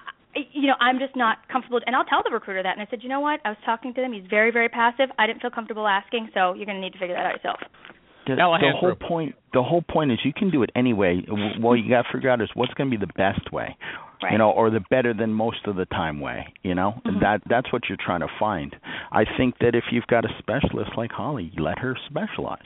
[0.53, 3.03] you know I'm just not comfortable and I'll tell the recruiter that and I said,
[3.03, 3.41] "You know what?
[3.43, 4.13] I was talking to him.
[4.13, 5.09] He's very very passive.
[5.19, 7.59] I didn't feel comfortable asking, so you're going to need to figure that out yourself."
[8.27, 11.21] The, the whole point the whole point is you can do it anyway.
[11.27, 13.77] W- What you got to figure out is what's going to be the best way,
[14.21, 14.31] Right.
[14.33, 16.53] you know, or the better than most of the time way.
[16.63, 17.19] You know, Mhm.
[17.21, 18.75] that that's what you're trying to find.
[19.11, 22.65] I think that if you've got a specialist like Holly, let her specialize.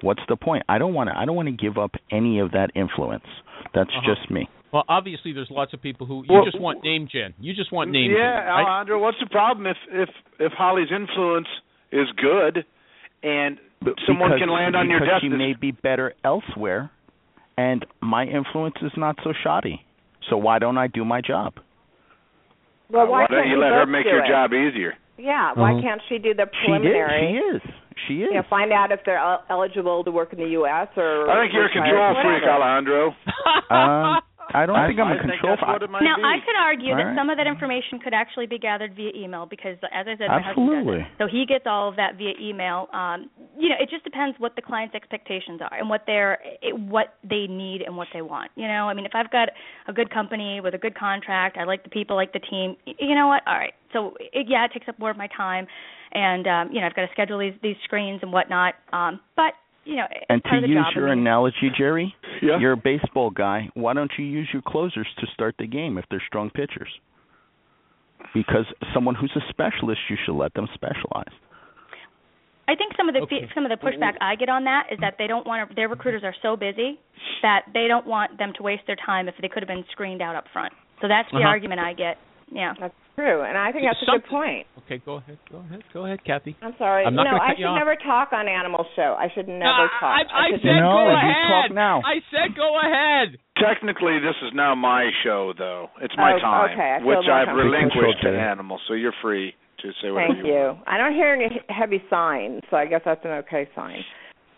[0.00, 0.62] What's the point?
[0.68, 1.18] I don't want to.
[1.18, 3.26] I don't want to give up any of that influence.
[3.74, 4.14] That's Uh-huh.
[4.14, 4.48] just me.
[4.72, 7.34] Well, obviously, there's lots of people who you Well- just want name gen.
[7.40, 8.46] You just want name yeah, gen.
[8.46, 8.64] right?
[8.64, 10.08] Alejandro, what's the problem if if
[10.38, 11.48] if Holly's influence
[11.90, 12.64] is good
[13.22, 15.22] and But someone because, can land on your because desk?
[15.22, 16.90] she may be better elsewhere,
[17.56, 19.84] and my influence is not so shoddy.
[20.30, 21.54] So why don't I do my job?
[22.90, 24.28] Well, why, why don't can't you let her make your it?
[24.28, 24.94] job easier?
[25.18, 25.82] Yeah, why Mhm.
[25.82, 26.52] can't she do the preliminary?
[26.54, 27.32] She did.
[27.32, 27.32] preliminary?
[27.32, 27.74] She is.
[28.08, 28.28] She is.
[28.30, 30.88] You know, find out if they're el- eligible to work in the U.S.
[30.96, 31.28] or.
[31.30, 32.42] I think you're a control freak.
[32.42, 33.14] Alejandro.
[33.70, 34.20] Uh,
[34.54, 35.56] I don't I- think I'm I a control.
[35.56, 36.22] Think that's what Now, be.
[36.22, 37.16] I could argue All that right.
[37.16, 40.40] some of that information could actually be gathered via email because, as I said, my
[40.40, 41.00] husband does Absolutely.
[41.00, 41.06] it.
[41.18, 42.88] So he gets all of that via email.
[42.92, 46.78] Um, you know, it just depends what the client's expectations are and what they're, it,
[46.78, 48.50] what they need and what they want.
[48.56, 49.48] You know, I mean, if I've got
[49.88, 52.76] a good company with a good contract, I like the people, like the team.
[52.86, 53.42] You know what?
[53.46, 53.74] All right.
[53.92, 55.66] So it, yeah, it takes up more of my time,
[56.12, 58.74] and um, you know, I've got to schedule these these screens and whatnot.
[58.92, 59.52] Um, but
[59.84, 62.58] you know, And to use your I mean, analogy, Jerry, Yeah.
[62.58, 63.68] you're a baseball guy.
[63.74, 66.88] Why don't you use your closers to start the game if they're strong pitchers?
[68.34, 68.64] Because
[68.94, 71.32] someone who's a specialist, you should let them specialize.
[72.68, 73.48] I think some of the Okay.
[73.54, 75.88] some of the pushback I get on that is that they don't want to, their
[75.88, 76.98] recruiters are so busy
[77.42, 80.22] that they don't want them to waste their time if they could have been screened
[80.22, 80.72] out up front.
[81.00, 81.48] So that's the Uh-huh.
[81.48, 82.18] argument I get.
[82.52, 82.74] Yeah.
[82.78, 84.66] That's true, and I think that's a good point.
[84.84, 85.38] Okay, go ahead.
[85.50, 85.82] Go ahead.
[85.92, 86.56] Go ahead, Kathy.
[86.62, 87.04] I'm sorry.
[87.04, 87.78] I'm not no, gonna I cut you should off.
[87.84, 89.14] never talk on Animal Show.
[89.18, 90.12] I should never I, talk.
[90.12, 91.48] I, I should said No, go ahead.
[91.48, 91.96] talk now.
[92.04, 93.38] I said go ahead.
[93.60, 95.88] Technically, this is now my show, though.
[96.00, 97.70] It's my Oh, time, okay, I feel which I've comfortable.
[97.70, 98.80] relinquished to Control, Jerry.
[98.88, 100.78] So you're free to say whatever Thank you want.
[100.78, 100.84] you.
[100.90, 104.02] I don't hear any heavy signs, so I guess that's an okay sign.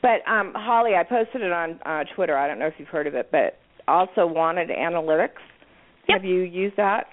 [0.00, 2.36] But um, Holly, I posted it on uh, Twitter.
[2.36, 3.58] I don't know if you've heard of it, but
[3.88, 5.40] also wanted analytics.
[6.08, 6.20] Yep.
[6.20, 7.06] Have you used that?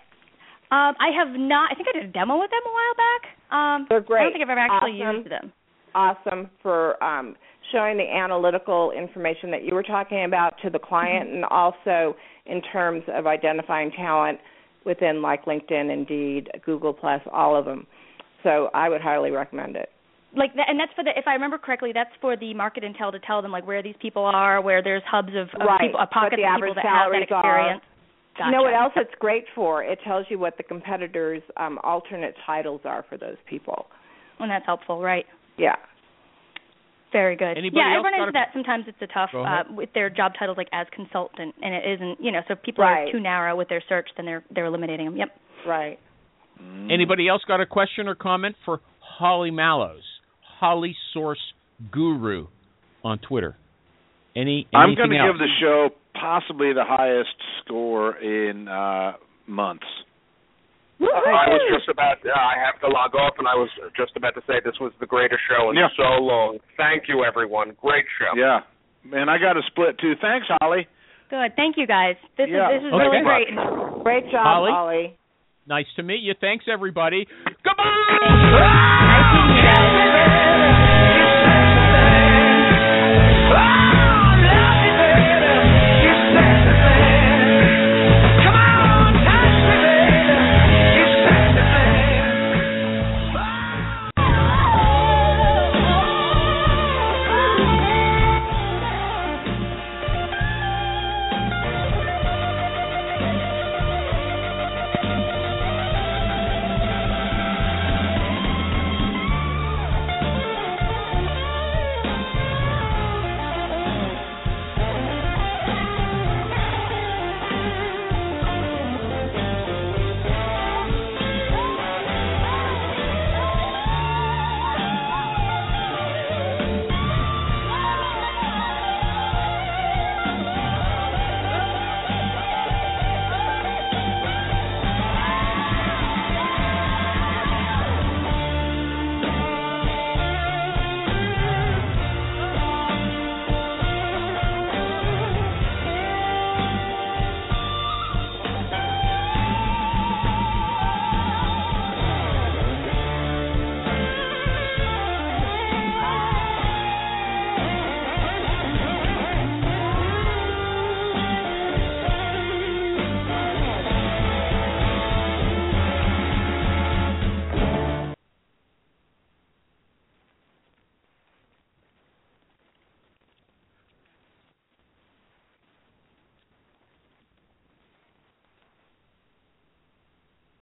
[0.71, 1.69] Um, I have not.
[1.71, 3.21] I think I did a demo with them a while back.
[3.51, 4.21] Um, They're great.
[4.21, 5.17] I don't think I've ever actually Awesome.
[5.17, 5.53] used them.
[5.93, 7.35] Awesome for um,
[7.73, 12.15] showing the analytical information that you were talking about to the client, and also
[12.45, 14.39] in terms of identifying talent
[14.85, 17.85] within like LinkedIn, Indeed, Google Plus, all of them.
[18.43, 19.89] So I would highly recommend it.
[20.35, 23.11] like that, and that's for the if I remember correctly, that's for the market intel
[23.11, 25.81] to tell them like where these people are, where there's hubs of, of right.
[25.81, 27.83] people, a pocket of people that have that experience.
[27.83, 27.90] are.
[28.33, 28.37] Experience.
[28.37, 28.45] Gotcha.
[28.47, 29.83] You know what else it's great for?
[29.83, 33.87] It tells you what the competitors' um, alternate titles are for those people.
[34.39, 35.25] And that's helpful, right?
[35.57, 35.75] Yeah.
[37.11, 37.57] Very good.
[37.57, 38.85] Anybody yeah, I run into a- that sometimes.
[38.87, 42.23] It's a tough uh, with their job titles like as consultant, and it isn't.
[42.23, 43.09] You know, so if people Right.
[43.09, 45.17] are too narrow with their search, then they're they're eliminating them.
[45.17, 45.27] Yep.
[45.67, 45.99] Right.
[46.89, 50.03] Anybody else got a question or comment for Holly Mallowes,
[50.59, 51.41] Holly Source
[51.91, 52.47] Guru
[53.03, 53.57] on Twitter?
[54.35, 55.89] Any I'm going to give the show
[56.21, 57.33] possibly the highest
[57.65, 59.13] score in uh
[59.47, 59.87] months.
[61.01, 62.21] I was just about.
[62.21, 64.93] Uh, I have to log off, and I was just about to say this was
[64.99, 65.89] the greatest show in Yeah.
[65.97, 66.59] so long.
[66.77, 67.73] Thank you, everyone.
[67.81, 68.37] Great show.
[68.37, 68.61] Yeah.
[69.11, 70.13] And I got a split too.
[70.21, 70.85] Thanks, Holly.
[71.31, 71.55] Good.
[71.55, 72.17] Thank you guys.
[72.37, 72.69] This Yeah.
[72.69, 73.01] is this is Okay.
[73.01, 73.47] really great.
[74.03, 74.71] Great job, Holly?
[74.71, 75.17] Holly.
[75.65, 76.35] Nice to meet you.
[76.39, 77.25] Thanks, everybody.
[77.63, 77.87] Goodbye.